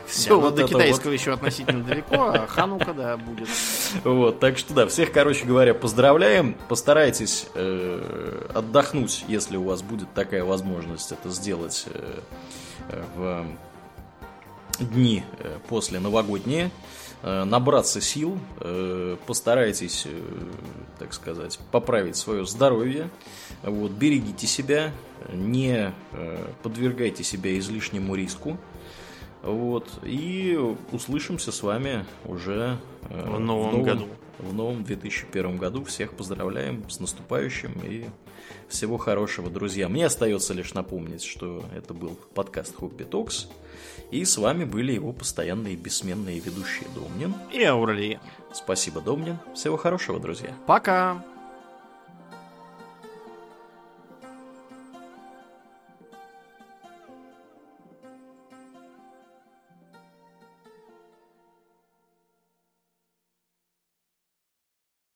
Все, 0.06 0.30
ну, 0.30 0.40
вот 0.40 0.54
до 0.54 0.64
китайского 0.66 1.10
вот. 1.10 1.18
еще 1.18 1.32
относительно 1.32 1.82
далеко, 1.82 2.16
а 2.16 2.46
Ханука, 2.46 2.92
да, 2.92 3.16
будет. 3.16 3.48
Вот, 4.04 4.40
так 4.40 4.58
что 4.58 4.74
да, 4.74 4.86
всех, 4.86 5.12
короче 5.12 5.44
говоря, 5.44 5.74
поздравляем. 5.74 6.56
Постарайтесь 6.68 7.46
э, 7.54 8.48
отдохнуть, 8.54 9.24
если 9.28 9.56
у 9.56 9.64
вас 9.64 9.82
будет 9.82 10.12
такая 10.14 10.44
возможность 10.44 11.12
это 11.12 11.30
сделать 11.30 11.86
э, 11.86 13.02
в 13.16 13.46
дни 14.80 15.22
э, 15.38 15.58
после 15.68 16.00
новогодние. 16.00 16.70
Э, 17.22 17.44
набраться 17.44 18.02
сил, 18.02 18.38
э, 18.60 19.16
постарайтесь, 19.26 20.04
э, 20.06 20.20
так 20.98 21.14
сказать, 21.14 21.58
поправить 21.72 22.16
свое 22.16 22.44
здоровье. 22.44 23.08
Вот, 23.62 23.92
берегите 23.92 24.46
себя, 24.46 24.92
не 25.32 25.92
э, 26.12 26.46
подвергайте 26.62 27.24
себя 27.24 27.58
излишнему 27.58 28.14
риску. 28.14 28.58
Вот. 29.44 29.88
И 30.02 30.58
услышимся 30.90 31.52
с 31.52 31.62
вами 31.62 32.04
уже 32.24 32.78
э, 33.10 33.36
в 33.36 33.38
новом, 33.38 33.70
в 33.70 33.72
новом 33.72 33.82
году. 33.82 34.08
В 34.38 34.54
новом 34.54 34.84
2001 34.84 35.58
году. 35.58 35.84
Всех 35.84 36.14
поздравляем 36.14 36.88
с 36.88 36.98
наступающим 36.98 37.72
и 37.84 38.06
всего 38.68 38.96
хорошего, 38.96 39.50
друзья. 39.50 39.88
Мне 39.88 40.06
остается 40.06 40.54
лишь 40.54 40.74
напомнить, 40.74 41.22
что 41.22 41.62
это 41.76 41.94
был 41.94 42.18
подкаст 42.34 42.74
Хобби 42.74 43.04
Токс. 43.04 43.48
И 44.10 44.24
с 44.24 44.38
вами 44.38 44.64
были 44.64 44.92
его 44.92 45.12
постоянные 45.12 45.76
бессменные 45.76 46.40
ведущие 46.40 46.88
Домнин 46.94 47.34
и 47.52 47.62
Ауралия. 47.62 48.20
Спасибо, 48.52 49.00
Домнин. 49.00 49.38
Всего 49.54 49.76
хорошего, 49.76 50.18
друзья. 50.18 50.54
Пока! 50.66 51.22